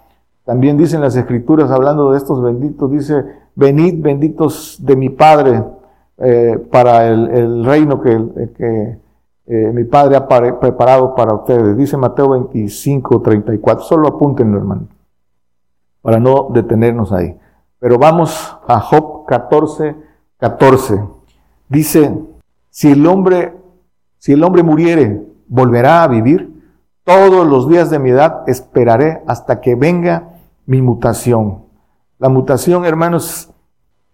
También 0.45 0.77
dicen 0.77 1.01
las 1.01 1.15
escrituras, 1.15 1.69
hablando 1.69 2.11
de 2.11 2.17
estos 2.17 2.41
benditos, 2.41 2.89
dice, 2.91 3.23
venid 3.55 4.01
benditos 4.01 4.77
de 4.79 4.95
mi 4.95 5.09
Padre 5.09 5.63
eh, 6.17 6.57
para 6.71 7.07
el, 7.07 7.63
reino 7.63 8.01
que, 8.01 8.97
eh, 9.47 9.71
mi 9.73 9.83
Padre 9.83 10.15
ha 10.15 10.27
preparado 10.27 11.15
para 11.15 11.33
ustedes. 11.33 11.77
Dice 11.77 11.97
Mateo 11.97 12.29
25, 12.29 13.21
34. 13.21 13.83
Solo 13.83 14.07
apúntenlo, 14.07 14.57
hermano, 14.57 14.87
para 16.01 16.19
no 16.19 16.47
detenernos 16.51 17.11
ahí. 17.11 17.37
Pero 17.79 17.97
vamos 17.97 18.57
a 18.67 18.79
Job 18.79 19.25
14, 19.27 19.95
14. 20.37 21.01
Dice, 21.69 22.17
si 22.69 22.91
el 22.91 23.05
hombre, 23.05 23.55
si 24.17 24.33
el 24.33 24.43
hombre 24.43 24.63
muriere, 24.63 25.21
volverá 25.47 26.03
a 26.03 26.07
vivir. 26.07 26.58
Todos 27.09 27.47
los 27.47 27.67
días 27.67 27.89
de 27.89 27.97
mi 27.97 28.11
edad 28.11 28.43
esperaré 28.45 29.23
hasta 29.25 29.61
que 29.61 29.73
venga 29.73 30.29
mi 30.67 30.79
mutación. 30.79 31.63
La 32.19 32.29
mutación, 32.29 32.85
hermanos, 32.85 33.49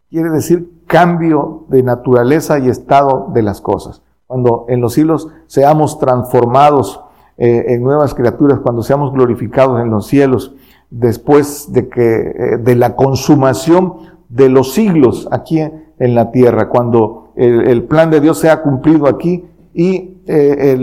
quiere 0.10 0.30
decir 0.30 0.72
cambio 0.88 1.66
de 1.68 1.84
naturaleza 1.84 2.58
y 2.58 2.70
estado 2.70 3.32
de 3.34 3.42
las 3.42 3.60
cosas. 3.60 4.02
Cuando 4.28 4.66
en 4.70 4.80
los 4.80 4.94
cielos 4.94 5.28
seamos 5.48 6.00
transformados 6.00 7.02
eh, 7.38 7.66
en 7.68 7.84
nuevas 7.84 8.14
criaturas, 8.14 8.60
cuando 8.64 8.82
seamos 8.82 9.12
glorificados 9.12 9.82
en 9.82 9.90
los 9.90 10.08
cielos, 10.08 10.56
después 10.90 11.74
de 11.74 11.90
que 11.90 12.16
eh, 12.16 12.58
de 12.60 12.76
la 12.78 12.96
consumación 12.96 13.96
de 14.30 14.48
los 14.48 14.72
siglos 14.72 15.28
aquí 15.32 15.60
en 15.60 16.16
la 16.16 16.32
tierra, 16.32 16.70
cuando 16.70 17.34
el, 17.36 17.84
plan 17.84 18.10
de 18.10 18.22
Dios 18.22 18.38
sea 18.38 18.62
cumplido 18.62 19.08
aquí 19.08 19.44
y 19.76 20.22
eh, 20.26 20.76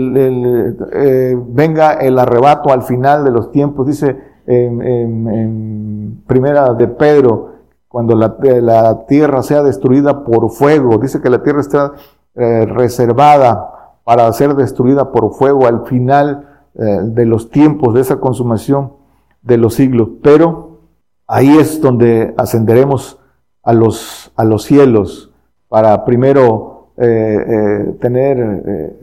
venga 1.47 1.93
el 1.93 2.17
arrebato 2.19 2.71
al 2.71 2.83
final 2.83 3.25
de 3.25 3.31
los 3.31 3.51
tiempos, 3.51 3.87
dice 3.87 4.15
en, 4.45 6.23
primera 6.27 6.73
de 6.73 6.87
Pedro, 6.87 7.53
cuando 7.87 8.15
la, 8.15 8.37
la, 8.39 9.05
tierra 9.05 9.43
sea 9.43 9.63
destruida 9.63 10.23
por 10.23 10.49
fuego, 10.51 10.97
dice 10.97 11.21
que 11.21 11.29
la 11.29 11.43
tierra 11.43 11.61
está 11.61 11.91
reservada 12.35 13.73
para 14.03 14.31
ser 14.33 14.55
destruida 14.55 15.11
por 15.11 15.33
fuego 15.33 15.67
al 15.67 15.85
final 15.85 16.47
eh, 16.75 16.81
de 17.03 17.25
los 17.25 17.49
tiempos 17.49 17.93
de 17.93 18.01
esa 18.01 18.19
consumación 18.19 18.93
de 19.41 19.57
los 19.57 19.75
siglos. 19.75 20.09
Pero 20.21 20.79
ahí 21.27 21.57
es 21.57 21.81
donde 21.81 22.33
ascenderemos 22.37 23.19
a 23.61 23.73
los, 23.73 24.31
a 24.35 24.43
los 24.43 24.63
cielos 24.63 25.31
para 25.69 26.03
primero 26.05 26.72
eh, 26.97 27.45
eh, 27.47 27.95
tener, 27.99 28.95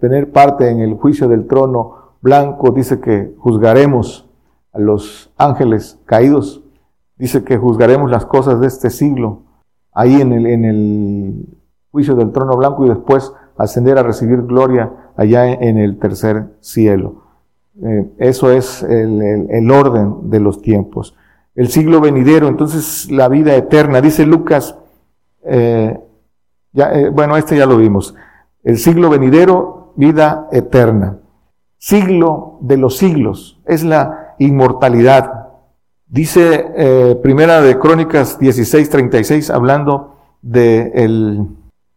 tener 0.00 0.30
parte 0.32 0.68
en 0.70 0.80
el 0.80 0.94
juicio 0.94 1.28
del 1.28 1.46
trono 1.46 2.14
blanco. 2.20 2.70
Dice 2.70 3.00
que 3.00 3.34
juzgaremos 3.38 4.28
a 4.72 4.78
los 4.78 5.32
ángeles 5.36 5.98
caídos. 6.04 6.62
Dice 7.16 7.44
que 7.44 7.56
juzgaremos 7.56 8.10
las 8.10 8.26
cosas 8.26 8.60
de 8.60 8.66
este 8.66 8.90
siglo 8.90 9.42
ahí 9.92 10.20
en 10.20 10.32
el, 10.32 10.46
en 10.46 10.64
el 10.64 11.46
juicio 11.90 12.14
del 12.14 12.32
trono 12.32 12.56
blanco 12.56 12.86
y 12.86 12.88
después 12.88 13.32
ascender 13.56 13.98
a 13.98 14.02
recibir 14.02 14.42
gloria 14.42 14.90
allá 15.16 15.52
en 15.52 15.78
el 15.78 15.98
tercer 15.98 16.46
cielo. 16.60 17.30
Eh, 17.82 18.10
eso 18.18 18.50
es 18.50 18.82
el, 18.82 19.70
orden 19.70 20.30
de 20.30 20.40
los 20.40 20.60
tiempos. 20.60 21.16
El 21.54 21.68
siglo 21.68 22.00
venidero, 22.00 22.48
entonces 22.48 23.10
la 23.10 23.28
vida 23.28 23.54
eterna, 23.54 24.00
dice 24.00 24.26
Lucas, 24.26 24.76
eh, 25.44 25.98
eh, 26.74 27.10
bueno, 27.12 27.36
este 27.36 27.56
ya 27.56 27.66
lo 27.66 27.76
vimos. 27.76 28.14
El 28.62 28.78
siglo 28.78 29.10
venidero, 29.10 29.92
vida 29.96 30.48
eterna. 30.52 31.18
Siglo 31.78 32.58
de 32.60 32.76
los 32.76 32.98
siglos, 32.98 33.60
es 33.64 33.82
la 33.84 34.34
inmortalidad. 34.38 35.48
Dice 36.06 37.16
Primera 37.22 37.62
de 37.62 37.78
Crónicas 37.78 38.38
16:36, 38.38 39.50
hablando 39.50 40.16
de 40.42 40.92
el 40.94 41.46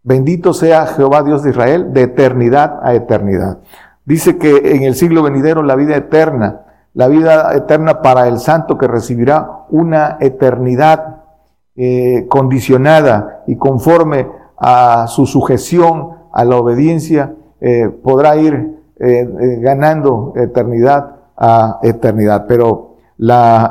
Bendito 0.05 0.51
sea 0.51 0.85
Jehová 0.85 1.23
Dios 1.23 1.43
de 1.43 1.51
Israel 1.51 1.93
de 1.93 2.01
eternidad 2.01 2.79
a 2.83 2.93
eternidad. 2.93 3.59
Dice 4.03 4.37
que 4.37 4.75
en 4.75 4.83
el 4.83 4.95
siglo 4.95 5.23
venidero 5.23 5.63
la 5.63 5.77
vida 5.77 5.95
eterna, 5.95 6.59
la 6.93 7.07
vida 7.07 7.53
eterna 7.55 8.01
para 8.01 8.27
el 8.27 8.39
santo 8.39 8.77
que 8.77 8.89
recibirá 8.89 9.65
una 9.69 10.17
eternidad 10.19 11.21
eh, 11.77 12.27
condicionada 12.29 13.43
y 13.47 13.55
conforme 13.55 14.27
a 14.65 15.07
su 15.07 15.25
sujeción, 15.25 16.11
a 16.31 16.45
la 16.45 16.55
obediencia, 16.55 17.35
eh, 17.59 17.89
podrá 17.89 18.37
ir 18.37 18.79
eh, 18.97 19.27
ganando 19.59 20.31
eternidad 20.37 21.17
a 21.35 21.79
eternidad. 21.83 22.45
Pero 22.47 22.95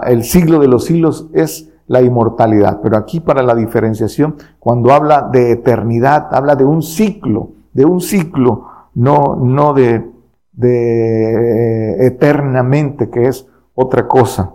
el 0.07 0.23
siglo 0.25 0.59
de 0.59 0.69
los 0.69 0.85
siglos 0.85 1.29
es 1.33 1.71
la 1.87 2.03
inmortalidad. 2.03 2.81
Pero 2.83 2.99
aquí 2.99 3.21
para 3.21 3.43
la 3.43 3.55
diferenciación, 3.55 4.37
cuando 4.59 4.93
habla 4.93 5.31
de 5.33 5.53
eternidad, 5.53 6.29
habla 6.31 6.57
de 6.57 6.65
un 6.65 6.83
ciclo, 6.83 7.53
de 7.73 7.87
un 7.87 8.03
ciclo, 8.03 8.67
no, 8.95 9.35
no 9.37 9.73
de, 9.73 10.11
eh, 10.63 12.07
eternamente, 12.07 13.09
que 13.09 13.29
es 13.29 13.47
otra 13.75 14.07
cosa. 14.07 14.51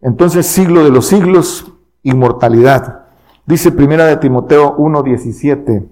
Entonces, 0.00 0.46
siglo 0.46 0.84
de 0.84 0.90
los 0.90 1.06
siglos, 1.06 1.72
inmortalidad. 2.04 3.01
Dice 3.46 3.72
primera 3.72 4.06
de 4.06 4.16
Timoteo 4.16 4.76
1:17. 4.76 5.88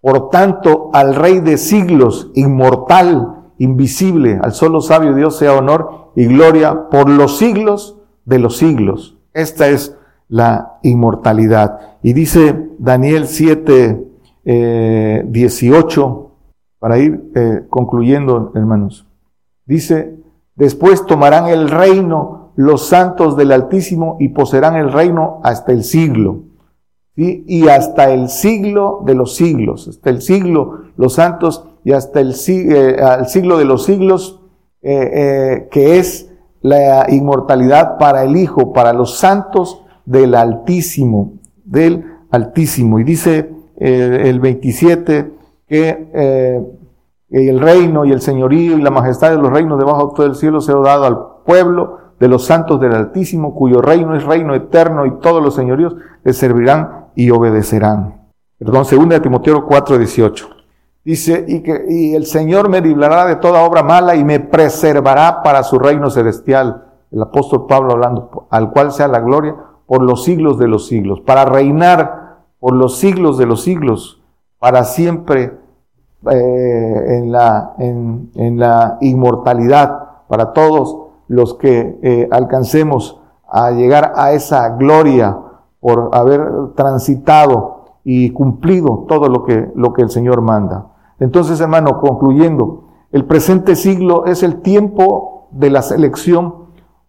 Por 0.00 0.30
tanto, 0.30 0.90
al 0.92 1.14
Rey 1.14 1.40
de 1.40 1.56
siglos, 1.56 2.30
inmortal, 2.34 3.50
invisible, 3.58 4.38
al 4.42 4.52
solo 4.52 4.80
sabio 4.80 5.14
Dios 5.14 5.36
sea 5.36 5.54
honor 5.54 6.12
y 6.16 6.26
gloria 6.26 6.88
por 6.90 7.08
los 7.08 7.38
siglos 7.38 7.98
de 8.24 8.38
los 8.38 8.56
siglos. 8.56 9.18
Esta 9.32 9.68
es 9.68 9.96
la 10.28 10.78
inmortalidad. 10.82 11.98
Y 12.02 12.12
dice 12.12 12.70
Daniel 12.78 13.26
7, 13.26 14.04
18, 14.44 16.20
eh, 16.20 16.50
para 16.78 16.98
ir 16.98 17.30
eh, 17.34 17.64
concluyendo, 17.70 18.52
hermanos, 18.54 19.06
dice, 19.64 20.16
después 20.54 21.06
tomarán 21.06 21.48
el 21.48 21.70
reino 21.70 22.52
los 22.56 22.86
santos 22.86 23.36
del 23.36 23.52
Altísimo 23.52 24.16
y 24.20 24.28
poseerán 24.28 24.76
el 24.76 24.92
reino 24.92 25.40
hasta 25.42 25.72
el 25.72 25.82
siglo. 25.82 26.42
Y 27.16 27.68
hasta 27.68 28.12
el 28.12 28.28
siglo 28.28 29.02
de 29.06 29.14
los 29.14 29.36
siglos, 29.36 29.86
hasta 29.86 30.10
el 30.10 30.20
siglo 30.20 30.80
los 30.96 31.14
santos 31.14 31.64
y 31.84 31.92
hasta 31.92 32.20
el, 32.20 32.34
eh, 32.48 32.96
siglo 33.28 33.58
de 33.58 33.64
los 33.64 33.84
siglos, 33.84 34.40
que 34.82 35.68
es 35.70 36.28
la 36.64 37.06
inmortalidad 37.10 37.98
para 37.98 38.24
el 38.24 38.36
Hijo, 38.36 38.72
para 38.72 38.94
los 38.94 39.18
santos 39.18 39.82
del 40.06 40.34
Altísimo, 40.34 41.34
del 41.62 42.04
Altísimo. 42.30 42.98
Y 42.98 43.04
dice 43.04 43.50
eh, 43.76 44.22
el 44.24 44.40
27 44.40 45.30
que 45.68 46.10
eh, 46.14 46.62
el 47.30 47.60
reino 47.60 48.06
y 48.06 48.12
el 48.12 48.22
señorío 48.22 48.78
y 48.78 48.82
la 48.82 48.90
majestad 48.90 49.30
de 49.30 49.36
los 49.36 49.52
reinos 49.52 49.78
debajo 49.78 50.08
de 50.08 50.14
todo 50.16 50.26
el 50.26 50.36
cielo 50.36 50.62
se 50.62 50.72
ha 50.72 50.76
dado 50.76 51.04
al 51.04 51.18
pueblo 51.44 51.98
de 52.18 52.28
los 52.28 52.46
santos 52.46 52.80
del 52.80 52.94
Altísimo, 52.94 53.54
cuyo 53.54 53.82
reino 53.82 54.16
es 54.16 54.24
reino 54.24 54.54
eterno 54.54 55.04
y 55.04 55.18
todos 55.18 55.42
los 55.42 55.54
señoríos 55.54 55.96
le 56.22 56.32
servirán 56.32 57.03
y 57.14 57.30
obedecerán. 57.30 58.28
Perdón, 58.58 58.84
2 59.08 59.22
Timoteo 59.22 59.66
4, 59.66 59.98
18. 59.98 60.48
Dice, 61.04 61.44
y, 61.46 61.60
que, 61.60 61.84
y 61.88 62.14
el 62.14 62.24
Señor 62.24 62.68
me 62.68 62.80
librará 62.80 63.26
de 63.26 63.36
toda 63.36 63.62
obra 63.64 63.82
mala 63.82 64.16
y 64.16 64.24
me 64.24 64.40
preservará 64.40 65.42
para 65.42 65.62
su 65.62 65.78
reino 65.78 66.08
celestial. 66.08 66.84
El 67.10 67.22
apóstol 67.22 67.66
Pablo 67.66 67.92
hablando, 67.92 68.46
al 68.50 68.70
cual 68.70 68.90
sea 68.90 69.08
la 69.08 69.20
gloria 69.20 69.54
por 69.86 70.02
los 70.02 70.24
siglos 70.24 70.58
de 70.58 70.66
los 70.66 70.86
siglos, 70.86 71.20
para 71.20 71.44
reinar 71.44 72.38
por 72.58 72.74
los 72.74 72.96
siglos 72.96 73.36
de 73.36 73.46
los 73.46 73.62
siglos, 73.62 74.22
para 74.58 74.84
siempre 74.84 75.58
eh, 76.30 77.18
en, 77.18 77.30
la, 77.30 77.74
en, 77.78 78.58
la 78.58 78.96
inmortalidad, 79.02 80.24
para 80.26 80.54
todos 80.54 80.96
los 81.28 81.54
que 81.54 81.98
eh, 82.02 82.28
alcancemos 82.30 83.20
a 83.46 83.70
llegar 83.72 84.14
a 84.16 84.32
esa 84.32 84.70
gloria 84.70 85.38
por 85.84 86.08
haber 86.14 86.40
transitado 86.76 87.98
y 88.04 88.30
cumplido 88.30 89.04
todo 89.06 89.28
lo 89.28 89.44
que, 89.44 89.70
lo 89.74 89.92
que 89.92 90.00
el 90.00 90.08
Señor 90.08 90.40
manda. 90.40 90.86
Entonces, 91.20 91.60
hermano, 91.60 92.00
concluyendo, 92.00 92.84
el 93.12 93.26
presente 93.26 93.76
siglo 93.76 94.24
es 94.24 94.42
el 94.42 94.62
tiempo 94.62 95.48
de 95.50 95.68
la 95.68 95.82
selección 95.82 96.54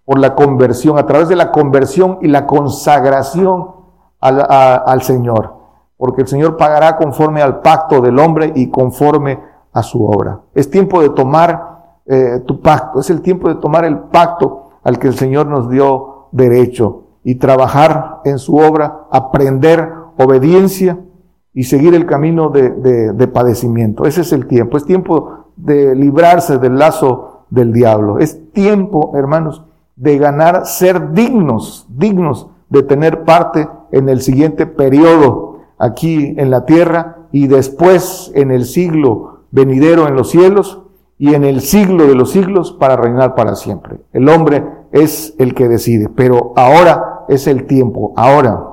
por 0.03 0.19
la 0.19 0.36
conversión, 0.36 0.97
a 0.99 1.05
través 1.05 1.30
de 1.30 1.38
la 1.38 1.53
conversión 1.53 2.17
y 2.21 2.28
la 2.28 2.45
consagración 2.45 3.71
al, 4.19 5.01
Señor. 5.03 5.53
Porque 5.95 6.23
el 6.23 6.28
Señor 6.28 6.57
pagará 6.57 6.97
conforme 6.97 7.41
al 7.41 7.61
pacto 7.61 8.01
del 8.01 8.19
hombre 8.19 8.51
y 8.57 8.69
conforme 8.71 9.39
a 9.71 9.84
su 9.84 10.05
obra. 10.05 10.41
Es 10.53 10.69
tiempo 10.69 11.01
de 11.01 11.11
tomar 11.11 12.01
eh, 12.07 12.43
tu 12.45 12.59
pacto, 12.59 12.99
es 12.99 13.09
el 13.09 13.21
tiempo 13.21 13.47
de 13.47 13.55
tomar 13.55 13.86
el 13.86 13.99
pacto 13.99 14.71
al 14.84 14.99
que 14.99 15.07
el 15.07 15.15
Señor 15.15 15.47
nos 15.47 15.69
dio 15.69 16.28
derecho 16.34 17.05
y 17.26 17.36
trabajar 17.36 18.21
en 18.23 18.39
su 18.39 18.55
obra, 18.55 19.07
aprender 19.11 19.91
obediencia 20.17 20.99
y 21.53 21.63
seguir 21.63 21.93
el 21.93 22.05
camino 22.05 22.49
de, 22.49 22.69
de 23.11 23.28
padecimiento. 23.28 24.05
Ese 24.05 24.21
es 24.21 24.32
el 24.32 24.47
tiempo, 24.47 24.78
es 24.78 24.86
tiempo 24.86 25.51
de 25.57 25.93
librarse 25.95 26.57
del 26.57 26.78
lazo 26.78 27.45
del 27.49 27.73
diablo. 27.73 28.19
Es 28.19 28.51
tiempo, 28.53 29.11
hermanos, 29.15 29.63
de 29.97 30.17
ganar 30.17 30.65
ser 30.65 31.11
dignos, 31.11 31.88
dignos 31.89 32.47
de 32.69 32.84
tener 32.84 33.23
parte 33.23 33.67
en 33.91 34.09
el 34.09 34.21
siguiente 34.21 34.65
periodo 34.65 35.59
aquí 35.78 36.36
en 36.38 36.49
la 36.49 36.65
tierra 36.65 37.28
y 37.32 37.47
después 37.47 38.32
en 38.36 38.51
el 38.51 38.65
siglo 38.65 39.39
venidero 39.51 40.07
en 40.07 40.15
los 40.15 40.30
cielos 40.30 40.82
y 41.17 41.34
en 41.34 41.43
el 41.43 41.61
siglo 41.61 42.05
de 42.07 42.15
los 42.15 42.32
siglos 42.32 42.73
para 42.73 42.97
reinar 42.97 43.36
para 43.36 43.55
siempre. 43.55 44.01
El 44.11 44.28
hombre 44.28 44.65
es 44.95 45.35
el 45.37 45.53
que 45.53 45.67
decide, 45.67 46.09
pero 46.09 46.53
ahora 46.55 47.25
es 47.27 47.47
el 47.47 47.67
tiempo, 47.67 48.13
ahora. 48.15 48.63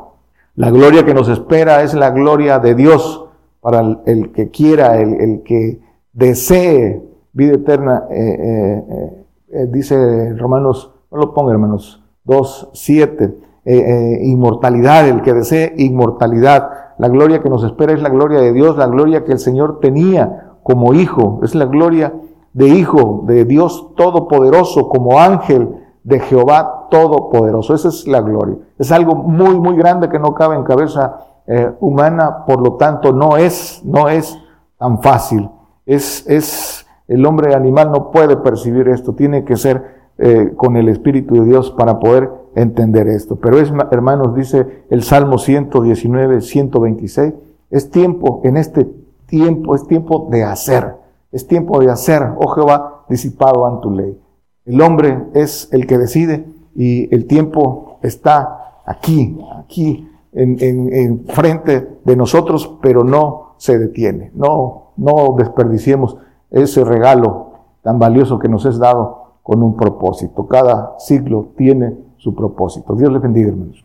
La 0.55 0.71
gloria 0.71 1.05
que 1.05 1.15
nos 1.15 1.29
espera 1.29 1.83
es 1.83 1.95
la 1.95 2.11
gloria 2.11 2.59
de 2.59 2.75
Dios 2.75 3.27
para 3.61 3.81
el, 4.07 4.33
que 4.33 4.51
quiera, 4.51 5.01
el, 5.01 5.43
que 5.45 5.81
desee 6.13 7.03
vida 7.33 7.55
eterna, 7.55 8.05
eh, 8.11 8.85
eh, 8.89 9.25
eh, 9.53 9.67
dice 9.71 10.35
Romanos 10.37 10.93
no 11.11 11.19
lo 11.19 11.35
ponga, 11.35 11.53
hermanos. 11.53 12.03
2, 12.25 12.71
7. 12.73 13.25
eh, 13.65 13.77
eh, 13.77 14.19
inmortalidad, 14.23 15.09
el 15.09 15.23
que 15.23 15.35
desee 15.35 15.75
inmortalidad. 15.77 16.71
La 16.99 17.09
gloria 17.09 17.43
que 17.43 17.49
nos 17.51 17.65
espera 17.65 17.93
es 17.93 18.03
la 18.03 18.09
gloria 18.09 18.41
de 18.41 18.53
Dios, 18.53 18.77
la 18.77 18.87
gloria 18.87 19.25
que 19.25 19.33
el 19.33 19.39
Señor 19.39 19.81
tenía 19.81 20.53
como 20.63 20.95
hijo, 20.95 21.41
es 21.43 21.55
la 21.55 21.67
gloria 21.67 22.13
de 22.53 22.69
hijo 22.69 23.25
de 23.27 23.45
Dios 23.45 23.89
Todopoderoso, 23.97 24.89
como 24.89 25.19
ángel 25.19 25.82
de 26.05 26.21
Jehová 26.21 26.89
Todopoderoso. 26.91 27.75
Esa 27.75 27.89
es 27.89 28.07
la 28.07 28.21
gloria. 28.21 28.57
Es 28.79 28.93
algo 28.93 29.15
muy, 29.15 29.59
muy 29.59 29.77
grande 29.77 30.09
que 30.09 30.19
no 30.19 30.35
cabe 30.35 30.57
en 30.57 30.65
cabeza 30.65 31.19
eh, 31.47 31.73
humana, 31.81 32.45
por 32.47 32.61
lo 32.61 32.75
tanto 32.75 33.13
no 33.13 33.37
es, 33.37 33.83
no 33.85 34.09
es 34.09 34.39
tan 34.79 35.01
fácil. 35.03 35.51
Es, 35.87 36.27
es, 36.29 36.87
el 37.09 37.25
hombre 37.27 37.55
animal 37.55 37.91
no 37.91 38.11
puede 38.11 38.37
percibir 38.37 38.89
esto, 38.89 39.15
tiene 39.15 39.45
que 39.45 39.57
ser 39.57 40.03
eh, 40.19 40.53
con 40.57 40.77
el 40.77 40.89
Espíritu 40.89 41.35
de 41.35 41.45
Dios 41.45 41.71
para 41.71 41.99
poder 41.99 42.31
entender 42.55 43.09
esto. 43.09 43.37
Pero 43.37 43.59
es, 43.59 43.73
hermanos, 43.91 44.35
dice 44.35 44.85
el 44.91 45.03
Salmo 45.03 45.39
119, 45.39 46.41
126, 46.41 47.35
es 47.71 47.91
tiempo, 47.91 48.41
en 48.45 48.57
este 48.57 48.89
tiempo, 49.27 49.75
es 49.75 49.87
tiempo 49.87 50.29
de 50.31 50.45
hacer, 50.45 50.95
es 51.33 51.47
tiempo 51.47 51.81
de 51.81 51.91
hacer, 51.91 52.23
oh 52.37 52.49
Jehová, 52.49 53.05
disipado 53.09 53.67
ante 53.67 53.83
tu 53.83 53.91
ley. 53.91 54.22
El 54.65 54.81
hombre 54.81 55.27
es 55.35 55.69
el 55.73 55.87
que 55.87 55.99
decide 55.99 56.47
y 56.75 57.13
el 57.15 57.27
tiempo 57.27 57.99
está 58.03 58.81
aquí, 58.87 59.39
aquí, 59.59 60.09
en, 60.33 60.57
en, 60.61 61.27
frente 61.27 61.99
de 62.05 62.17
nosotros, 62.17 62.79
pero 62.81 63.05
no 63.05 63.55
se 63.59 63.79
detiene. 63.79 64.31
No, 64.35 64.93
no 64.97 65.35
desperdiciemos 65.37 66.17
ese 66.51 66.85
regalo 66.85 67.53
tan 67.83 67.99
valioso 67.99 68.39
que 68.39 68.49
nos 68.49 68.65
es 68.65 68.79
dado 68.79 69.35
con 69.43 69.63
un 69.63 69.77
propósito. 69.77 70.47
Cada 70.47 70.95
ciclo 70.99 71.49
tiene 71.57 71.95
su 72.17 72.35
propósito. 72.35 72.95
Dios 72.95 73.13
les 73.13 73.21
bendiga, 73.21 73.49
hermanos. 73.49 73.85